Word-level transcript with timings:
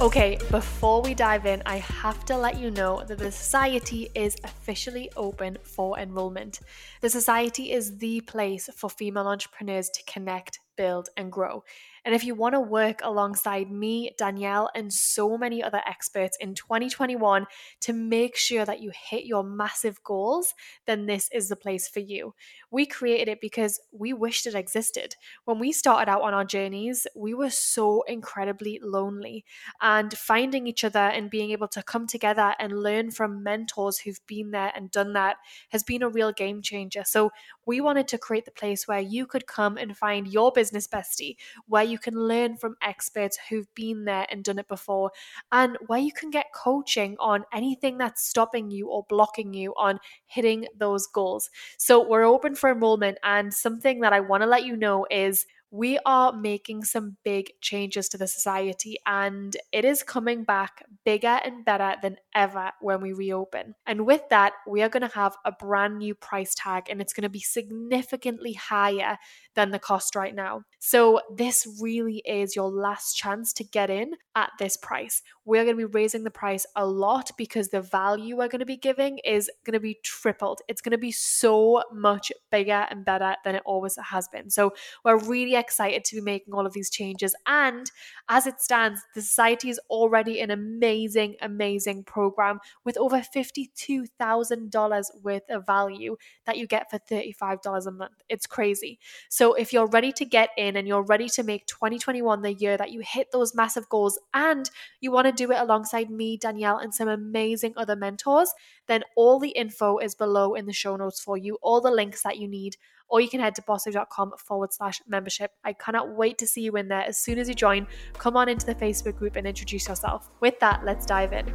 Okay, 0.00 0.38
before 0.50 1.02
we 1.02 1.12
dive 1.12 1.44
in, 1.44 1.62
I 1.66 1.76
have 1.76 2.24
to 2.24 2.34
let 2.34 2.58
you 2.58 2.70
know 2.70 3.04
that 3.06 3.18
the 3.18 3.30
Society 3.30 4.08
is 4.14 4.34
officially 4.44 5.10
open 5.14 5.58
for 5.62 5.98
enrollment. 5.98 6.60
The 7.02 7.10
Society 7.10 7.70
is 7.70 7.98
the 7.98 8.22
place 8.22 8.70
for 8.74 8.88
female 8.88 9.28
entrepreneurs 9.28 9.90
to 9.90 10.02
connect, 10.10 10.58
build, 10.74 11.10
and 11.18 11.30
grow. 11.30 11.64
And 12.04 12.14
if 12.14 12.24
you 12.24 12.34
want 12.34 12.54
to 12.54 12.60
work 12.60 13.00
alongside 13.02 13.70
me, 13.70 14.12
Danielle, 14.18 14.70
and 14.74 14.92
so 14.92 15.36
many 15.36 15.62
other 15.62 15.80
experts 15.86 16.36
in 16.40 16.54
2021 16.54 17.46
to 17.80 17.92
make 17.92 18.36
sure 18.36 18.64
that 18.64 18.80
you 18.80 18.92
hit 18.94 19.24
your 19.24 19.42
massive 19.42 20.02
goals, 20.02 20.54
then 20.86 21.06
this 21.06 21.28
is 21.32 21.48
the 21.48 21.56
place 21.56 21.88
for 21.88 22.00
you. 22.00 22.34
We 22.70 22.86
created 22.86 23.28
it 23.28 23.40
because 23.40 23.80
we 23.92 24.12
wished 24.12 24.46
it 24.46 24.54
existed. 24.54 25.16
When 25.44 25.58
we 25.58 25.72
started 25.72 26.10
out 26.10 26.22
on 26.22 26.34
our 26.34 26.44
journeys, 26.44 27.06
we 27.16 27.34
were 27.34 27.50
so 27.50 28.02
incredibly 28.02 28.80
lonely. 28.82 29.44
And 29.80 30.16
finding 30.16 30.66
each 30.66 30.84
other 30.84 30.98
and 30.98 31.30
being 31.30 31.50
able 31.50 31.68
to 31.68 31.82
come 31.82 32.06
together 32.06 32.54
and 32.58 32.82
learn 32.82 33.10
from 33.10 33.42
mentors 33.42 33.98
who've 33.98 34.24
been 34.26 34.50
there 34.50 34.72
and 34.74 34.90
done 34.90 35.12
that 35.14 35.36
has 35.70 35.82
been 35.82 36.02
a 36.02 36.08
real 36.08 36.32
game 36.32 36.62
changer. 36.62 37.02
So 37.04 37.30
we 37.66 37.80
wanted 37.80 38.08
to 38.08 38.18
create 38.18 38.44
the 38.44 38.50
place 38.50 38.86
where 38.86 39.00
you 39.00 39.26
could 39.26 39.46
come 39.46 39.76
and 39.76 39.96
find 39.96 40.28
your 40.28 40.52
business 40.52 40.86
bestie, 40.86 41.36
where 41.66 41.84
you 41.90 41.98
can 41.98 42.14
learn 42.14 42.56
from 42.56 42.76
experts 42.82 43.38
who've 43.48 43.72
been 43.74 44.04
there 44.04 44.26
and 44.30 44.44
done 44.44 44.58
it 44.58 44.68
before, 44.68 45.10
and 45.52 45.76
where 45.88 45.98
you 45.98 46.12
can 46.12 46.30
get 46.30 46.46
coaching 46.54 47.16
on 47.18 47.44
anything 47.52 47.98
that's 47.98 48.26
stopping 48.26 48.70
you 48.70 48.88
or 48.88 49.04
blocking 49.08 49.52
you 49.52 49.74
on 49.76 49.98
hitting 50.26 50.66
those 50.78 51.06
goals. 51.06 51.50
So 51.78 52.06
we're 52.06 52.24
open 52.24 52.54
for 52.54 52.70
enrollment, 52.70 53.18
and 53.22 53.52
something 53.52 54.00
that 54.00 54.12
I 54.12 54.20
want 54.20 54.42
to 54.42 54.46
let 54.46 54.64
you 54.64 54.76
know 54.76 55.06
is 55.10 55.46
we 55.70 55.98
are 56.04 56.32
making 56.32 56.84
some 56.84 57.16
big 57.24 57.50
changes 57.60 58.08
to 58.08 58.18
the 58.18 58.26
society 58.26 58.96
and 59.06 59.56
it 59.72 59.84
is 59.84 60.02
coming 60.02 60.42
back 60.42 60.84
bigger 61.04 61.38
and 61.44 61.64
better 61.64 61.94
than 62.02 62.16
ever 62.34 62.72
when 62.80 63.00
we 63.00 63.12
reopen. 63.12 63.74
And 63.86 64.04
with 64.04 64.22
that, 64.30 64.54
we 64.66 64.82
are 64.82 64.88
going 64.88 65.08
to 65.08 65.14
have 65.14 65.36
a 65.44 65.52
brand 65.52 65.98
new 65.98 66.14
price 66.14 66.54
tag 66.56 66.84
and 66.90 67.00
it's 67.00 67.12
going 67.12 67.22
to 67.22 67.28
be 67.28 67.40
significantly 67.40 68.54
higher 68.54 69.16
than 69.54 69.70
the 69.70 69.78
cost 69.78 70.16
right 70.16 70.34
now. 70.34 70.62
So, 70.78 71.20
this 71.34 71.66
really 71.80 72.22
is 72.24 72.56
your 72.56 72.70
last 72.70 73.14
chance 73.14 73.52
to 73.54 73.64
get 73.64 73.90
in 73.90 74.12
at 74.34 74.50
this 74.58 74.76
price. 74.76 75.22
We're 75.44 75.64
going 75.64 75.76
to 75.76 75.86
be 75.86 75.92
raising 75.92 76.24
the 76.24 76.30
price 76.30 76.64
a 76.76 76.86
lot 76.86 77.30
because 77.36 77.68
the 77.68 77.82
value 77.82 78.36
we're 78.36 78.48
going 78.48 78.60
to 78.60 78.66
be 78.66 78.76
giving 78.76 79.18
is 79.18 79.50
going 79.64 79.74
to 79.74 79.80
be 79.80 79.98
tripled. 80.02 80.60
It's 80.68 80.80
going 80.80 80.92
to 80.92 80.98
be 80.98 81.12
so 81.12 81.82
much 81.92 82.32
bigger 82.50 82.86
and 82.90 83.04
better 83.04 83.34
than 83.44 83.56
it 83.56 83.62
always 83.66 83.98
has 84.02 84.28
been. 84.28 84.50
So, 84.50 84.72
we're 85.04 85.18
really 85.18 85.56
excited 85.60 86.04
to 86.04 86.16
be 86.16 86.20
making 86.20 86.52
all 86.52 86.66
of 86.66 86.72
these 86.72 86.90
changes. 86.90 87.36
And 87.46 87.88
as 88.28 88.46
it 88.46 88.60
stands, 88.60 89.00
the 89.14 89.22
society 89.22 89.70
is 89.70 89.80
already 89.88 90.40
an 90.40 90.50
amazing, 90.50 91.36
amazing 91.40 92.02
program 92.04 92.58
with 92.84 92.96
over 92.98 93.20
$52,000 93.20 95.04
worth 95.22 95.50
of 95.50 95.66
value 95.66 96.16
that 96.46 96.58
you 96.58 96.66
get 96.66 96.90
for 96.90 96.98
$35 96.98 97.86
a 97.86 97.90
month. 97.90 98.22
It's 98.28 98.46
crazy. 98.46 98.98
So 99.28 99.54
if 99.54 99.72
you're 99.72 99.86
ready 99.86 100.10
to 100.12 100.24
get 100.24 100.50
in 100.56 100.76
and 100.76 100.88
you're 100.88 101.04
ready 101.04 101.28
to 101.30 101.42
make 101.42 101.66
2021 101.66 102.42
the 102.42 102.54
year 102.54 102.76
that 102.76 102.90
you 102.90 103.00
hit 103.00 103.30
those 103.32 103.54
massive 103.54 103.88
goals 103.88 104.18
and 104.34 104.68
you 105.00 105.12
want 105.12 105.26
to 105.26 105.32
do 105.32 105.52
it 105.52 105.60
alongside 105.60 106.10
me, 106.10 106.36
Danielle, 106.36 106.78
and 106.78 106.94
some 106.94 107.08
amazing 107.08 107.74
other 107.76 107.96
mentors, 107.96 108.52
then 108.86 109.02
all 109.16 109.38
the 109.38 109.50
info 109.50 109.98
is 109.98 110.14
below 110.14 110.54
in 110.54 110.66
the 110.66 110.72
show 110.72 110.96
notes 110.96 111.20
for 111.20 111.36
you, 111.36 111.58
all 111.62 111.80
the 111.80 111.90
links 111.90 112.22
that 112.22 112.38
you 112.38 112.48
need 112.48 112.76
or 113.10 113.20
you 113.20 113.28
can 113.28 113.40
head 113.40 113.54
to 113.56 113.62
bossbabe.com 113.62 114.32
forward 114.38 114.72
slash 114.72 115.02
membership. 115.06 115.52
I 115.64 115.72
cannot 115.72 116.16
wait 116.16 116.38
to 116.38 116.46
see 116.46 116.62
you 116.62 116.76
in 116.76 116.88
there. 116.88 117.02
As 117.02 117.18
soon 117.18 117.38
as 117.38 117.48
you 117.48 117.54
join, 117.54 117.86
come 118.14 118.36
on 118.36 118.48
into 118.48 118.64
the 118.64 118.74
Facebook 118.74 119.16
group 119.16 119.36
and 119.36 119.46
introduce 119.46 119.88
yourself. 119.88 120.30
With 120.40 120.58
that, 120.60 120.84
let's 120.84 121.04
dive 121.04 121.32
in. 121.32 121.52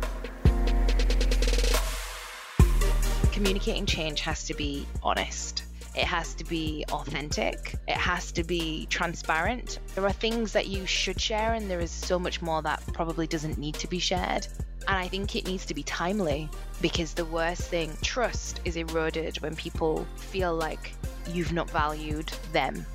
Communicating 3.31 3.85
change 3.85 4.21
has 4.21 4.43
to 4.45 4.53
be 4.53 4.85
honest. 5.01 5.63
It 5.95 6.03
has 6.03 6.33
to 6.35 6.43
be 6.43 6.83
authentic. 6.91 7.75
It 7.87 7.95
has 7.95 8.33
to 8.33 8.43
be 8.43 8.85
transparent. 8.87 9.79
There 9.95 10.05
are 10.05 10.11
things 10.11 10.51
that 10.51 10.67
you 10.67 10.85
should 10.85 11.21
share, 11.21 11.53
and 11.53 11.71
there 11.71 11.79
is 11.79 11.91
so 11.91 12.19
much 12.19 12.41
more 12.41 12.61
that 12.63 12.83
probably 12.93 13.27
doesn't 13.27 13.57
need 13.57 13.75
to 13.75 13.87
be 13.87 13.99
shared. 13.99 14.45
And 14.87 14.97
I 14.97 15.07
think 15.07 15.35
it 15.35 15.47
needs 15.47 15.65
to 15.65 15.73
be 15.73 15.81
timely 15.81 16.47
because 16.79 17.15
the 17.15 17.25
worst 17.25 17.63
thing, 17.63 17.91
trust, 18.03 18.61
is 18.65 18.75
eroded 18.75 19.41
when 19.41 19.55
people 19.55 20.05
feel 20.15 20.53
like 20.53 20.93
you've 21.27 21.53
not 21.53 21.67
valued 21.71 22.27
them. 22.51 22.85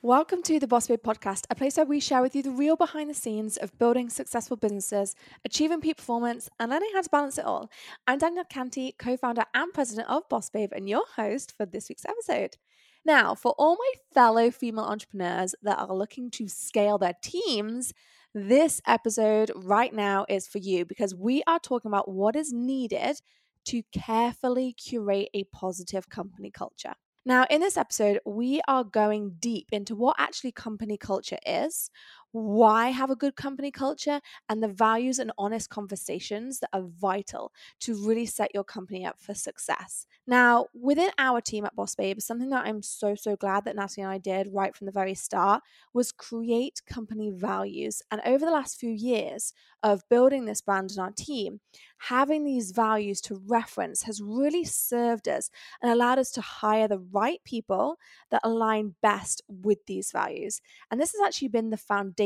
Welcome 0.00 0.44
to 0.44 0.60
the 0.60 0.68
Boss 0.68 0.86
Babe 0.86 1.02
podcast, 1.02 1.46
a 1.50 1.56
place 1.56 1.76
where 1.76 1.84
we 1.84 1.98
share 1.98 2.22
with 2.22 2.36
you 2.36 2.44
the 2.44 2.52
real 2.52 2.76
behind 2.76 3.10
the 3.10 3.14
scenes 3.14 3.56
of 3.56 3.76
building 3.80 4.08
successful 4.08 4.56
businesses, 4.56 5.16
achieving 5.44 5.80
peak 5.80 5.96
performance, 5.96 6.48
and 6.60 6.70
learning 6.70 6.90
how 6.94 7.02
to 7.02 7.10
balance 7.10 7.36
it 7.36 7.44
all. 7.44 7.68
I'm 8.06 8.18
Danielle 8.18 8.44
Canty, 8.44 8.94
co 8.96 9.16
founder 9.16 9.46
and 9.52 9.74
president 9.74 10.08
of 10.08 10.28
Boss 10.28 10.48
Babe, 10.48 10.70
and 10.72 10.88
your 10.88 11.02
host 11.16 11.54
for 11.56 11.66
this 11.66 11.88
week's 11.88 12.04
episode. 12.04 12.56
Now, 13.04 13.34
for 13.34 13.52
all 13.58 13.74
my 13.74 13.92
fellow 14.14 14.52
female 14.52 14.84
entrepreneurs 14.84 15.56
that 15.62 15.80
are 15.80 15.92
looking 15.92 16.30
to 16.32 16.46
scale 16.46 16.98
their 16.98 17.16
teams, 17.20 17.92
this 18.34 18.80
episode 18.86 19.50
right 19.54 19.92
now 19.92 20.26
is 20.28 20.46
for 20.46 20.58
you 20.58 20.84
because 20.84 21.14
we 21.14 21.42
are 21.46 21.58
talking 21.58 21.90
about 21.90 22.10
what 22.10 22.36
is 22.36 22.52
needed 22.52 23.20
to 23.66 23.82
carefully 23.92 24.72
curate 24.74 25.28
a 25.34 25.44
positive 25.44 26.08
company 26.08 26.50
culture. 26.50 26.94
Now, 27.26 27.46
in 27.50 27.60
this 27.60 27.76
episode, 27.76 28.20
we 28.24 28.62
are 28.68 28.84
going 28.84 29.36
deep 29.38 29.68
into 29.72 29.94
what 29.94 30.16
actually 30.18 30.52
company 30.52 30.96
culture 30.96 31.38
is, 31.44 31.90
why 32.32 32.88
have 32.90 33.10
a 33.10 33.16
good 33.16 33.36
company 33.36 33.70
culture, 33.70 34.20
and 34.48 34.62
the 34.62 34.68
values 34.68 35.18
and 35.18 35.32
honest 35.38 35.70
conversations 35.70 36.60
that 36.60 36.70
are 36.72 36.82
vital 36.82 37.52
to 37.80 37.94
really 38.06 38.26
set 38.26 38.54
your 38.54 38.64
company 38.64 39.04
up 39.06 39.18
for 39.18 39.34
success. 39.34 40.06
Now, 40.26 40.66
within 40.74 41.10
our 41.18 41.40
team 41.40 41.64
at 41.64 41.74
Boss 41.74 41.94
Babe, 41.94 42.20
something 42.20 42.50
that 42.50 42.66
I'm 42.66 42.82
so, 42.82 43.14
so 43.14 43.34
glad 43.34 43.64
that 43.64 43.76
Natalie 43.76 44.04
and 44.04 44.12
I 44.12 44.18
did 44.18 44.48
right 44.52 44.76
from 44.76 44.86
the 44.86 44.92
very 44.92 45.14
start 45.14 45.62
was 45.94 46.12
create 46.12 46.82
company 46.86 47.30
values. 47.30 48.02
And 48.10 48.20
over 48.26 48.44
the 48.44 48.52
last 48.52 48.78
few 48.78 48.90
years 48.90 49.54
of 49.82 50.08
building 50.10 50.44
this 50.44 50.60
brand 50.60 50.92
in 50.92 51.00
our 51.00 51.12
team, 51.12 51.60
having 51.98 52.44
these 52.44 52.72
values 52.72 53.20
to 53.22 53.40
reference 53.46 54.02
has 54.02 54.20
really 54.20 54.64
served 54.64 55.28
us 55.28 55.50
and 55.82 55.90
allowed 55.90 56.18
us 56.18 56.30
to 56.32 56.40
hire 56.40 56.88
the 56.88 56.98
right 56.98 57.40
people 57.44 57.96
that 58.30 58.42
align 58.44 58.94
best 59.02 59.42
with 59.48 59.78
these 59.86 60.12
values. 60.12 60.60
And 60.90 61.00
this 61.00 61.12
has 61.12 61.26
actually 61.26 61.48
been 61.48 61.70
the 61.70 61.76
foundation 61.76 62.17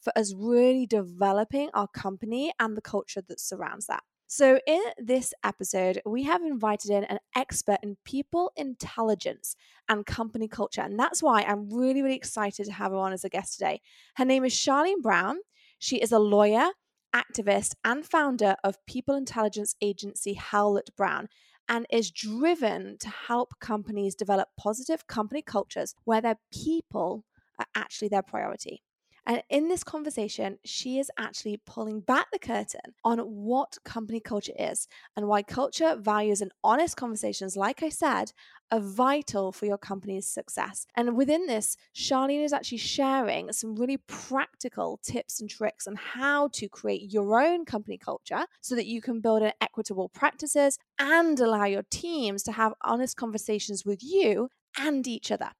for 0.00 0.12
us 0.16 0.34
really 0.36 0.86
developing 0.86 1.70
our 1.74 1.88
company 1.88 2.52
and 2.58 2.76
the 2.76 2.82
culture 2.82 3.22
that 3.28 3.40
surrounds 3.40 3.86
that. 3.86 4.02
So, 4.30 4.60
in 4.66 4.82
this 4.98 5.32
episode, 5.42 6.02
we 6.04 6.24
have 6.24 6.42
invited 6.42 6.90
in 6.90 7.04
an 7.04 7.18
expert 7.34 7.78
in 7.82 7.96
people 8.04 8.52
intelligence 8.56 9.56
and 9.88 10.04
company 10.04 10.48
culture. 10.48 10.82
And 10.82 10.98
that's 10.98 11.22
why 11.22 11.42
I'm 11.42 11.70
really, 11.70 12.02
really 12.02 12.16
excited 12.16 12.66
to 12.66 12.72
have 12.72 12.92
her 12.92 12.98
on 12.98 13.14
as 13.14 13.24
a 13.24 13.30
guest 13.30 13.54
today. 13.54 13.80
Her 14.16 14.26
name 14.26 14.44
is 14.44 14.52
Charlene 14.52 15.00
Brown. 15.00 15.38
She 15.78 15.96
is 15.96 16.12
a 16.12 16.18
lawyer, 16.18 16.68
activist, 17.14 17.72
and 17.84 18.04
founder 18.04 18.56
of 18.62 18.84
people 18.86 19.14
intelligence 19.14 19.74
agency 19.80 20.34
Howlett 20.34 20.94
Brown 20.94 21.28
and 21.66 21.86
is 21.90 22.10
driven 22.10 22.98
to 22.98 23.08
help 23.08 23.58
companies 23.60 24.14
develop 24.14 24.48
positive 24.58 25.06
company 25.06 25.40
cultures 25.40 25.94
where 26.04 26.20
their 26.20 26.38
people 26.52 27.24
are 27.58 27.66
actually 27.74 28.08
their 28.08 28.22
priority. 28.22 28.82
And 29.28 29.42
in 29.50 29.68
this 29.68 29.84
conversation, 29.84 30.58
she 30.64 30.98
is 30.98 31.10
actually 31.18 31.60
pulling 31.66 32.00
back 32.00 32.28
the 32.32 32.38
curtain 32.38 32.94
on 33.04 33.18
what 33.18 33.76
company 33.84 34.20
culture 34.20 34.54
is 34.58 34.88
and 35.16 35.28
why 35.28 35.42
culture, 35.42 35.96
values, 36.00 36.40
and 36.40 36.50
honest 36.64 36.96
conversations, 36.96 37.54
like 37.54 37.82
I 37.82 37.90
said, 37.90 38.32
are 38.72 38.80
vital 38.80 39.52
for 39.52 39.66
your 39.66 39.76
company's 39.76 40.26
success. 40.26 40.86
And 40.96 41.14
within 41.14 41.46
this, 41.46 41.76
Charlene 41.94 42.44
is 42.44 42.54
actually 42.54 42.78
sharing 42.78 43.52
some 43.52 43.76
really 43.76 43.98
practical 43.98 44.98
tips 45.02 45.40
and 45.40 45.50
tricks 45.50 45.86
on 45.86 45.96
how 45.96 46.48
to 46.54 46.68
create 46.68 47.12
your 47.12 47.38
own 47.38 47.66
company 47.66 47.98
culture 47.98 48.46
so 48.62 48.74
that 48.76 48.86
you 48.86 49.02
can 49.02 49.20
build 49.20 49.42
an 49.42 49.52
equitable 49.60 50.08
practices 50.08 50.78
and 50.98 51.38
allow 51.38 51.66
your 51.66 51.84
teams 51.90 52.42
to 52.44 52.52
have 52.52 52.72
honest 52.82 53.16
conversations 53.16 53.84
with 53.84 54.02
you 54.02 54.48
and 54.78 55.06
each 55.06 55.30
other. 55.30 55.50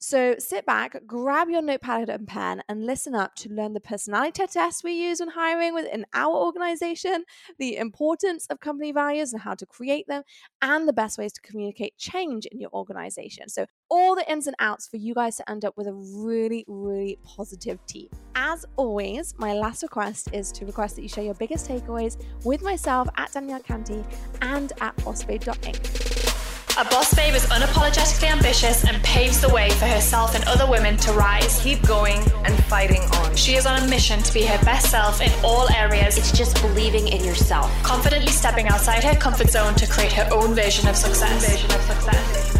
So 0.00 0.36
sit 0.38 0.64
back, 0.64 0.96
grab 1.06 1.48
your 1.48 1.62
notepad 1.62 2.08
and 2.08 2.26
pen, 2.26 2.62
and 2.68 2.86
listen 2.86 3.14
up 3.14 3.34
to 3.36 3.48
learn 3.48 3.72
the 3.72 3.80
personality 3.80 4.46
tests 4.46 4.84
we 4.84 4.92
use 4.92 5.20
when 5.20 5.30
hiring 5.30 5.74
within 5.74 6.06
our 6.14 6.34
organization, 6.34 7.24
the 7.58 7.76
importance 7.76 8.46
of 8.46 8.60
company 8.60 8.92
values 8.92 9.32
and 9.32 9.42
how 9.42 9.54
to 9.54 9.66
create 9.66 10.06
them, 10.06 10.22
and 10.62 10.86
the 10.86 10.92
best 10.92 11.18
ways 11.18 11.32
to 11.32 11.40
communicate 11.40 11.96
change 11.98 12.46
in 12.46 12.60
your 12.60 12.70
organization. 12.72 13.48
So, 13.48 13.66
all 13.90 14.14
the 14.14 14.30
ins 14.30 14.46
and 14.46 14.56
outs 14.60 14.86
for 14.86 14.98
you 14.98 15.14
guys 15.14 15.36
to 15.36 15.50
end 15.50 15.64
up 15.64 15.76
with 15.76 15.86
a 15.86 15.94
really, 15.94 16.64
really 16.68 17.18
positive 17.24 17.84
team. 17.86 18.08
As 18.36 18.64
always, 18.76 19.34
my 19.38 19.54
last 19.54 19.82
request 19.82 20.28
is 20.32 20.52
to 20.52 20.66
request 20.66 20.94
that 20.96 21.02
you 21.02 21.08
share 21.08 21.24
your 21.24 21.34
biggest 21.34 21.68
takeaways 21.68 22.22
with 22.44 22.62
myself 22.62 23.08
at 23.16 23.32
Danielle 23.32 23.60
Canty 23.60 24.04
and 24.42 24.72
at 24.80 24.96
bossbabe.inc. 24.98 26.07
A 26.80 26.84
boss 26.84 27.12
babe 27.12 27.34
is 27.34 27.44
unapologetically 27.46 28.30
ambitious 28.30 28.84
and 28.84 29.02
paves 29.02 29.40
the 29.40 29.48
way 29.48 29.68
for 29.70 29.86
herself 29.86 30.36
and 30.36 30.44
other 30.44 30.64
women 30.70 30.96
to 30.98 31.12
rise. 31.12 31.60
Keep 31.60 31.84
going 31.84 32.20
and 32.44 32.54
fighting 32.66 33.02
on. 33.16 33.34
She 33.34 33.54
is 33.54 33.66
on 33.66 33.82
a 33.82 33.88
mission 33.88 34.22
to 34.22 34.32
be 34.32 34.44
her 34.44 34.64
best 34.64 34.88
self 34.88 35.20
in 35.20 35.32
all 35.42 35.68
areas. 35.72 36.16
It's 36.16 36.30
just 36.30 36.54
believing 36.62 37.08
in 37.08 37.24
yourself. 37.24 37.68
Confidently 37.82 38.30
stepping 38.30 38.68
outside 38.68 39.02
her 39.02 39.16
comfort 39.16 39.50
zone 39.50 39.74
to 39.74 39.88
create 39.88 40.12
her 40.12 40.28
own 40.30 40.54
version 40.54 40.86
of 40.86 40.94
success. 40.94 41.50
Version 41.50 41.68
of 41.72 41.82
success. 41.82 42.54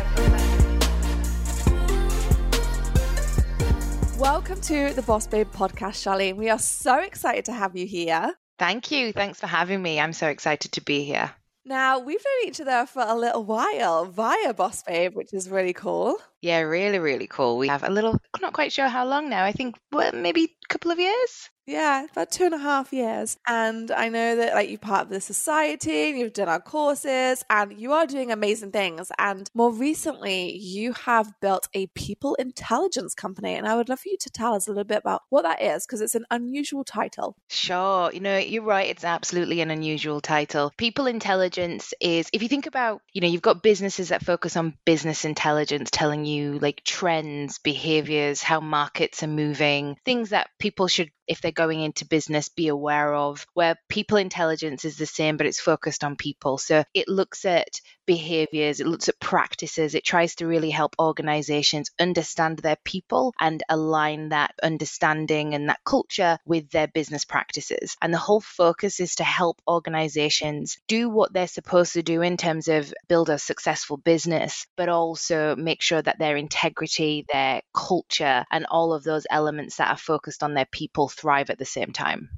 Welcome 4.18 4.60
to 4.62 4.94
the 4.94 5.02
Boss 5.02 5.28
Babe 5.28 5.46
podcast, 5.52 6.02
Charlene. 6.02 6.34
We 6.34 6.50
are 6.50 6.58
so 6.58 6.98
excited 6.98 7.44
to 7.44 7.52
have 7.52 7.76
you 7.76 7.86
here. 7.86 8.34
Thank 8.58 8.90
you. 8.90 9.12
Thanks 9.12 9.38
for 9.38 9.46
having 9.46 9.80
me. 9.80 10.00
I'm 10.00 10.12
so 10.12 10.26
excited 10.26 10.72
to 10.72 10.80
be 10.80 11.04
here. 11.04 11.30
Now, 11.68 11.98
we've 11.98 12.24
known 12.24 12.48
each 12.48 12.62
other 12.62 12.86
for 12.86 13.02
a 13.06 13.14
little 13.14 13.44
while 13.44 14.06
via 14.06 14.54
Boss 14.54 14.82
Babe, 14.84 15.14
which 15.14 15.34
is 15.34 15.50
really 15.50 15.74
cool. 15.74 16.16
Yeah, 16.40 16.60
really, 16.60 16.98
really 16.98 17.26
cool. 17.26 17.58
We 17.58 17.68
have 17.68 17.82
a 17.82 17.90
little, 17.90 18.12
I'm 18.32 18.40
not 18.40 18.54
quite 18.54 18.72
sure 18.72 18.88
how 18.88 19.04
long 19.04 19.28
now. 19.28 19.44
I 19.44 19.52
think 19.52 19.76
well, 19.92 20.10
maybe 20.14 20.44
a 20.44 20.68
couple 20.68 20.90
of 20.90 20.98
years. 20.98 21.50
Yeah, 21.68 22.06
about 22.10 22.30
two 22.30 22.46
and 22.46 22.54
a 22.54 22.58
half 22.58 22.94
years. 22.94 23.36
And 23.46 23.90
I 23.90 24.08
know 24.08 24.36
that 24.36 24.54
like 24.54 24.70
you're 24.70 24.78
part 24.78 25.02
of 25.02 25.08
the 25.10 25.20
society 25.20 26.08
and 26.08 26.18
you've 26.18 26.32
done 26.32 26.48
our 26.48 26.62
courses 26.62 27.44
and 27.50 27.78
you 27.78 27.92
are 27.92 28.06
doing 28.06 28.32
amazing 28.32 28.72
things. 28.72 29.12
And 29.18 29.50
more 29.52 29.70
recently, 29.70 30.56
you 30.56 30.94
have 30.94 31.30
built 31.42 31.68
a 31.74 31.86
people 31.88 32.36
intelligence 32.36 33.14
company. 33.14 33.54
And 33.54 33.68
I 33.68 33.76
would 33.76 33.90
love 33.90 34.00
for 34.00 34.08
you 34.08 34.16
to 34.18 34.30
tell 34.30 34.54
us 34.54 34.66
a 34.66 34.70
little 34.70 34.84
bit 34.84 35.00
about 35.00 35.24
what 35.28 35.42
that 35.42 35.60
is 35.60 35.84
because 35.84 36.00
it's 36.00 36.14
an 36.14 36.24
unusual 36.30 36.84
title. 36.84 37.36
Sure. 37.50 38.10
You 38.14 38.20
know, 38.20 38.38
you're 38.38 38.62
right. 38.62 38.88
It's 38.88 39.04
absolutely 39.04 39.60
an 39.60 39.70
unusual 39.70 40.22
title. 40.22 40.72
People 40.78 41.06
intelligence 41.06 41.92
is, 42.00 42.30
if 42.32 42.42
you 42.42 42.48
think 42.48 42.64
about, 42.64 43.02
you 43.12 43.20
know, 43.20 43.28
you've 43.28 43.42
got 43.42 43.62
businesses 43.62 44.08
that 44.08 44.24
focus 44.24 44.56
on 44.56 44.72
business 44.86 45.26
intelligence, 45.26 45.90
telling 45.90 46.24
you 46.24 46.58
like 46.60 46.82
trends, 46.82 47.58
behaviors, 47.58 48.40
how 48.40 48.60
markets 48.60 49.22
are 49.22 49.26
moving, 49.26 49.98
things 50.06 50.30
that 50.30 50.48
people 50.58 50.88
should 50.88 51.10
if 51.28 51.42
they're 51.42 51.52
going 51.58 51.80
into 51.80 52.06
business 52.06 52.48
be 52.48 52.68
aware 52.68 53.12
of 53.12 53.44
where 53.52 53.74
people 53.88 54.16
intelligence 54.16 54.84
is 54.84 54.96
the 54.96 55.06
same 55.06 55.36
but 55.36 55.46
it's 55.46 55.58
focused 55.58 56.04
on 56.04 56.14
people. 56.14 56.56
So 56.56 56.84
it 56.94 57.08
looks 57.08 57.44
at 57.44 57.80
behaviors 58.06 58.80
it 58.80 58.86
looks 58.86 59.10
at 59.10 59.20
practices 59.20 59.94
it 59.94 60.02
tries 60.02 60.36
to 60.36 60.46
really 60.46 60.70
help 60.70 60.96
organizations 60.98 61.90
understand 62.00 62.58
their 62.58 62.78
people 62.82 63.34
and 63.38 63.62
align 63.68 64.30
that 64.30 64.54
understanding 64.62 65.52
and 65.52 65.68
that 65.68 65.80
culture 65.84 66.38
with 66.46 66.70
their 66.70 66.86
business 66.86 67.26
practices. 67.26 67.96
And 68.00 68.14
the 68.14 68.18
whole 68.18 68.40
focus 68.40 68.98
is 69.00 69.16
to 69.16 69.24
help 69.24 69.60
organizations 69.68 70.78
do 70.86 71.10
what 71.10 71.34
they're 71.34 71.46
supposed 71.48 71.94
to 71.94 72.02
do 72.02 72.22
in 72.22 72.36
terms 72.36 72.68
of 72.68 72.94
build 73.08 73.28
a 73.28 73.38
successful 73.38 73.96
business 73.96 74.66
but 74.76 74.88
also 74.88 75.56
make 75.56 75.82
sure 75.82 76.00
that 76.00 76.18
their 76.18 76.36
integrity 76.36 77.26
their 77.32 77.60
culture 77.74 78.44
and 78.50 78.64
all 78.70 78.94
of 78.94 79.04
those 79.04 79.26
elements 79.28 79.76
that 79.76 79.90
are 79.90 79.98
focused 79.98 80.42
on 80.42 80.54
their 80.54 80.68
people 80.70 81.08
thrive 81.08 81.47
at 81.50 81.58
the 81.58 81.64
same 81.64 81.92
time. 81.92 82.30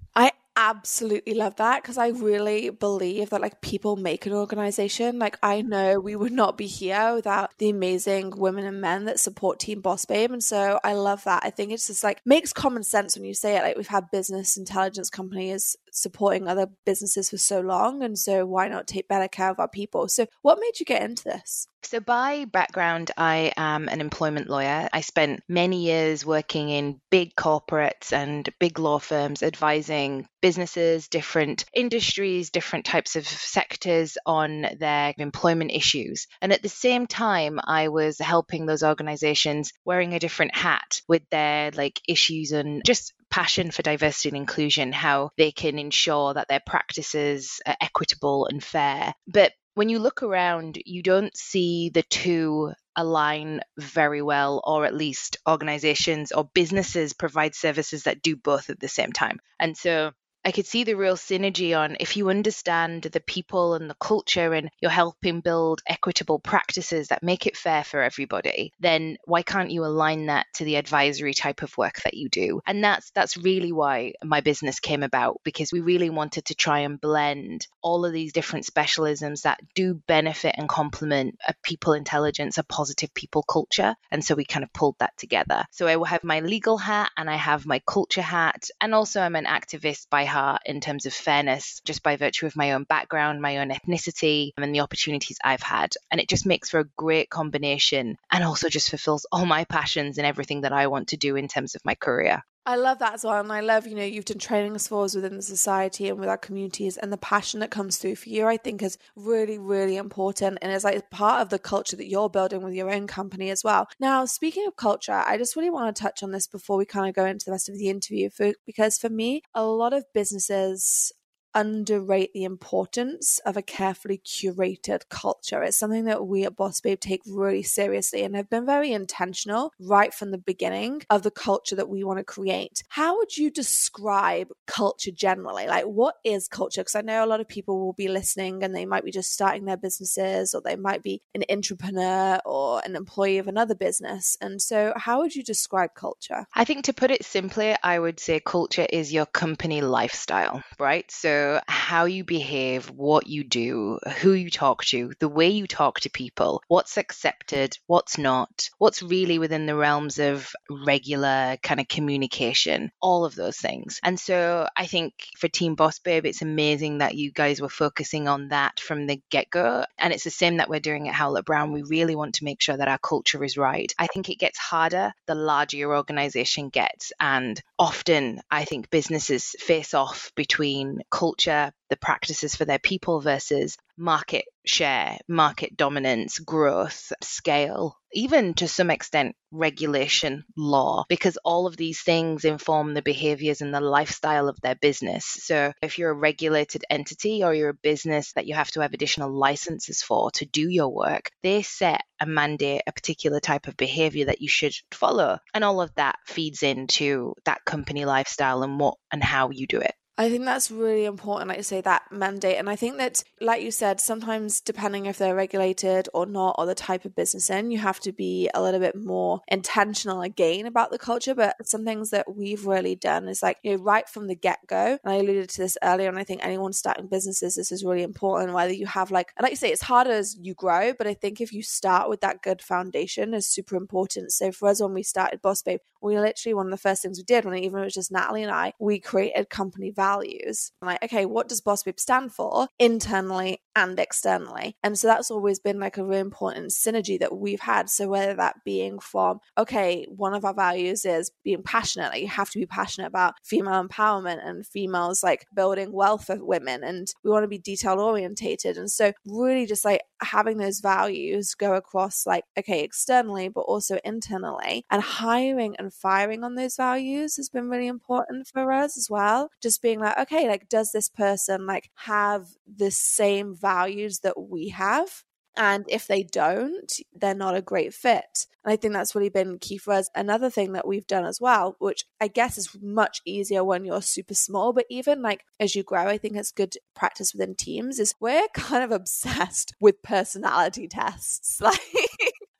Absolutely 0.70 1.34
love 1.34 1.56
that 1.56 1.82
because 1.82 1.98
I 1.98 2.08
really 2.08 2.70
believe 2.70 3.30
that 3.30 3.40
like 3.40 3.60
people 3.60 3.96
make 3.96 4.24
an 4.24 4.32
organization. 4.32 5.18
Like 5.18 5.36
I 5.42 5.62
know 5.62 5.98
we 5.98 6.14
would 6.14 6.30
not 6.30 6.56
be 6.56 6.68
here 6.68 7.12
without 7.12 7.50
the 7.58 7.70
amazing 7.70 8.30
women 8.36 8.64
and 8.64 8.80
men 8.80 9.06
that 9.06 9.18
support 9.18 9.58
Team 9.58 9.80
Boss 9.80 10.04
Babe. 10.04 10.30
And 10.30 10.44
so 10.44 10.78
I 10.84 10.92
love 10.92 11.24
that. 11.24 11.42
I 11.44 11.50
think 11.50 11.72
it's 11.72 11.88
just 11.88 12.04
like 12.04 12.20
makes 12.24 12.52
common 12.52 12.84
sense 12.84 13.16
when 13.16 13.24
you 13.24 13.34
say 13.34 13.56
it. 13.56 13.62
Like 13.62 13.76
we've 13.76 13.88
had 13.88 14.12
business 14.12 14.56
intelligence 14.56 15.10
companies 15.10 15.76
supporting 15.90 16.46
other 16.46 16.68
businesses 16.86 17.30
for 17.30 17.38
so 17.38 17.60
long. 17.60 18.04
And 18.04 18.16
so 18.16 18.46
why 18.46 18.68
not 18.68 18.86
take 18.86 19.08
better 19.08 19.26
care 19.26 19.50
of 19.50 19.58
our 19.58 19.68
people? 19.68 20.06
So 20.06 20.26
what 20.42 20.60
made 20.60 20.78
you 20.78 20.86
get 20.86 21.02
into 21.02 21.24
this? 21.24 21.66
So, 21.82 21.98
by 21.98 22.44
background, 22.44 23.10
I 23.16 23.52
am 23.56 23.88
an 23.88 24.00
employment 24.00 24.50
lawyer. 24.50 24.88
I 24.92 25.00
spent 25.00 25.42
many 25.48 25.84
years 25.84 26.26
working 26.26 26.68
in 26.68 27.00
big 27.10 27.34
corporates 27.34 28.12
and 28.12 28.48
big 28.58 28.78
law 28.78 28.98
firms 28.98 29.42
advising 29.42 30.28
businesses, 30.60 31.08
different 31.08 31.64
industries, 31.72 32.50
different 32.50 32.84
types 32.84 33.16
of 33.16 33.26
sectors 33.26 34.18
on 34.26 34.66
their 34.78 35.14
employment 35.16 35.70
issues. 35.70 36.26
And 36.42 36.52
at 36.52 36.62
the 36.62 36.68
same 36.68 37.06
time, 37.06 37.58
I 37.64 37.88
was 37.88 38.18
helping 38.18 38.66
those 38.66 38.82
organizations 38.82 39.72
wearing 39.86 40.12
a 40.12 40.18
different 40.18 40.54
hat 40.54 41.00
with 41.08 41.22
their 41.30 41.70
like 41.70 42.02
issues 42.06 42.52
and 42.52 42.82
just 42.84 43.14
passion 43.30 43.70
for 43.70 43.80
diversity 43.80 44.28
and 44.28 44.36
inclusion, 44.36 44.92
how 44.92 45.30
they 45.38 45.50
can 45.50 45.78
ensure 45.78 46.34
that 46.34 46.48
their 46.48 46.60
practices 46.66 47.60
are 47.66 47.76
equitable 47.80 48.46
and 48.46 48.62
fair. 48.62 49.14
But 49.26 49.52
when 49.74 49.88
you 49.88 49.98
look 49.98 50.22
around, 50.22 50.78
you 50.84 51.02
don't 51.02 51.34
see 51.34 51.88
the 51.88 52.02
two 52.02 52.74
align 52.96 53.60
very 53.78 54.20
well, 54.20 54.60
or 54.64 54.84
at 54.84 54.94
least 54.94 55.38
organizations 55.48 56.32
or 56.32 56.50
businesses 56.52 57.14
provide 57.14 57.54
services 57.54 58.02
that 58.02 58.20
do 58.20 58.36
both 58.36 58.68
at 58.68 58.78
the 58.78 58.88
same 58.88 59.12
time. 59.12 59.38
And 59.58 59.76
so 59.76 60.10
I 60.44 60.52
could 60.52 60.66
see 60.66 60.84
the 60.84 60.94
real 60.94 61.16
synergy 61.16 61.76
on 61.76 61.96
if 62.00 62.16
you 62.16 62.30
understand 62.30 63.02
the 63.02 63.20
people 63.20 63.74
and 63.74 63.90
the 63.90 63.94
culture 63.94 64.54
and 64.54 64.70
you're 64.80 64.90
helping 64.90 65.40
build 65.40 65.82
equitable 65.86 66.38
practices 66.38 67.08
that 67.08 67.22
make 67.22 67.46
it 67.46 67.56
fair 67.56 67.84
for 67.84 68.02
everybody, 68.02 68.72
then 68.80 69.18
why 69.24 69.42
can't 69.42 69.70
you 69.70 69.84
align 69.84 70.26
that 70.26 70.46
to 70.54 70.64
the 70.64 70.76
advisory 70.76 71.34
type 71.34 71.62
of 71.62 71.76
work 71.76 72.00
that 72.04 72.14
you 72.14 72.28
do? 72.30 72.60
And 72.66 72.82
that's 72.82 73.10
that's 73.10 73.36
really 73.36 73.72
why 73.72 74.14
my 74.24 74.40
business 74.40 74.80
came 74.80 75.02
about 75.02 75.40
because 75.44 75.72
we 75.72 75.80
really 75.80 76.10
wanted 76.10 76.46
to 76.46 76.54
try 76.54 76.80
and 76.80 77.00
blend 77.00 77.66
all 77.82 78.06
of 78.06 78.12
these 78.12 78.32
different 78.32 78.64
specialisms 78.64 79.42
that 79.42 79.60
do 79.74 79.94
benefit 80.06 80.54
and 80.56 80.68
complement 80.68 81.36
a 81.46 81.54
people 81.62 81.92
intelligence, 81.92 82.56
a 82.56 82.62
positive 82.62 83.12
people 83.12 83.42
culture. 83.42 83.94
And 84.10 84.24
so 84.24 84.34
we 84.34 84.44
kind 84.44 84.64
of 84.64 84.72
pulled 84.72 84.96
that 85.00 85.16
together. 85.18 85.64
So 85.70 85.86
I 85.86 85.96
will 85.96 86.06
have 86.06 86.24
my 86.24 86.40
legal 86.40 86.78
hat 86.78 87.10
and 87.16 87.28
I 87.28 87.36
have 87.36 87.66
my 87.66 87.82
culture 87.86 88.22
hat 88.22 88.68
and 88.80 88.94
also 88.94 89.20
I'm 89.20 89.36
an 89.36 89.44
activist 89.44 90.08
by 90.08 90.29
heart 90.30 90.62
in 90.64 90.80
terms 90.80 91.06
of 91.06 91.12
fairness, 91.12 91.80
just 91.84 92.02
by 92.02 92.16
virtue 92.16 92.46
of 92.46 92.56
my 92.56 92.72
own 92.72 92.84
background, 92.84 93.42
my 93.42 93.58
own 93.58 93.70
ethnicity, 93.70 94.50
and 94.56 94.74
the 94.74 94.80
opportunities 94.80 95.38
I've 95.44 95.62
had. 95.62 95.92
And 96.10 96.20
it 96.20 96.28
just 96.28 96.46
makes 96.46 96.70
for 96.70 96.80
a 96.80 96.88
great 96.96 97.28
combination 97.28 98.16
and 98.30 98.44
also 98.44 98.68
just 98.68 98.90
fulfills 98.90 99.26
all 99.30 99.46
my 99.46 99.64
passions 99.64 100.18
and 100.18 100.26
everything 100.26 100.62
that 100.62 100.72
I 100.72 100.86
want 100.86 101.08
to 101.08 101.16
do 101.16 101.36
in 101.36 101.48
terms 101.48 101.74
of 101.74 101.84
my 101.84 101.94
career. 101.94 102.42
I 102.66 102.76
love 102.76 102.98
that 102.98 103.14
as 103.14 103.24
well. 103.24 103.40
And 103.40 103.50
I 103.50 103.60
love, 103.60 103.86
you 103.86 103.96
know, 103.96 104.04
you've 104.04 104.26
done 104.26 104.38
trainings 104.38 104.86
for 104.86 105.04
us 105.04 105.14
within 105.14 105.36
the 105.36 105.42
society 105.42 106.08
and 106.08 106.20
with 106.20 106.28
our 106.28 106.36
communities 106.36 106.98
and 106.98 107.12
the 107.12 107.16
passion 107.16 107.60
that 107.60 107.70
comes 107.70 107.96
through 107.96 108.16
for 108.16 108.28
you, 108.28 108.46
I 108.46 108.58
think 108.58 108.82
is 108.82 108.98
really, 109.16 109.58
really 109.58 109.96
important. 109.96 110.58
And 110.60 110.70
it's 110.70 110.84
like 110.84 111.10
part 111.10 111.40
of 111.40 111.48
the 111.48 111.58
culture 111.58 111.96
that 111.96 112.08
you're 112.08 112.28
building 112.28 112.62
with 112.62 112.74
your 112.74 112.90
own 112.90 113.06
company 113.06 113.50
as 113.50 113.64
well. 113.64 113.88
Now, 113.98 114.24
speaking 114.26 114.66
of 114.66 114.76
culture, 114.76 115.12
I 115.12 115.38
just 115.38 115.56
really 115.56 115.70
want 115.70 115.94
to 115.94 116.02
touch 116.02 116.22
on 116.22 116.32
this 116.32 116.46
before 116.46 116.76
we 116.76 116.84
kind 116.84 117.08
of 117.08 117.14
go 117.14 117.24
into 117.24 117.46
the 117.46 117.52
rest 117.52 117.68
of 117.68 117.78
the 117.78 117.88
interview 117.88 118.28
for, 118.30 118.52
because 118.66 118.98
for 118.98 119.08
me, 119.08 119.42
a 119.54 119.64
lot 119.64 119.92
of 119.92 120.04
businesses 120.12 121.12
underrate 121.54 122.32
the 122.32 122.44
importance 122.44 123.38
of 123.44 123.56
a 123.56 123.62
carefully 123.62 124.18
curated 124.18 125.08
culture. 125.08 125.62
It's 125.62 125.78
something 125.78 126.04
that 126.04 126.26
we 126.26 126.44
at 126.44 126.56
Boss 126.56 126.80
Babe 126.80 127.00
take 127.00 127.22
really 127.26 127.62
seriously 127.62 128.22
and 128.22 128.36
have 128.36 128.50
been 128.50 128.66
very 128.66 128.92
intentional 128.92 129.72
right 129.80 130.12
from 130.12 130.30
the 130.30 130.38
beginning 130.38 131.02
of 131.10 131.22
the 131.22 131.30
culture 131.30 131.76
that 131.76 131.88
we 131.88 132.04
want 132.04 132.18
to 132.18 132.24
create. 132.24 132.82
How 132.88 133.16
would 133.18 133.36
you 133.36 133.50
describe 133.50 134.48
culture 134.66 135.10
generally? 135.10 135.66
Like, 135.66 135.84
what 135.84 136.16
is 136.24 136.48
culture? 136.48 136.82
Because 136.82 136.94
I 136.94 137.00
know 137.00 137.24
a 137.24 137.26
lot 137.26 137.40
of 137.40 137.48
people 137.48 137.80
will 137.80 137.92
be 137.92 138.08
listening 138.08 138.62
and 138.62 138.74
they 138.74 138.86
might 138.86 139.04
be 139.04 139.10
just 139.10 139.32
starting 139.32 139.64
their 139.64 139.76
businesses 139.76 140.54
or 140.54 140.60
they 140.60 140.76
might 140.76 141.02
be 141.02 141.22
an 141.34 141.44
entrepreneur 141.50 142.40
or 142.44 142.80
an 142.84 142.96
employee 142.96 143.38
of 143.38 143.48
another 143.48 143.74
business. 143.74 144.36
And 144.40 144.60
so, 144.60 144.92
how 144.96 145.20
would 145.20 145.34
you 145.34 145.42
describe 145.42 145.94
culture? 145.94 146.46
I 146.54 146.64
think 146.64 146.84
to 146.84 146.92
put 146.92 147.10
it 147.10 147.24
simply, 147.24 147.74
I 147.82 147.98
would 147.98 148.20
say 148.20 148.40
culture 148.40 148.86
is 148.90 149.12
your 149.12 149.26
company 149.26 149.80
lifestyle, 149.80 150.62
right? 150.78 151.10
So, 151.10 151.39
how 151.66 152.04
you 152.04 152.24
behave, 152.24 152.90
what 152.90 153.26
you 153.26 153.44
do, 153.44 153.98
who 154.20 154.32
you 154.32 154.50
talk 154.50 154.84
to, 154.86 155.12
the 155.18 155.28
way 155.28 155.48
you 155.48 155.66
talk 155.66 156.00
to 156.00 156.10
people, 156.10 156.62
what's 156.68 156.96
accepted, 156.96 157.76
what's 157.86 158.18
not, 158.18 158.70
what's 158.78 159.02
really 159.02 159.38
within 159.38 159.66
the 159.66 159.74
realms 159.74 160.18
of 160.18 160.52
regular 160.70 161.56
kind 161.62 161.80
of 161.80 161.88
communication, 161.88 162.90
all 163.00 163.24
of 163.24 163.34
those 163.34 163.56
things. 163.56 164.00
And 164.02 164.18
so 164.18 164.68
I 164.76 164.86
think 164.86 165.14
for 165.36 165.48
Team 165.48 165.74
Boss 165.74 165.98
Babe, 165.98 166.26
it's 166.26 166.42
amazing 166.42 166.98
that 166.98 167.14
you 167.14 167.32
guys 167.32 167.60
were 167.60 167.68
focusing 167.68 168.28
on 168.28 168.48
that 168.48 168.80
from 168.80 169.06
the 169.06 169.20
get 169.30 169.50
go. 169.50 169.84
And 169.98 170.12
it's 170.12 170.24
the 170.24 170.30
same 170.30 170.58
that 170.58 170.68
we're 170.68 170.80
doing 170.80 171.08
at 171.08 171.14
Howlett 171.14 171.44
Brown. 171.44 171.72
We 171.72 171.82
really 171.82 172.16
want 172.16 172.34
to 172.36 172.44
make 172.44 172.60
sure 172.60 172.76
that 172.76 172.88
our 172.88 172.98
culture 172.98 173.42
is 173.44 173.56
right. 173.56 173.92
I 173.98 174.06
think 174.06 174.28
it 174.28 174.38
gets 174.38 174.58
harder 174.58 175.12
the 175.26 175.34
larger 175.34 175.76
your 175.76 175.96
organization 175.96 176.68
gets. 176.68 177.12
And 177.18 177.60
often 177.78 178.40
I 178.50 178.64
think 178.64 178.90
businesses 178.90 179.54
face 179.58 179.94
off 179.94 180.32
between 180.36 181.00
culture 181.10 181.29
culture, 181.30 181.72
the 181.90 181.96
practices 181.96 182.54
for 182.54 182.64
their 182.64 182.78
people 182.78 183.20
versus 183.20 183.76
market 183.96 184.44
share, 184.64 185.18
market 185.28 185.76
dominance, 185.76 186.38
growth, 186.38 187.12
scale, 187.22 187.96
even 188.12 188.54
to 188.54 188.66
some 188.68 188.90
extent 188.90 189.36
regulation, 189.52 190.44
law, 190.56 191.04
because 191.08 191.38
all 191.44 191.66
of 191.66 191.76
these 191.76 192.00
things 192.00 192.44
inform 192.44 192.94
the 192.94 193.02
behaviors 193.02 193.60
and 193.60 193.72
the 193.72 193.80
lifestyle 193.80 194.48
of 194.48 194.60
their 194.60 194.74
business. 194.74 195.24
So 195.24 195.72
if 195.82 195.98
you're 195.98 196.10
a 196.10 196.14
regulated 196.14 196.84
entity 196.90 197.44
or 197.44 197.54
you're 197.54 197.70
a 197.70 197.74
business 197.74 198.32
that 198.32 198.46
you 198.46 198.54
have 198.54 198.70
to 198.72 198.80
have 198.80 198.92
additional 198.92 199.32
licenses 199.32 200.02
for 200.02 200.30
to 200.32 200.46
do 200.46 200.68
your 200.68 200.88
work, 200.88 201.30
they 201.42 201.62
set 201.62 202.02
a 202.20 202.26
mandate, 202.26 202.82
a 202.86 202.92
particular 202.92 203.40
type 203.40 203.66
of 203.66 203.76
behavior 203.76 204.26
that 204.26 204.40
you 204.40 204.48
should 204.48 204.74
follow. 204.92 205.38
And 205.54 205.64
all 205.64 205.80
of 205.80 205.94
that 205.94 206.16
feeds 206.26 206.62
into 206.62 207.34
that 207.44 207.64
company 207.64 208.04
lifestyle 208.04 208.62
and 208.62 208.78
what 208.78 208.94
and 209.12 209.22
how 209.22 209.50
you 209.50 209.66
do 209.66 209.78
it. 209.78 209.94
I 210.20 210.28
think 210.28 210.44
that's 210.44 210.70
really 210.70 211.06
important, 211.06 211.48
like 211.48 211.56
you 211.56 211.62
say, 211.62 211.80
that 211.80 212.02
mandate. 212.12 212.58
And 212.58 212.68
I 212.68 212.76
think 212.76 212.98
that, 212.98 213.24
like 213.40 213.62
you 213.62 213.70
said, 213.70 214.00
sometimes 214.00 214.60
depending 214.60 215.06
if 215.06 215.16
they're 215.16 215.34
regulated 215.34 216.10
or 216.12 216.26
not, 216.26 216.56
or 216.58 216.66
the 216.66 216.74
type 216.74 217.06
of 217.06 217.14
business 217.14 217.48
in, 217.48 217.70
you 217.70 217.78
have 217.78 218.00
to 218.00 218.12
be 218.12 218.50
a 218.52 218.60
little 218.60 218.80
bit 218.80 218.94
more 218.94 219.40
intentional 219.48 220.20
again 220.20 220.66
about 220.66 220.90
the 220.90 220.98
culture. 220.98 221.34
But 221.34 221.56
some 221.66 221.86
things 221.86 222.10
that 222.10 222.36
we've 222.36 222.66
really 222.66 222.96
done 222.96 223.28
is 223.28 223.42
like, 223.42 223.56
you 223.62 223.78
know, 223.78 223.82
right 223.82 224.06
from 224.06 224.26
the 224.26 224.34
get 224.34 224.58
go. 224.66 224.98
And 225.02 225.10
I 225.10 225.14
alluded 225.14 225.48
to 225.48 225.62
this 225.62 225.78
earlier, 225.82 226.10
and 226.10 226.18
I 226.18 226.24
think 226.24 226.44
anyone 226.44 226.74
starting 226.74 227.06
businesses, 227.06 227.54
this 227.54 227.72
is 227.72 227.82
really 227.82 228.02
important. 228.02 228.52
Whether 228.52 228.74
you 228.74 228.84
have 228.84 229.10
like, 229.10 229.32
and 229.38 229.42
like 229.44 229.52
you 229.52 229.56
say, 229.56 229.72
it's 229.72 229.80
harder 229.80 230.12
as 230.12 230.36
you 230.38 230.52
grow, 230.52 230.92
but 230.92 231.06
I 231.06 231.14
think 231.14 231.40
if 231.40 231.50
you 231.50 231.62
start 231.62 232.10
with 232.10 232.20
that 232.20 232.42
good 232.42 232.60
foundation 232.60 233.32
is 233.32 233.48
super 233.48 233.74
important. 233.74 234.32
So 234.32 234.52
for 234.52 234.68
us, 234.68 234.82
when 234.82 234.92
we 234.92 235.02
started 235.02 235.40
Boss 235.40 235.62
Babe, 235.62 235.80
we 236.02 236.18
literally 236.18 236.54
one 236.54 236.66
of 236.66 236.70
the 236.70 236.76
first 236.76 237.00
things 237.00 237.18
we 237.18 237.24
did 237.24 237.46
when 237.46 237.56
even 237.56 237.80
it 237.80 237.84
was 237.84 237.94
just 237.94 238.12
Natalie 238.12 238.42
and 238.42 238.52
I, 238.52 238.74
we 238.78 239.00
created 239.00 239.48
company 239.48 239.90
value 239.90 240.09
values. 240.10 240.72
I'm 240.80 240.86
like, 240.86 241.02
okay, 241.04 241.26
what 241.26 241.48
does 241.48 241.60
Boss 241.60 241.82
Babe 241.82 241.98
stand 241.98 242.32
for 242.32 242.68
internally 242.78 243.60
and 243.76 243.98
externally? 243.98 244.76
And 244.82 244.98
so 244.98 245.06
that's 245.06 245.30
always 245.30 245.58
been 245.58 245.78
like 245.78 245.98
a 245.98 246.04
really 246.04 246.20
important 246.20 246.70
synergy 246.70 247.18
that 247.20 247.36
we've 247.36 247.60
had. 247.60 247.88
So 247.88 248.08
whether 248.08 248.34
that 248.34 248.56
being 248.64 248.98
from, 248.98 249.40
okay, 249.56 250.06
one 250.08 250.34
of 250.34 250.44
our 250.44 250.54
values 250.54 251.04
is 251.04 251.30
being 251.44 251.62
passionate, 251.62 252.12
like 252.12 252.22
you 252.22 252.28
have 252.28 252.50
to 252.50 252.58
be 252.58 252.66
passionate 252.66 253.08
about 253.08 253.34
female 253.44 253.82
empowerment 253.82 254.46
and 254.46 254.66
females 254.66 255.22
like 255.22 255.46
building 255.54 255.92
wealth 255.92 256.26
for 256.26 256.44
women. 256.44 256.82
And 256.84 257.12
we 257.24 257.30
want 257.30 257.44
to 257.44 257.48
be 257.48 257.58
detail 257.58 258.00
orientated. 258.00 258.76
And 258.76 258.90
so 258.90 259.12
really 259.26 259.66
just 259.66 259.84
like 259.84 260.02
having 260.22 260.58
those 260.58 260.80
values 260.80 261.54
go 261.54 261.74
across 261.74 262.26
like, 262.26 262.44
okay, 262.58 262.82
externally, 262.82 263.48
but 263.48 263.62
also 263.62 263.98
internally 264.04 264.84
and 264.90 265.02
hiring 265.02 265.76
and 265.78 265.92
firing 265.92 266.44
on 266.44 266.54
those 266.54 266.76
values 266.76 267.36
has 267.36 267.48
been 267.48 267.68
really 267.68 267.86
important 267.86 268.46
for 268.52 268.72
us 268.72 268.96
as 268.96 269.08
well. 269.10 269.50
Just 269.62 269.82
being 269.82 269.89
like, 269.98 270.18
okay, 270.18 270.48
like, 270.48 270.68
does 270.68 270.92
this 270.92 271.08
person 271.08 271.66
like 271.66 271.90
have 271.96 272.46
the 272.66 272.90
same 272.90 273.54
values 273.54 274.20
that 274.20 274.40
we 274.40 274.68
have? 274.68 275.24
And 275.56 275.84
if 275.88 276.06
they 276.06 276.22
don't, 276.22 276.90
they're 277.12 277.34
not 277.34 277.56
a 277.56 277.62
great 277.62 277.92
fit. 277.92 278.46
And 278.64 278.72
I 278.72 278.76
think 278.76 278.94
that's 278.94 279.14
really 279.14 279.30
been 279.30 279.58
key 279.58 279.78
for 279.78 279.92
us. 279.92 280.08
Another 280.14 280.48
thing 280.48 280.72
that 280.72 280.86
we've 280.86 281.06
done 281.06 281.24
as 281.24 281.40
well, 281.40 281.76
which 281.80 282.04
I 282.20 282.28
guess 282.28 282.56
is 282.56 282.76
much 282.80 283.20
easier 283.24 283.64
when 283.64 283.84
you're 283.84 284.02
super 284.02 284.34
small, 284.34 284.72
but 284.72 284.86
even 284.88 285.22
like 285.22 285.44
as 285.58 285.74
you 285.74 285.82
grow, 285.82 286.06
I 286.06 286.18
think 286.18 286.36
it's 286.36 286.52
good 286.52 286.74
practice 286.94 287.34
within 287.34 287.54
teams, 287.56 287.98
is 287.98 288.14
we're 288.20 288.46
kind 288.54 288.84
of 288.84 288.92
obsessed 288.92 289.74
with 289.80 290.02
personality 290.02 290.88
tests. 290.88 291.60
Like, 291.70 291.78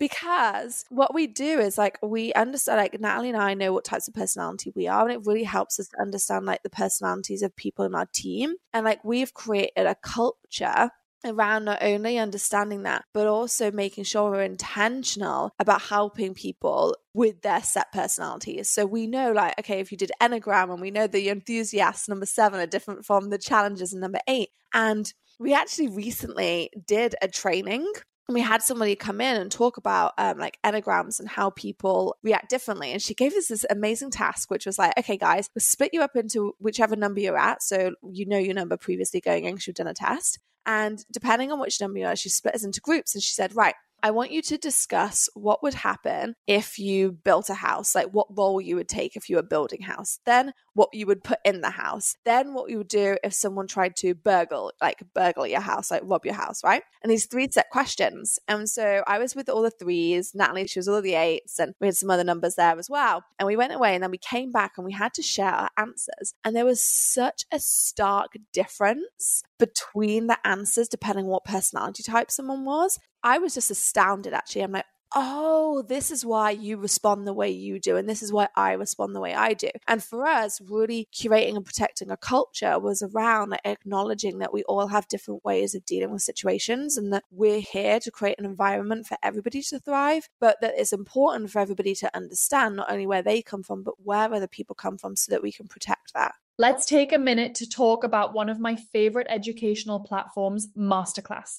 because 0.01 0.87
what 0.89 1.15
we 1.15 1.29
do 1.29 1.61
is 1.61 1.79
like 1.79 1.99
we 2.03 2.33
understand 2.33 2.79
like 2.79 2.99
Natalie 2.99 3.29
and 3.29 3.39
I 3.39 3.55
know 3.55 3.73
what 3.73 3.85
types 3.85 4.09
of 4.09 4.15
personality 4.15 4.73
we 4.75 4.89
are 4.89 5.03
and 5.03 5.13
it 5.13 5.27
really 5.27 5.45
helps 5.45 5.79
us 5.79 5.91
understand 6.01 6.47
like 6.47 6.65
the 6.65 6.71
personalities 6.71 7.43
of 7.43 7.55
people 7.55 7.85
in 7.85 7.95
our 7.95 8.07
team 8.13 8.55
and 8.73 8.85
like 8.85 9.05
we've 9.05 9.33
created 9.33 9.87
a 9.87 9.95
culture 9.95 10.91
around 11.25 11.67
not 11.67 11.83
only 11.83 12.17
understanding 12.17 12.85
that, 12.85 13.05
but 13.13 13.27
also 13.27 13.71
making 13.71 14.05
sure 14.05 14.31
we're 14.31 14.43
intentional 14.43 15.53
about 15.59 15.83
helping 15.83 16.33
people 16.33 16.97
with 17.13 17.43
their 17.43 17.63
set 17.63 17.93
personalities. 17.93 18.71
So 18.71 18.87
we 18.87 19.07
know, 19.07 19.33
like, 19.33 19.59
okay, 19.59 19.81
if 19.81 19.93
you 19.93 19.99
did 19.99 20.13
Enneagram 20.19 20.73
and 20.73 20.81
we 20.81 20.91
know 20.91 21.07
the 21.07 21.29
enthusiasts, 21.29 22.09
number 22.09 22.25
seven, 22.25 22.59
are 22.59 22.67
different 22.67 23.05
from 23.05 23.29
the 23.29 23.37
challenges 23.37 23.93
in 23.93 24.01
number 24.01 24.21
eight. 24.27 24.49
And 24.73 25.13
we 25.39 25.53
actually 25.53 25.89
recently 25.89 26.71
did 26.87 27.17
a 27.21 27.29
training 27.29 27.87
and 27.87 27.97
we 28.29 28.41
had 28.41 28.63
somebody 28.63 28.95
come 28.95 29.21
in 29.21 29.41
and 29.41 29.51
talk 29.51 29.77
about 29.77 30.13
um, 30.19 30.39
like 30.39 30.59
enneagrams 30.65 31.19
and 31.19 31.29
how 31.29 31.51
people 31.51 32.17
react 32.23 32.49
differently. 32.49 32.93
And 32.93 33.03
she 33.03 33.15
gave 33.15 33.35
us 33.35 33.49
this 33.49 33.65
amazing 33.71 34.11
task, 34.11 34.51
which 34.51 34.67
was 34.67 34.79
like, 34.79 34.97
okay, 34.99 35.17
guys, 35.17 35.49
we'll 35.55 35.61
split 35.61 35.91
you 35.93 36.03
up 36.03 36.17
into 36.17 36.55
whichever 36.59 36.97
number 36.97 37.21
you're 37.21 37.39
at. 37.39 37.63
So 37.63 37.95
you 38.03 38.27
know 38.27 38.39
your 38.39 38.55
number 38.55 38.77
previously 38.77 39.21
going 39.21 39.45
in 39.45 39.55
because 39.55 39.67
you've 39.67 39.77
done 39.77 39.87
a 39.87 39.95
test. 39.95 40.39
And 40.67 41.05
depending 41.11 41.51
on 41.51 41.59
which 41.59 41.81
number 41.81 41.99
you 41.99 42.07
are, 42.07 42.17
she 42.17 42.29
split 42.29 42.55
us 42.55 42.65
into 42.65 42.81
groups. 42.81 43.15
And 43.15 43.23
she 43.23 43.33
said, 43.33 43.57
right, 43.57 43.75
I 44.03 44.11
want 44.13 44.31
you 44.31 44.43
to 44.43 44.59
discuss 44.59 45.29
what 45.35 45.63
would 45.63 45.75
happen 45.75 46.35
if 46.47 46.79
you 46.79 47.13
built 47.13 47.51
a 47.51 47.55
house, 47.55 47.95
like 47.95 48.09
what 48.09 48.37
role 48.37 48.61
you 48.61 48.77
would 48.77 48.89
take 48.89 49.17
if 49.17 49.29
you 49.29 49.37
were 49.37 49.43
building 49.43 49.83
house, 49.83 50.21
then 50.25 50.53
what 50.75 50.91
you 50.93 51.07
would 51.07 51.25
put 51.25 51.39
in 51.45 51.61
the 51.61 51.71
house, 51.71 52.17
then 52.25 52.55
what 52.55 52.71
you 52.71 52.79
would 52.79 52.89
do 52.89 53.17
if 53.25 53.35
someone 53.35 53.67
tried 53.67 53.97
to 53.97 54.15
burgle, 54.15 54.73
like 54.81 55.03
burgle 55.15 55.47
your 55.47 55.61
house, 55.61 55.91
like 55.91 56.03
rob 56.05 56.25
your 56.25 56.35
house, 56.35 56.63
right? 56.63 56.83
And 57.03 57.11
these 57.11 57.27
three 57.27 57.49
set 57.51 57.71
questions. 57.71 58.39
And 58.49 58.69
so 58.69 59.03
I 59.07 59.19
was 59.19 59.35
with 59.35 59.49
all 59.49 59.63
the 59.63 59.71
threes, 59.71 60.33
Natalie, 60.35 60.67
she 60.67 60.79
was 60.79 60.89
all 60.89 61.03
the 61.03 61.15
eights, 61.15 61.59
and 61.59 61.75
we 61.81 61.87
had 61.87 61.97
some 61.97 62.11
other 62.11 62.25
numbers 62.25 62.55
there 62.55 62.79
as 62.79 62.89
well. 62.89 63.25
And 63.39 63.47
we 63.47 63.57
went 63.57 63.73
away 63.73 63.95
and 63.95 64.03
then 64.03 64.11
we 64.11 64.19
came 64.19 64.53
back 64.53 64.73
and 64.77 64.85
we 64.85 64.93
had 64.93 65.15
to 65.15 65.23
share 65.23 65.53
our 65.53 65.71
answers. 65.77 66.35
And 66.45 66.55
there 66.55 66.65
was 66.65 66.83
such 66.83 67.45
a 67.53 67.59
stark 67.59 68.33
difference 68.53 69.43
between 69.59 70.27
the 70.27 70.39
answers 70.47 70.89
depending 70.89 71.27
on 71.27 71.31
what 71.31 71.45
personality 71.45 72.03
type 72.03 72.31
someone 72.31 72.65
was. 72.65 72.99
I 73.23 73.39
was 73.39 73.55
just 73.55 73.71
astounded 73.71 74.33
actually. 74.33 74.63
I'm 74.63 74.73
like, 74.73 74.87
oh, 75.15 75.83
this 75.83 76.11
is 76.11 76.25
why 76.25 76.51
you 76.51 76.77
respond 76.77 77.27
the 77.27 77.33
way 77.33 77.51
you 77.51 77.79
do, 77.79 77.97
and 77.97 78.09
this 78.09 78.23
is 78.23 78.33
why 78.33 78.49
I 78.55 78.73
respond 78.73 79.15
the 79.15 79.21
way 79.21 79.35
I 79.35 79.55
do. 79.55 79.71
And 79.89 80.03
for 80.03 80.27
us, 80.27 80.61
really 80.61 81.09
curating 81.13 81.57
and 81.57 81.65
protecting 81.65 82.11
a 82.11 82.17
culture 82.17 82.79
was 82.79 83.03
around 83.03 83.51
like, 83.51 83.61
acknowledging 83.65 84.39
that 84.39 84.53
we 84.53 84.63
all 84.65 84.89
have 84.89 85.09
different 85.09 85.45
ways 85.45 85.75
of 85.75 85.85
dealing 85.85 86.11
with 86.11 86.23
situations 86.23 86.97
and 86.97 87.13
that 87.13 87.25
we're 87.31 87.61
here 87.61 88.01
to 88.01 88.11
create 88.11 88.39
an 88.39 88.45
environment 88.45 89.07
for 89.07 89.17
everybody 89.23 89.63
to 89.63 89.79
thrive, 89.79 90.29
but 90.41 90.57
that 90.61 90.75
it's 90.77 90.93
important 90.93 91.51
for 91.51 91.59
everybody 91.59 91.95
to 91.97 92.17
understand 92.17 92.77
not 92.77 92.91
only 92.91 93.07
where 93.07 93.23
they 93.23 93.43
come 93.43 93.63
from, 93.63 93.83
but 93.83 93.95
where 94.03 94.33
other 94.33 94.49
people 94.49 94.75
come 94.75 94.99
from 94.99 95.17
so 95.17 95.31
that 95.31 95.43
we 95.43 95.53
can 95.53 95.67
protect 95.67 96.15
that. 96.15 96.35
Let's 96.59 96.85
take 96.85 97.13
a 97.13 97.19
minute 97.19 97.55
to 97.57 97.69
talk 97.69 98.05
about 98.05 98.35
one 98.35 98.51
of 98.51 98.61
my 98.61 98.77
favorite 98.77 99.27
educational 99.31 100.01
platforms, 100.01 100.69
Masterclass. 100.77 101.59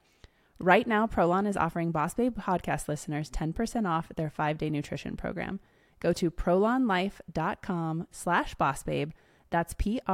Right 0.61 0.85
now, 0.85 1.07
Prolon 1.07 1.47
is 1.47 1.57
offering 1.57 1.89
Boss 1.91 2.13
Babe 2.13 2.37
podcast 2.37 2.87
listeners 2.87 3.31
10% 3.31 3.89
off 3.89 4.11
their 4.15 4.29
five-day 4.29 4.69
nutrition 4.69 5.17
program. 5.17 5.59
Go 5.99 6.13
to 6.13 6.29
prolonlife.com 6.29 8.05
slash 8.11 8.55
bossbabe. 8.55 9.11
That's 9.49 9.73
P-R-O-L-O-N 9.73 10.13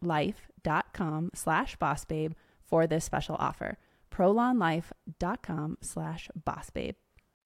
life.com 0.00 1.30
slash 1.34 1.76
bossbabe 1.76 2.32
for 2.64 2.86
this 2.86 3.04
special 3.04 3.36
offer. 3.38 3.76
prolonlife.com 4.10 5.76
slash 5.82 6.30
bossbabe. 6.42 6.94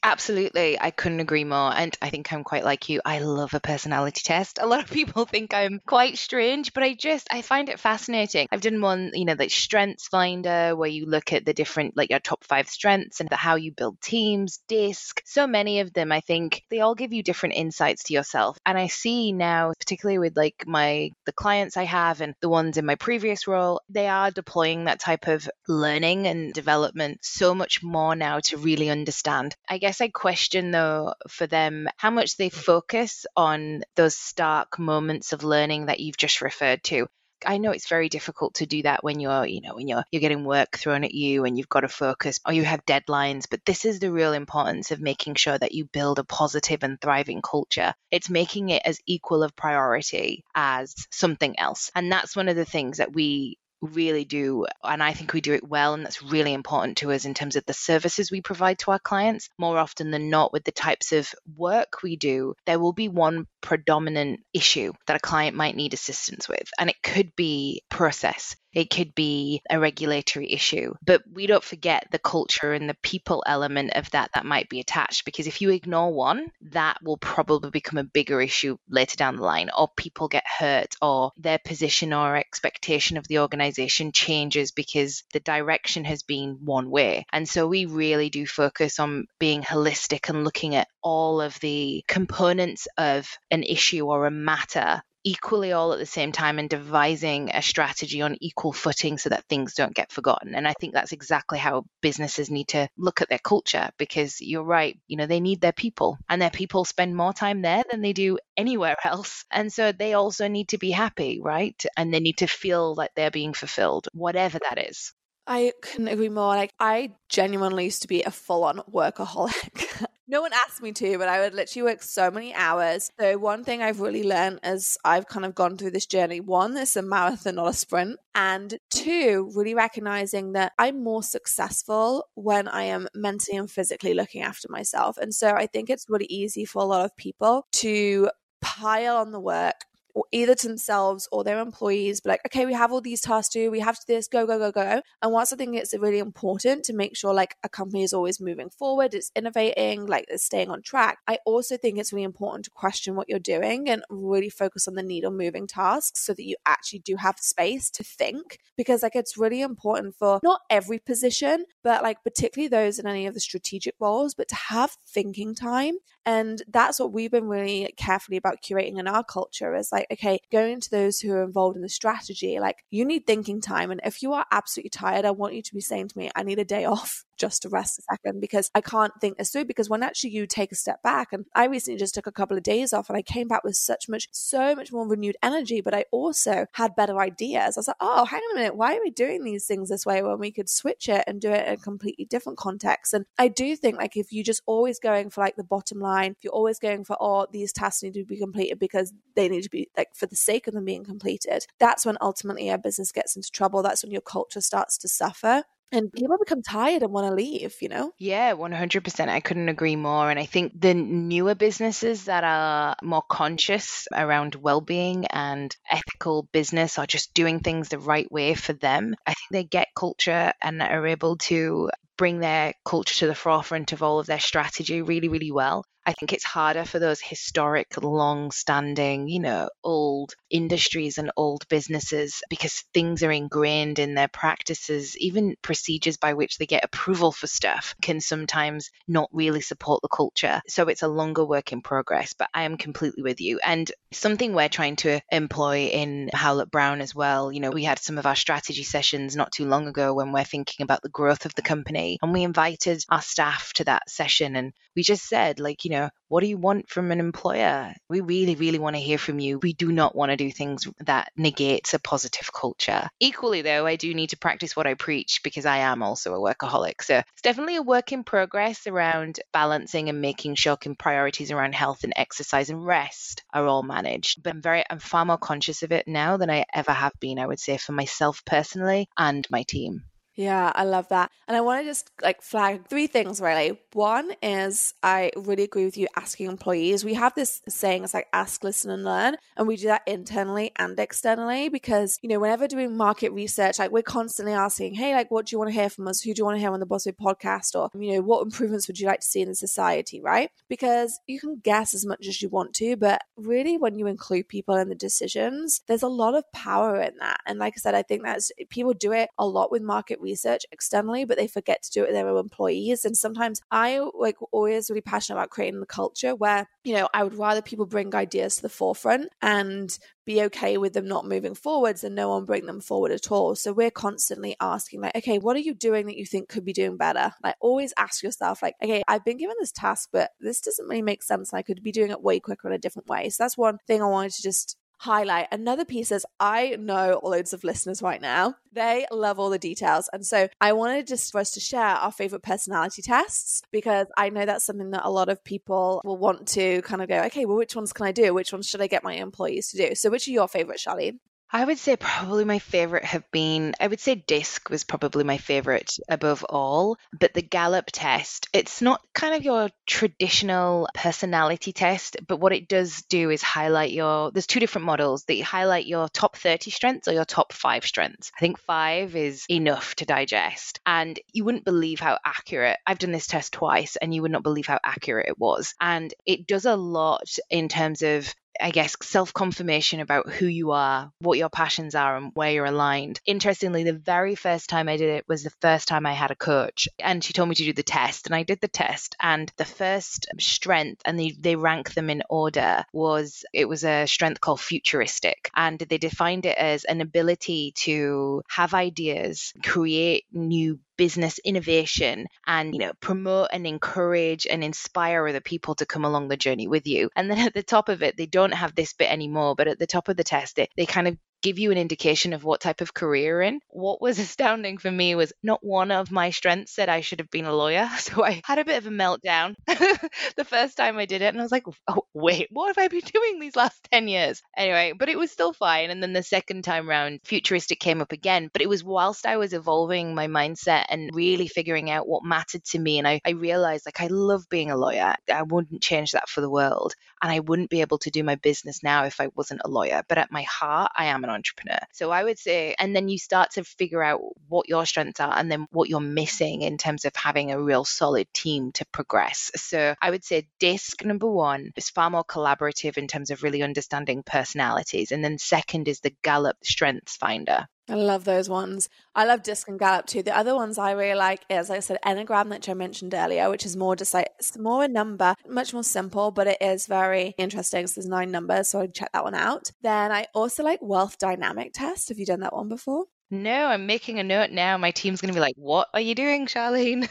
Absolutely. 0.06 0.78
I 0.78 0.90
couldn't 0.90 1.20
agree 1.20 1.44
more. 1.44 1.72
And 1.74 1.96
I 2.02 2.10
think 2.10 2.30
I'm 2.30 2.44
quite 2.44 2.62
like 2.62 2.90
you. 2.90 3.00
I 3.06 3.20
love 3.20 3.54
a 3.54 3.60
personality 3.60 4.20
test. 4.22 4.58
A 4.60 4.66
lot 4.66 4.82
of 4.82 4.90
people 4.90 5.24
think 5.24 5.54
I'm 5.54 5.80
quite 5.86 6.18
strange, 6.18 6.74
but 6.74 6.82
I 6.82 6.92
just, 6.92 7.26
I 7.30 7.40
find 7.40 7.70
it 7.70 7.80
fascinating. 7.80 8.46
I've 8.52 8.60
done 8.60 8.82
one, 8.82 9.12
you 9.14 9.24
know, 9.24 9.34
like 9.38 9.50
Strengths 9.50 10.08
Finder, 10.08 10.76
where 10.76 10.90
you 10.90 11.06
look 11.06 11.32
at 11.32 11.46
the 11.46 11.54
different, 11.54 11.96
like 11.96 12.10
your 12.10 12.18
top 12.18 12.44
five 12.44 12.68
strengths 12.68 13.20
and 13.20 13.30
the, 13.30 13.36
how 13.36 13.56
you 13.56 13.72
build 13.72 13.98
teams, 14.02 14.60
DISC. 14.68 15.22
So 15.24 15.46
many 15.46 15.80
of 15.80 15.94
them, 15.94 16.12
I 16.12 16.20
think 16.20 16.62
they 16.70 16.80
all 16.80 16.94
give 16.94 17.14
you 17.14 17.22
different 17.22 17.54
insights 17.54 18.04
to 18.04 18.12
yourself. 18.12 18.58
And 18.66 18.76
I 18.76 18.88
see 18.88 19.32
now, 19.32 19.72
particularly 19.80 20.18
with 20.18 20.36
like 20.36 20.64
my, 20.66 21.12
the 21.24 21.32
clients 21.32 21.78
I 21.78 21.84
have 21.84 22.20
and 22.20 22.34
the 22.42 22.50
ones 22.50 22.76
in 22.76 22.84
my 22.84 22.96
previous 22.96 23.46
role, 23.46 23.80
they 23.88 24.08
are 24.08 24.30
deploying 24.30 24.84
that 24.84 25.00
type 25.00 25.28
of 25.28 25.48
learning 25.66 26.26
and 26.26 26.52
development 26.52 27.20
so 27.22 27.54
much 27.54 27.82
more 27.82 28.14
now 28.14 28.40
to 28.40 28.58
really 28.58 28.90
understand. 28.90 29.56
I 29.66 29.78
guess 29.78 29.93
guess 29.94 30.00
I 30.00 30.08
question 30.08 30.72
though 30.72 31.14
for 31.28 31.46
them 31.46 31.88
how 31.96 32.10
much 32.10 32.36
they 32.36 32.48
focus 32.48 33.26
on 33.36 33.84
those 33.94 34.16
stark 34.16 34.76
moments 34.76 35.32
of 35.32 35.44
learning 35.44 35.86
that 35.86 36.00
you've 36.00 36.16
just 36.16 36.42
referred 36.42 36.82
to. 36.84 37.06
I 37.46 37.58
know 37.58 37.70
it's 37.70 37.88
very 37.88 38.08
difficult 38.08 38.54
to 38.54 38.66
do 38.66 38.82
that 38.82 39.04
when 39.04 39.20
you're, 39.20 39.46
you 39.46 39.60
know, 39.60 39.76
when 39.76 39.86
you're 39.86 40.02
you're 40.10 40.20
getting 40.20 40.44
work 40.44 40.78
thrown 40.78 41.04
at 41.04 41.14
you 41.14 41.44
and 41.44 41.56
you've 41.56 41.68
got 41.68 41.80
to 41.80 41.88
focus 41.88 42.40
or 42.44 42.52
you 42.52 42.64
have 42.64 42.84
deadlines, 42.86 43.44
but 43.48 43.64
this 43.64 43.84
is 43.84 44.00
the 44.00 44.10
real 44.10 44.32
importance 44.32 44.90
of 44.90 45.00
making 45.00 45.36
sure 45.36 45.56
that 45.56 45.72
you 45.72 45.84
build 45.84 46.18
a 46.18 46.24
positive 46.24 46.82
and 46.82 47.00
thriving 47.00 47.40
culture. 47.40 47.94
It's 48.10 48.28
making 48.28 48.70
it 48.70 48.82
as 48.84 48.98
equal 49.06 49.44
of 49.44 49.54
priority 49.54 50.42
as 50.56 50.92
something 51.12 51.56
else. 51.58 51.92
And 51.94 52.10
that's 52.10 52.34
one 52.34 52.48
of 52.48 52.56
the 52.56 52.64
things 52.64 52.98
that 52.98 53.12
we 53.12 53.58
really 53.86 54.24
do. 54.24 54.66
And 54.82 55.02
I 55.02 55.12
think 55.12 55.32
we 55.32 55.40
do 55.40 55.54
it 55.54 55.68
well. 55.68 55.94
And 55.94 56.04
that's 56.04 56.22
really 56.22 56.52
important 56.52 56.98
to 56.98 57.12
us 57.12 57.24
in 57.24 57.34
terms 57.34 57.56
of 57.56 57.64
the 57.66 57.74
services 57.74 58.30
we 58.30 58.40
provide 58.40 58.78
to 58.80 58.90
our 58.90 58.98
clients. 58.98 59.48
More 59.58 59.78
often 59.78 60.10
than 60.10 60.30
not, 60.30 60.52
with 60.52 60.64
the 60.64 60.72
types 60.72 61.12
of 61.12 61.32
work 61.56 62.02
we 62.02 62.16
do, 62.16 62.54
there 62.66 62.78
will 62.78 62.92
be 62.92 63.08
one 63.08 63.46
predominant 63.60 64.40
issue 64.52 64.92
that 65.06 65.16
a 65.16 65.20
client 65.20 65.56
might 65.56 65.76
need 65.76 65.94
assistance 65.94 66.48
with. 66.48 66.68
And 66.78 66.90
it 66.90 67.02
could 67.02 67.34
be 67.36 67.82
process, 67.88 68.56
it 68.74 68.90
could 68.90 69.14
be 69.14 69.62
a 69.70 69.78
regulatory 69.78 70.52
issue. 70.52 70.94
But 71.04 71.22
we 71.32 71.46
don't 71.46 71.64
forget 71.64 72.08
the 72.10 72.18
culture 72.18 72.72
and 72.72 72.88
the 72.88 72.96
people 73.02 73.44
element 73.46 73.92
of 73.94 74.10
that 74.10 74.30
that 74.34 74.44
might 74.44 74.68
be 74.68 74.80
attached 74.80 75.24
because 75.24 75.46
if 75.46 75.60
you 75.60 75.70
ignore 75.70 76.12
one, 76.12 76.50
that 76.70 76.98
will 77.02 77.16
probably 77.16 77.70
become 77.70 77.98
a 77.98 78.04
bigger 78.04 78.40
issue 78.40 78.76
later 78.88 79.16
down 79.16 79.36
the 79.36 79.42
line, 79.42 79.70
or 79.76 79.88
people 79.96 80.28
get 80.28 80.44
hurt, 80.46 80.94
or 81.00 81.32
their 81.36 81.58
position 81.58 82.12
or 82.12 82.36
expectation 82.36 83.16
of 83.16 83.26
the 83.28 83.38
organization 83.38 84.12
changes 84.12 84.72
because 84.72 85.22
the 85.32 85.40
direction 85.40 86.04
has 86.04 86.22
been 86.22 86.58
one 86.64 86.90
way. 86.90 87.26
And 87.32 87.48
so 87.48 87.66
we 87.66 87.86
really 87.86 88.30
do 88.30 88.46
focus 88.46 88.98
on 88.98 89.26
being 89.38 89.62
holistic 89.62 90.28
and 90.28 90.44
looking 90.44 90.74
at 90.74 90.88
all 91.02 91.40
of 91.40 91.58
the 91.60 92.04
components 92.08 92.88
of 92.98 93.28
an 93.50 93.62
issue 93.62 94.06
or 94.06 94.26
a 94.26 94.30
matter 94.30 95.02
equally 95.24 95.72
all 95.72 95.92
at 95.92 95.98
the 95.98 96.06
same 96.06 96.32
time 96.32 96.58
and 96.58 96.68
devising 96.68 97.50
a 97.50 97.62
strategy 97.62 98.22
on 98.22 98.36
equal 98.40 98.72
footing 98.72 99.18
so 99.18 99.30
that 99.30 99.44
things 99.44 99.74
don't 99.74 99.94
get 99.94 100.12
forgotten. 100.12 100.54
And 100.54 100.68
I 100.68 100.74
think 100.74 100.92
that's 100.92 101.12
exactly 101.12 101.58
how 101.58 101.84
businesses 102.02 102.50
need 102.50 102.68
to 102.68 102.88
look 102.96 103.22
at 103.22 103.28
their 103.28 103.38
culture 103.38 103.90
because 103.98 104.40
you're 104.40 104.62
right, 104.62 104.98
you 105.08 105.16
know, 105.16 105.26
they 105.26 105.40
need 105.40 105.60
their 105.60 105.72
people 105.72 106.18
and 106.28 106.40
their 106.40 106.50
people 106.50 106.84
spend 106.84 107.16
more 107.16 107.32
time 107.32 107.62
there 107.62 107.84
than 107.90 108.02
they 108.02 108.12
do 108.12 108.38
anywhere 108.56 108.96
else. 109.04 109.44
And 109.50 109.72
so 109.72 109.92
they 109.92 110.12
also 110.12 110.46
need 110.48 110.68
to 110.68 110.78
be 110.78 110.90
happy, 110.90 111.40
right? 111.42 111.82
And 111.96 112.12
they 112.12 112.20
need 112.20 112.38
to 112.38 112.46
feel 112.46 112.94
like 112.94 113.10
they're 113.16 113.30
being 113.30 113.54
fulfilled, 113.54 114.08
whatever 114.12 114.58
that 114.58 114.88
is. 114.90 115.12
I 115.46 115.72
couldn't 115.82 116.08
agree 116.08 116.30
more. 116.30 116.56
Like, 116.56 116.70
I 116.80 117.12
genuinely 117.28 117.84
used 117.84 118.02
to 118.02 118.08
be 118.08 118.22
a 118.22 118.30
full 118.30 118.64
on 118.64 118.78
workaholic. 118.90 120.06
no 120.26 120.40
one 120.40 120.52
asked 120.52 120.82
me 120.82 120.92
to, 120.92 121.18
but 121.18 121.28
I 121.28 121.40
would 121.40 121.54
literally 121.54 121.90
work 121.90 122.02
so 122.02 122.30
many 122.30 122.54
hours. 122.54 123.10
So, 123.20 123.36
one 123.38 123.64
thing 123.64 123.82
I've 123.82 124.00
really 124.00 124.22
learned 124.22 124.60
as 124.62 124.96
I've 125.04 125.26
kind 125.26 125.44
of 125.44 125.54
gone 125.54 125.76
through 125.76 125.90
this 125.90 126.06
journey 126.06 126.40
one, 126.40 126.76
it's 126.76 126.96
a 126.96 127.02
marathon, 127.02 127.56
not 127.56 127.68
a 127.68 127.72
sprint. 127.74 128.18
And 128.34 128.78
two, 128.90 129.50
really 129.54 129.74
recognizing 129.74 130.52
that 130.52 130.72
I'm 130.78 131.02
more 131.02 131.22
successful 131.22 132.26
when 132.34 132.68
I 132.68 132.84
am 132.84 133.08
mentally 133.14 133.58
and 133.58 133.70
physically 133.70 134.14
looking 134.14 134.42
after 134.42 134.68
myself. 134.70 135.18
And 135.18 135.34
so, 135.34 135.50
I 135.50 135.66
think 135.66 135.90
it's 135.90 136.06
really 136.08 136.26
easy 136.26 136.64
for 136.64 136.82
a 136.82 136.86
lot 136.86 137.04
of 137.04 137.16
people 137.16 137.66
to 137.72 138.30
pile 138.62 139.16
on 139.18 139.30
the 139.30 139.40
work 139.40 139.84
or 140.14 140.24
either 140.32 140.54
to 140.54 140.68
themselves 140.68 141.28
or 141.32 141.44
their 141.44 141.60
employees, 141.60 142.20
be 142.20 142.30
like, 142.30 142.40
okay, 142.46 142.64
we 142.66 142.72
have 142.72 142.92
all 142.92 143.00
these 143.00 143.20
tasks 143.20 143.52
to 143.52 143.64
do, 143.64 143.70
we 143.70 143.80
have 143.80 143.98
to 143.98 144.06
do 144.06 144.14
this, 144.14 144.28
go, 144.28 144.46
go, 144.46 144.58
go, 144.58 144.70
go. 144.72 145.02
And 145.22 145.32
once 145.32 145.52
I 145.52 145.56
think 145.56 145.76
it's 145.76 145.94
really 145.94 146.18
important 146.18 146.84
to 146.84 146.92
make 146.92 147.16
sure 147.16 147.34
like 147.34 147.56
a 147.62 147.68
company 147.68 148.02
is 148.02 148.12
always 148.12 148.40
moving 148.40 148.70
forward, 148.70 149.14
it's 149.14 149.30
innovating, 149.34 150.06
like 150.06 150.26
it's 150.28 150.44
staying 150.44 150.70
on 150.70 150.82
track. 150.82 151.18
I 151.26 151.38
also 151.44 151.76
think 151.76 151.98
it's 151.98 152.12
really 152.12 152.24
important 152.24 152.64
to 152.66 152.70
question 152.70 153.16
what 153.16 153.28
you're 153.28 153.38
doing 153.38 153.88
and 153.88 154.02
really 154.08 154.50
focus 154.50 154.88
on 154.88 154.94
the 154.94 155.02
needle 155.02 155.32
moving 155.32 155.66
tasks 155.66 156.24
so 156.24 156.32
that 156.32 156.44
you 156.44 156.56
actually 156.64 157.00
do 157.00 157.16
have 157.16 157.38
space 157.38 157.90
to 157.90 158.04
think 158.04 158.58
because 158.76 159.02
like 159.02 159.16
it's 159.16 159.36
really 159.36 159.60
important 159.60 160.14
for 160.14 160.40
not 160.42 160.60
every 160.70 160.98
position, 160.98 161.64
but 161.82 162.02
like 162.02 162.22
particularly 162.22 162.68
those 162.68 162.98
in 162.98 163.06
any 163.06 163.26
of 163.26 163.34
the 163.34 163.40
strategic 163.40 163.94
roles, 163.98 164.34
but 164.34 164.48
to 164.48 164.54
have 164.54 164.96
thinking 165.06 165.54
time. 165.54 165.94
And 166.26 166.62
that's 166.68 166.98
what 166.98 167.12
we've 167.12 167.30
been 167.30 167.48
really 167.48 167.92
carefully 167.96 168.38
about 168.38 168.62
curating 168.62 168.98
in 168.98 169.06
our 169.06 169.24
culture 169.24 169.74
is 169.74 169.92
like 169.92 170.03
like, 170.10 170.18
okay, 170.18 170.38
going 170.52 170.80
to 170.80 170.90
those 170.90 171.20
who 171.20 171.32
are 171.32 171.42
involved 171.42 171.76
in 171.76 171.82
the 171.82 171.88
strategy, 171.88 172.58
like 172.60 172.84
you 172.90 173.04
need 173.04 173.26
thinking 173.26 173.60
time. 173.60 173.90
And 173.90 174.00
if 174.04 174.22
you 174.22 174.32
are 174.32 174.46
absolutely 174.50 174.90
tired, 174.90 175.24
I 175.24 175.30
want 175.30 175.54
you 175.54 175.62
to 175.62 175.74
be 175.74 175.80
saying 175.80 176.08
to 176.08 176.18
me, 176.18 176.30
I 176.34 176.42
need 176.42 176.58
a 176.58 176.64
day 176.64 176.84
off 176.94 177.24
just 177.36 177.62
to 177.62 177.68
rest 177.68 177.98
a 177.98 178.02
second 178.02 178.40
because 178.40 178.70
I 178.74 178.80
can't 178.80 179.12
think 179.20 179.38
this 179.38 179.50
through. 179.50 179.64
Because 179.64 179.90
when 179.90 180.02
actually 180.02 180.30
you 180.30 180.46
take 180.46 180.72
a 180.72 180.76
step 180.76 181.02
back, 181.02 181.32
and 181.32 181.44
I 181.54 181.66
recently 181.66 181.98
just 181.98 182.14
took 182.14 182.26
a 182.26 182.32
couple 182.32 182.56
of 182.56 182.62
days 182.62 182.92
off 182.92 183.08
and 183.08 183.16
I 183.16 183.22
came 183.22 183.48
back 183.48 183.64
with 183.64 183.76
such 183.76 184.08
much, 184.08 184.28
so 184.32 184.74
much 184.74 184.92
more 184.92 185.08
renewed 185.08 185.36
energy, 185.42 185.80
but 185.80 185.94
I 185.94 186.04
also 186.10 186.66
had 186.72 186.96
better 186.96 187.20
ideas. 187.20 187.76
I 187.76 187.80
was 187.80 187.88
like, 187.88 187.96
oh, 188.00 188.24
hang 188.24 188.40
on 188.40 188.56
a 188.56 188.60
minute, 188.60 188.76
why 188.76 188.96
are 188.96 189.00
we 189.02 189.10
doing 189.10 189.44
these 189.44 189.66
things 189.66 189.88
this 189.88 190.06
way 190.06 190.22
when 190.22 190.38
we 190.38 190.50
could 190.50 190.68
switch 190.68 191.08
it 191.08 191.24
and 191.26 191.40
do 191.40 191.50
it 191.50 191.66
in 191.66 191.74
a 191.74 191.76
completely 191.76 192.24
different 192.24 192.58
context? 192.58 193.14
And 193.14 193.26
I 193.38 193.48
do 193.48 193.76
think 193.76 193.96
like 193.96 194.16
if 194.16 194.32
you're 194.32 194.44
just 194.44 194.62
always 194.66 194.98
going 194.98 195.30
for 195.30 195.40
like 195.40 195.56
the 195.56 195.64
bottom 195.64 196.00
line, 196.00 196.32
if 196.32 196.44
you're 196.44 196.52
always 196.52 196.78
going 196.78 197.04
for, 197.04 197.16
oh, 197.20 197.46
these 197.52 197.72
tasks 197.72 198.02
need 198.02 198.14
to 198.14 198.24
be 198.24 198.38
completed 198.38 198.78
because 198.78 199.12
they 199.34 199.48
need 199.48 199.62
to 199.62 199.70
be 199.70 199.88
like 199.96 200.14
for 200.14 200.26
the 200.26 200.36
sake 200.36 200.66
of 200.66 200.74
them 200.74 200.84
being 200.84 201.04
completed, 201.04 201.66
that's 201.78 202.06
when 202.06 202.16
ultimately 202.20 202.68
a 202.68 202.78
business 202.78 203.12
gets 203.12 203.36
into 203.36 203.50
trouble. 203.50 203.82
That's 203.82 204.02
when 204.02 204.12
your 204.12 204.20
culture 204.20 204.60
starts 204.60 204.98
to 204.98 205.08
suffer 205.08 205.64
and 205.92 206.12
people 206.12 206.36
become 206.38 206.62
tired 206.62 207.02
and 207.02 207.12
want 207.12 207.28
to 207.28 207.34
leave, 207.34 207.76
you 207.80 207.88
know? 207.88 208.12
Yeah, 208.18 208.52
100%. 208.52 209.30
I 209.30 209.40
couldn't 209.40 209.68
agree 209.68 209.96
more. 209.96 210.30
And 210.30 210.38
I 210.38 210.46
think 210.46 210.80
the 210.80 210.94
newer 210.94 211.54
businesses 211.54 212.24
that 212.24 212.44
are 212.44 212.96
more 213.02 213.22
conscious 213.28 214.06
around 214.12 214.54
well 214.54 214.80
being 214.80 215.26
and 215.26 215.76
ethical 215.90 216.44
business 216.52 216.98
are 216.98 217.06
just 217.06 217.34
doing 217.34 217.60
things 217.60 217.88
the 217.88 217.98
right 217.98 218.30
way 218.30 218.54
for 218.54 218.72
them, 218.72 219.14
I 219.26 219.34
think 219.34 219.50
they 219.50 219.64
get 219.64 219.88
culture 219.96 220.52
and 220.62 220.80
are 220.80 221.06
able 221.06 221.36
to 221.38 221.90
bring 222.16 222.38
their 222.38 222.74
culture 222.84 223.16
to 223.16 223.26
the 223.26 223.34
forefront 223.34 223.92
of 223.92 224.02
all 224.02 224.20
of 224.20 224.26
their 224.26 224.40
strategy 224.40 225.02
really, 225.02 225.28
really 225.28 225.50
well. 225.50 225.84
I 226.06 226.12
think 226.12 226.32
it's 226.32 226.44
harder 226.44 226.84
for 226.84 226.98
those 226.98 227.20
historic, 227.20 228.02
long 228.02 228.50
standing, 228.50 229.28
you 229.28 229.40
know, 229.40 229.70
old 229.82 230.34
industries 230.50 231.18
and 231.18 231.30
old 231.36 231.66
businesses 231.68 232.42
because 232.50 232.84
things 232.92 233.22
are 233.22 233.32
ingrained 233.32 233.98
in 233.98 234.14
their 234.14 234.28
practices. 234.28 235.16
Even 235.16 235.56
procedures 235.62 236.16
by 236.16 236.34
which 236.34 236.58
they 236.58 236.66
get 236.66 236.84
approval 236.84 237.32
for 237.32 237.46
stuff 237.46 237.94
can 238.02 238.20
sometimes 238.20 238.90
not 239.08 239.30
really 239.32 239.60
support 239.60 240.02
the 240.02 240.08
culture. 240.08 240.60
So 240.68 240.88
it's 240.88 241.02
a 241.02 241.08
longer 241.08 241.44
work 241.44 241.72
in 241.72 241.80
progress, 241.80 242.34
but 242.34 242.50
I 242.52 242.64
am 242.64 242.76
completely 242.76 243.22
with 243.22 243.40
you. 243.40 243.58
And 243.64 243.90
something 244.12 244.52
we're 244.52 244.68
trying 244.68 244.96
to 244.96 245.20
employ 245.32 245.86
in 245.86 246.30
Howlett 246.32 246.70
Brown 246.70 247.00
as 247.00 247.14
well, 247.14 247.50
you 247.50 247.60
know, 247.60 247.70
we 247.70 247.84
had 247.84 247.98
some 247.98 248.18
of 248.18 248.26
our 248.26 248.36
strategy 248.36 248.84
sessions 248.84 249.36
not 249.36 249.52
too 249.52 249.66
long 249.66 249.88
ago 249.88 250.12
when 250.12 250.32
we're 250.32 250.44
thinking 250.44 250.84
about 250.84 251.02
the 251.02 251.08
growth 251.08 251.46
of 251.46 251.54
the 251.54 251.62
company 251.62 252.18
and 252.22 252.32
we 252.32 252.42
invited 252.42 253.02
our 253.08 253.22
staff 253.22 253.72
to 253.74 253.84
that 253.84 254.10
session 254.10 254.56
and 254.56 254.72
we 254.94 255.02
just 255.02 255.26
said, 255.28 255.58
like, 255.58 255.84
you 255.84 255.90
know, 255.90 255.93
what 256.28 256.40
do 256.40 256.46
you 256.46 256.58
want 256.58 256.88
from 256.88 257.10
an 257.10 257.20
employer? 257.20 257.92
We 258.08 258.20
really, 258.20 258.54
really 258.54 258.78
want 258.78 258.96
to 258.96 259.02
hear 259.02 259.18
from 259.18 259.38
you. 259.38 259.58
We 259.58 259.72
do 259.72 259.92
not 259.92 260.16
want 260.16 260.30
to 260.30 260.36
do 260.36 260.50
things 260.50 260.88
that 261.00 261.30
negates 261.36 261.94
a 261.94 261.98
positive 261.98 262.52
culture. 262.52 263.08
Equally, 263.20 263.62
though, 263.62 263.86
I 263.86 263.96
do 263.96 264.14
need 264.14 264.30
to 264.30 264.38
practice 264.38 264.76
what 264.76 264.86
I 264.86 264.94
preach 264.94 265.40
because 265.44 265.66
I 265.66 265.78
am 265.78 266.02
also 266.02 266.34
a 266.34 266.54
workaholic. 266.54 267.02
So 267.02 267.18
it's 267.18 267.42
definitely 267.42 267.76
a 267.76 267.82
work 267.82 268.12
in 268.12 268.24
progress 268.24 268.86
around 268.86 269.40
balancing 269.52 270.08
and 270.08 270.20
making 270.20 270.54
sure 270.56 270.76
priorities 270.98 271.50
around 271.50 271.74
health 271.74 272.04
and 272.04 272.12
exercise 272.16 272.70
and 272.70 272.84
rest 272.84 273.44
are 273.52 273.66
all 273.66 273.82
managed. 273.82 274.42
But 274.42 274.54
I'm 274.54 274.62
very, 274.62 274.84
I'm 274.88 274.98
far 274.98 275.24
more 275.24 275.38
conscious 275.38 275.82
of 275.82 275.92
it 275.92 276.08
now 276.08 276.36
than 276.36 276.50
I 276.50 276.64
ever 276.72 276.92
have 276.92 277.12
been, 277.20 277.38
I 277.38 277.46
would 277.46 277.60
say, 277.60 277.76
for 277.76 277.92
myself 277.92 278.44
personally 278.44 279.08
and 279.16 279.46
my 279.50 279.62
team. 279.62 280.04
Yeah, 280.36 280.72
I 280.74 280.84
love 280.84 281.08
that. 281.10 281.30
And 281.46 281.56
I 281.56 281.60
want 281.60 281.82
to 281.82 281.86
just 281.88 282.10
like 282.20 282.42
flag 282.42 282.88
three 282.88 283.06
things 283.06 283.40
really. 283.40 283.78
One 283.92 284.32
is 284.42 284.94
I 285.02 285.30
really 285.36 285.62
agree 285.62 285.84
with 285.84 285.96
you 285.96 286.08
asking 286.16 286.46
employees. 286.46 287.04
We 287.04 287.14
have 287.14 287.34
this 287.34 287.62
saying 287.68 288.02
it's 288.02 288.14
like 288.14 288.26
ask, 288.32 288.64
listen, 288.64 288.90
and 288.90 289.04
learn. 289.04 289.36
And 289.56 289.68
we 289.68 289.76
do 289.76 289.86
that 289.86 290.02
internally 290.06 290.72
and 290.76 290.98
externally 290.98 291.68
because, 291.68 292.18
you 292.20 292.28
know, 292.28 292.40
whenever 292.40 292.66
doing 292.66 292.96
market 292.96 293.32
research, 293.32 293.78
like 293.78 293.92
we're 293.92 294.02
constantly 294.02 294.52
asking, 294.52 294.94
hey, 294.94 295.14
like 295.14 295.30
what 295.30 295.46
do 295.46 295.54
you 295.54 295.58
want 295.58 295.68
to 295.68 295.74
hear 295.74 295.88
from 295.88 296.08
us? 296.08 296.20
Who 296.22 296.34
do 296.34 296.40
you 296.40 296.44
want 296.44 296.56
to 296.56 296.60
hear 296.60 296.72
on 296.72 296.80
the 296.80 296.86
Boss 296.86 297.04
Babe 297.04 297.14
podcast? 297.20 297.76
Or, 297.76 297.90
you 297.94 298.14
know, 298.14 298.22
what 298.22 298.42
improvements 298.42 298.88
would 298.88 298.98
you 298.98 299.06
like 299.06 299.20
to 299.20 299.26
see 299.26 299.42
in 299.42 299.48
the 299.48 299.54
society, 299.54 300.20
right? 300.20 300.50
Because 300.68 301.20
you 301.28 301.38
can 301.38 301.60
guess 301.62 301.94
as 301.94 302.04
much 302.04 302.26
as 302.26 302.42
you 302.42 302.48
want 302.48 302.74
to, 302.74 302.96
but 302.96 303.22
really 303.36 303.78
when 303.78 303.98
you 304.00 304.08
include 304.08 304.48
people 304.48 304.74
in 304.74 304.88
the 304.88 304.96
decisions, 304.96 305.82
there's 305.86 306.02
a 306.02 306.08
lot 306.08 306.34
of 306.34 306.50
power 306.52 307.00
in 307.00 307.14
that. 307.20 307.38
And 307.46 307.60
like 307.60 307.74
I 307.76 307.80
said, 307.80 307.94
I 307.94 308.02
think 308.02 308.24
that's 308.24 308.50
people 308.70 308.94
do 308.94 309.12
it 309.12 309.28
a 309.38 309.46
lot 309.46 309.70
with 309.70 309.82
market 309.82 310.20
research 310.24 310.64
externally, 310.72 311.24
but 311.24 311.36
they 311.36 311.46
forget 311.46 311.82
to 311.82 311.90
do 311.90 312.02
it 312.02 312.06
with 312.06 312.14
their 312.14 312.28
own 312.28 312.38
employees. 312.38 313.04
And 313.04 313.16
sometimes 313.16 313.60
I 313.70 314.00
like 314.14 314.36
always 314.50 314.90
really 314.90 315.00
passionate 315.00 315.38
about 315.38 315.50
creating 315.50 315.80
the 315.80 315.86
culture 315.86 316.34
where, 316.34 316.66
you 316.82 316.94
know, 316.94 317.08
I 317.14 317.22
would 317.22 317.38
rather 317.38 317.62
people 317.62 317.86
bring 317.86 318.14
ideas 318.14 318.56
to 318.56 318.62
the 318.62 318.68
forefront 318.68 319.28
and 319.40 319.96
be 320.26 320.42
okay 320.42 320.78
with 320.78 320.94
them 320.94 321.06
not 321.06 321.26
moving 321.26 321.54
forwards 321.54 322.02
and 322.02 322.14
no 322.14 322.30
one 322.30 322.46
bring 322.46 322.66
them 322.66 322.80
forward 322.80 323.12
at 323.12 323.30
all. 323.30 323.54
So 323.54 323.72
we're 323.72 323.90
constantly 323.90 324.56
asking, 324.60 325.02
like, 325.02 325.16
okay, 325.16 325.38
what 325.38 325.56
are 325.56 325.60
you 325.60 325.74
doing 325.74 326.06
that 326.06 326.16
you 326.16 326.24
think 326.24 326.48
could 326.48 326.64
be 326.64 326.72
doing 326.72 326.96
better? 326.96 327.32
Like, 327.42 327.56
always 327.60 327.92
ask 327.98 328.22
yourself, 328.22 328.62
like, 328.62 328.74
okay, 328.82 329.02
I've 329.06 329.24
been 329.24 329.36
given 329.36 329.56
this 329.60 329.72
task, 329.72 330.08
but 330.12 330.30
this 330.40 330.62
doesn't 330.62 330.88
really 330.88 331.02
make 331.02 331.22
sense. 331.22 331.52
I 331.52 331.62
could 331.62 331.82
be 331.82 331.92
doing 331.92 332.10
it 332.10 332.22
way 332.22 332.40
quicker 332.40 332.68
in 332.68 332.74
a 332.74 332.78
different 332.78 333.08
way. 333.08 333.28
So 333.28 333.44
that's 333.44 333.58
one 333.58 333.78
thing 333.86 334.02
I 334.02 334.06
wanted 334.06 334.32
to 334.32 334.42
just 334.42 334.78
highlight. 335.04 335.48
Another 335.52 335.84
piece 335.84 336.10
is 336.10 336.26
I 336.40 336.76
know 336.78 337.20
loads 337.22 337.52
of 337.52 337.62
listeners 337.62 338.02
right 338.02 338.20
now. 338.20 338.56
They 338.72 339.06
love 339.12 339.38
all 339.38 339.50
the 339.50 339.58
details. 339.58 340.08
And 340.12 340.26
so 340.26 340.48
I 340.60 340.72
wanted 340.72 341.06
just 341.06 341.30
for 341.30 341.40
us 341.40 341.52
to 341.52 341.60
share 341.60 341.80
our 341.80 342.10
favorite 342.10 342.42
personality 342.42 343.02
tests 343.02 343.62
because 343.70 344.06
I 344.16 344.30
know 344.30 344.46
that's 344.46 344.64
something 344.64 344.90
that 344.90 345.04
a 345.04 345.10
lot 345.10 345.28
of 345.28 345.44
people 345.44 346.00
will 346.04 346.16
want 346.16 346.48
to 346.48 346.82
kind 346.82 347.02
of 347.02 347.08
go, 347.08 347.22
okay, 347.24 347.44
well, 347.44 347.56
which 347.56 347.76
ones 347.76 347.92
can 347.92 348.06
I 348.06 348.12
do? 348.12 348.34
Which 348.34 348.52
ones 348.52 348.68
should 348.68 348.80
I 348.80 348.86
get 348.86 349.04
my 349.04 349.14
employees 349.14 349.68
to 349.68 349.76
do? 349.76 349.94
So 349.94 350.10
which 350.10 350.26
are 350.26 350.32
your 350.32 350.48
favorite, 350.48 350.80
Charlene? 350.84 351.18
I 351.54 351.64
would 351.64 351.78
say 351.78 351.94
probably 351.94 352.44
my 352.44 352.58
favorite 352.58 353.04
have 353.04 353.30
been, 353.30 353.74
I 353.78 353.86
would 353.86 354.00
say 354.00 354.16
DISC 354.16 354.70
was 354.70 354.82
probably 354.82 355.22
my 355.22 355.38
favorite 355.38 355.92
above 356.08 356.42
all. 356.42 356.98
But 357.16 357.32
the 357.32 357.42
Gallup 357.42 357.90
test, 357.92 358.48
it's 358.52 358.82
not 358.82 359.00
kind 359.14 359.36
of 359.36 359.44
your 359.44 359.70
traditional 359.86 360.88
personality 360.92 361.72
test, 361.72 362.16
but 362.26 362.40
what 362.40 362.52
it 362.52 362.66
does 362.66 363.02
do 363.02 363.30
is 363.30 363.40
highlight 363.40 363.92
your, 363.92 364.32
there's 364.32 364.48
two 364.48 364.58
different 364.58 364.86
models 364.86 365.26
that 365.26 365.40
highlight 365.42 365.86
your 365.86 366.08
top 366.08 366.36
30 366.36 366.72
strengths 366.72 367.06
or 367.06 367.12
your 367.12 367.24
top 367.24 367.52
five 367.52 367.86
strengths. 367.86 368.32
I 368.36 368.40
think 368.40 368.58
five 368.58 369.14
is 369.14 369.44
enough 369.48 369.94
to 369.96 370.06
digest. 370.06 370.80
And 370.84 371.20
you 371.32 371.44
wouldn't 371.44 371.64
believe 371.64 372.00
how 372.00 372.18
accurate, 372.24 372.78
I've 372.84 372.98
done 372.98 373.12
this 373.12 373.28
test 373.28 373.52
twice, 373.52 373.94
and 373.94 374.12
you 374.12 374.22
would 374.22 374.32
not 374.32 374.42
believe 374.42 374.66
how 374.66 374.80
accurate 374.84 375.28
it 375.28 375.38
was. 375.38 375.76
And 375.80 376.12
it 376.26 376.48
does 376.48 376.64
a 376.64 376.74
lot 376.74 377.28
in 377.48 377.68
terms 377.68 378.02
of 378.02 378.34
I 378.60 378.70
guess, 378.70 378.96
self 379.02 379.32
confirmation 379.32 380.00
about 380.00 380.28
who 380.30 380.46
you 380.46 380.72
are, 380.72 381.12
what 381.18 381.38
your 381.38 381.48
passions 381.48 381.94
are, 381.94 382.16
and 382.16 382.30
where 382.34 382.50
you're 382.50 382.64
aligned. 382.64 383.20
Interestingly, 383.26 383.84
the 383.84 383.92
very 383.92 384.34
first 384.34 384.68
time 384.68 384.88
I 384.88 384.96
did 384.96 385.10
it 385.10 385.24
was 385.28 385.42
the 385.42 385.52
first 385.60 385.88
time 385.88 386.06
I 386.06 386.12
had 386.12 386.30
a 386.30 386.36
coach, 386.36 386.88
and 386.98 387.22
she 387.22 387.32
told 387.32 387.48
me 387.48 387.54
to 387.56 387.64
do 387.64 387.72
the 387.72 387.82
test, 387.82 388.26
and 388.26 388.34
I 388.34 388.42
did 388.42 388.60
the 388.60 388.68
test. 388.68 389.16
And 389.20 389.52
the 389.56 389.64
first 389.64 390.26
strength, 390.38 391.02
and 391.04 391.18
they, 391.18 391.30
they 391.38 391.56
rank 391.56 391.94
them 391.94 392.10
in 392.10 392.22
order, 392.28 392.84
was 392.92 393.44
it 393.52 393.68
was 393.68 393.84
a 393.84 394.06
strength 394.06 394.40
called 394.40 394.60
futuristic, 394.60 395.50
and 395.54 395.78
they 395.78 395.98
defined 395.98 396.46
it 396.46 396.56
as 396.56 396.84
an 396.84 397.00
ability 397.00 397.72
to 397.76 398.42
have 398.48 398.74
ideas, 398.74 399.52
create 399.62 400.24
new 400.32 400.78
business 400.96 401.38
innovation 401.44 402.26
and 402.46 402.74
you 402.74 402.80
know 402.80 402.92
promote 403.00 403.48
and 403.52 403.66
encourage 403.66 404.46
and 404.46 404.62
inspire 404.62 405.26
other 405.28 405.40
people 405.40 405.74
to 405.74 405.86
come 405.86 406.04
along 406.04 406.28
the 406.28 406.36
journey 406.36 406.68
with 406.68 406.86
you. 406.86 407.10
And 407.16 407.30
then 407.30 407.38
at 407.38 407.54
the 407.54 407.62
top 407.62 407.88
of 407.88 408.02
it 408.02 408.16
they 408.16 408.26
don't 408.26 408.54
have 408.54 408.74
this 408.74 408.92
bit 408.92 409.10
anymore 409.10 409.54
but 409.54 409.68
at 409.68 409.78
the 409.78 409.86
top 409.86 410.08
of 410.08 410.16
the 410.16 410.24
test 410.24 410.56
they, 410.56 410.68
they 410.76 410.86
kind 410.86 411.08
of 411.08 411.16
give 411.44 411.58
you 411.58 411.70
an 411.70 411.78
indication 411.78 412.32
of 412.32 412.42
what 412.42 412.62
type 412.62 412.80
of 412.80 412.94
career 412.94 413.42
in. 413.42 413.60
What 413.68 414.00
was 414.00 414.18
astounding 414.26 414.78
for 414.78 414.90
me 414.90 415.14
was 415.14 415.32
not 415.42 415.62
one 415.62 415.90
of 415.92 416.10
my 416.10 416.30
strengths 416.30 416.74
said 416.74 416.88
I 416.88 417.02
should 417.02 417.20
have 417.20 417.30
been 417.30 417.44
a 417.44 417.54
lawyer. 417.54 417.88
So 418.04 418.22
I 418.24 418.42
had 418.44 418.58
a 418.58 418.64
bit 418.64 418.78
of 418.78 418.86
a 418.86 418.90
meltdown 418.90 419.54
the 419.66 420.44
first 420.44 420.76
time 420.76 420.98
I 420.98 421.06
did 421.06 421.22
it. 421.22 421.26
And 421.26 421.38
I 421.38 421.42
was 421.42 421.52
like, 421.52 421.64
oh, 421.88 422.04
wait, 422.12 422.48
what 422.50 422.68
have 422.68 422.78
I 422.78 422.88
been 422.88 423.00
doing 423.00 423.38
these 423.40 423.56
last 423.56 423.88
10 423.92 424.08
years? 424.08 424.42
Anyway, 424.56 424.92
but 424.98 425.08
it 425.08 425.18
was 425.18 425.30
still 425.30 425.52
fine. 425.52 425.90
And 425.90 426.02
then 426.02 426.12
the 426.12 426.22
second 426.22 426.64
time 426.64 426.88
round, 426.88 427.20
futuristic 427.24 427.80
came 427.80 428.02
up 428.02 428.12
again. 428.12 428.50
But 428.52 428.62
it 428.62 428.68
was 428.68 428.84
whilst 428.84 429.26
I 429.26 429.38
was 429.38 429.52
evolving 429.52 430.14
my 430.14 430.26
mindset 430.26 430.84
and 430.90 431.10
really 431.14 431.48
figuring 431.48 431.90
out 431.90 432.06
what 432.06 432.24
mattered 432.24 432.64
to 432.66 432.78
me. 432.78 432.98
And 432.98 433.08
I, 433.08 433.20
I 433.24 433.30
realized 433.30 433.86
like 433.86 434.00
I 434.00 434.08
love 434.08 434.44
being 434.50 434.70
a 434.70 434.76
lawyer. 434.76 435.14
I 435.32 435.42
wouldn't 435.42 435.82
change 435.82 436.12
that 436.12 436.28
for 436.28 436.40
the 436.40 436.50
world. 436.50 436.94
And 437.24 437.32
I 437.32 437.40
wouldn't 437.40 437.70
be 437.70 437.80
able 437.80 437.96
to 438.00 438.10
do 438.10 438.22
my 438.22 438.34
business 438.34 438.82
now 438.82 439.04
if 439.04 439.18
I 439.18 439.28
wasn't 439.34 439.62
a 439.64 439.68
lawyer. 439.70 440.02
But 440.10 440.18
at 440.18 440.30
my 440.30 440.42
heart, 440.42 440.92
I 440.94 441.06
am 441.06 441.24
an 441.24 441.30
entrepreneur. 441.30 441.78
So 441.90 442.10
I 442.10 442.22
would 442.22 442.38
say, 442.38 442.74
and 442.78 442.94
then 442.94 443.08
you 443.08 443.16
start 443.16 443.52
to 443.52 443.64
figure 443.64 444.02
out 444.02 444.20
what 444.46 444.68
your 444.68 444.84
strengths 444.84 445.20
are 445.20 445.32
and 445.34 445.50
then 445.50 445.66
what 445.70 445.88
you're 445.88 446.00
missing 446.00 446.60
in 446.60 446.76
terms 446.76 447.06
of 447.06 447.16
having 447.16 447.50
a 447.50 447.58
real 447.58 447.86
solid 447.86 448.26
team 448.34 448.72
to 448.72 448.84
progress. 448.92 449.50
So 449.56 449.94
I 450.02 450.10
would 450.10 450.22
say 450.22 450.48
DISC 450.60 451.02
number 451.06 451.26
one 451.26 451.72
is 451.76 451.88
far 451.88 452.10
more 452.10 452.24
collaborative 452.26 452.98
in 452.98 453.08
terms 453.08 453.30
of 453.30 453.42
really 453.42 453.62
understanding 453.62 454.22
personalities. 454.22 455.10
And 455.10 455.24
then 455.24 455.38
second 455.38 455.88
is 455.88 456.00
the 456.00 456.14
Gallup 456.22 456.58
Strengths 456.62 457.16
Finder. 457.16 457.68
I 457.88 457.94
love 457.94 458.24
those 458.24 458.48
ones. 458.48 458.88
I 459.14 459.26
love 459.26 459.42
DISC 459.42 459.68
and 459.68 459.78
Gallup 459.78 460.06
too. 460.06 460.22
The 460.22 460.36
other 460.36 460.54
ones 460.54 460.78
I 460.78 460.92
really 460.92 461.18
like 461.18 461.44
is, 461.50 461.68
like 461.68 461.78
I 461.78 461.80
said, 461.80 461.98
Enneagram, 462.04 462.48
which 462.48 462.68
I 462.68 462.74
mentioned 462.74 463.12
earlier, 463.12 463.50
which 463.50 463.66
is 463.66 463.76
more 463.76 463.94
just 463.94 464.14
like 464.14 464.28
it's 464.38 464.56
more 464.56 464.84
a 464.84 464.88
number, 464.88 465.34
much 465.46 465.74
more 465.74 465.84
simple, 465.84 466.30
but 466.30 466.46
it 466.46 466.58
is 466.62 466.86
very 466.86 467.34
interesting. 467.36 467.86
So 467.86 468.00
there's 468.00 468.08
nine 468.08 468.30
numbers, 468.30 468.68
so 468.68 468.80
I'd 468.80 468.94
check 468.94 469.10
that 469.12 469.24
one 469.24 469.34
out. 469.34 469.70
Then 469.82 470.12
I 470.12 470.26
also 470.34 470.62
like 470.62 470.80
Wealth 470.82 471.18
Dynamic 471.18 471.72
Test. 471.74 472.08
Have 472.08 472.18
you 472.18 472.26
done 472.26 472.40
that 472.40 472.54
one 472.54 472.68
before? 472.68 473.04
No, 473.30 473.66
I'm 473.66 473.86
making 473.86 474.18
a 474.18 474.24
note 474.24 474.50
now. 474.50 474.76
My 474.78 474.90
team's 474.90 475.20
going 475.20 475.32
to 475.32 475.36
be 475.36 475.40
like, 475.40 475.56
What 475.56 475.88
are 475.92 476.00
you 476.00 476.14
doing, 476.14 476.46
Charlene? 476.46 477.08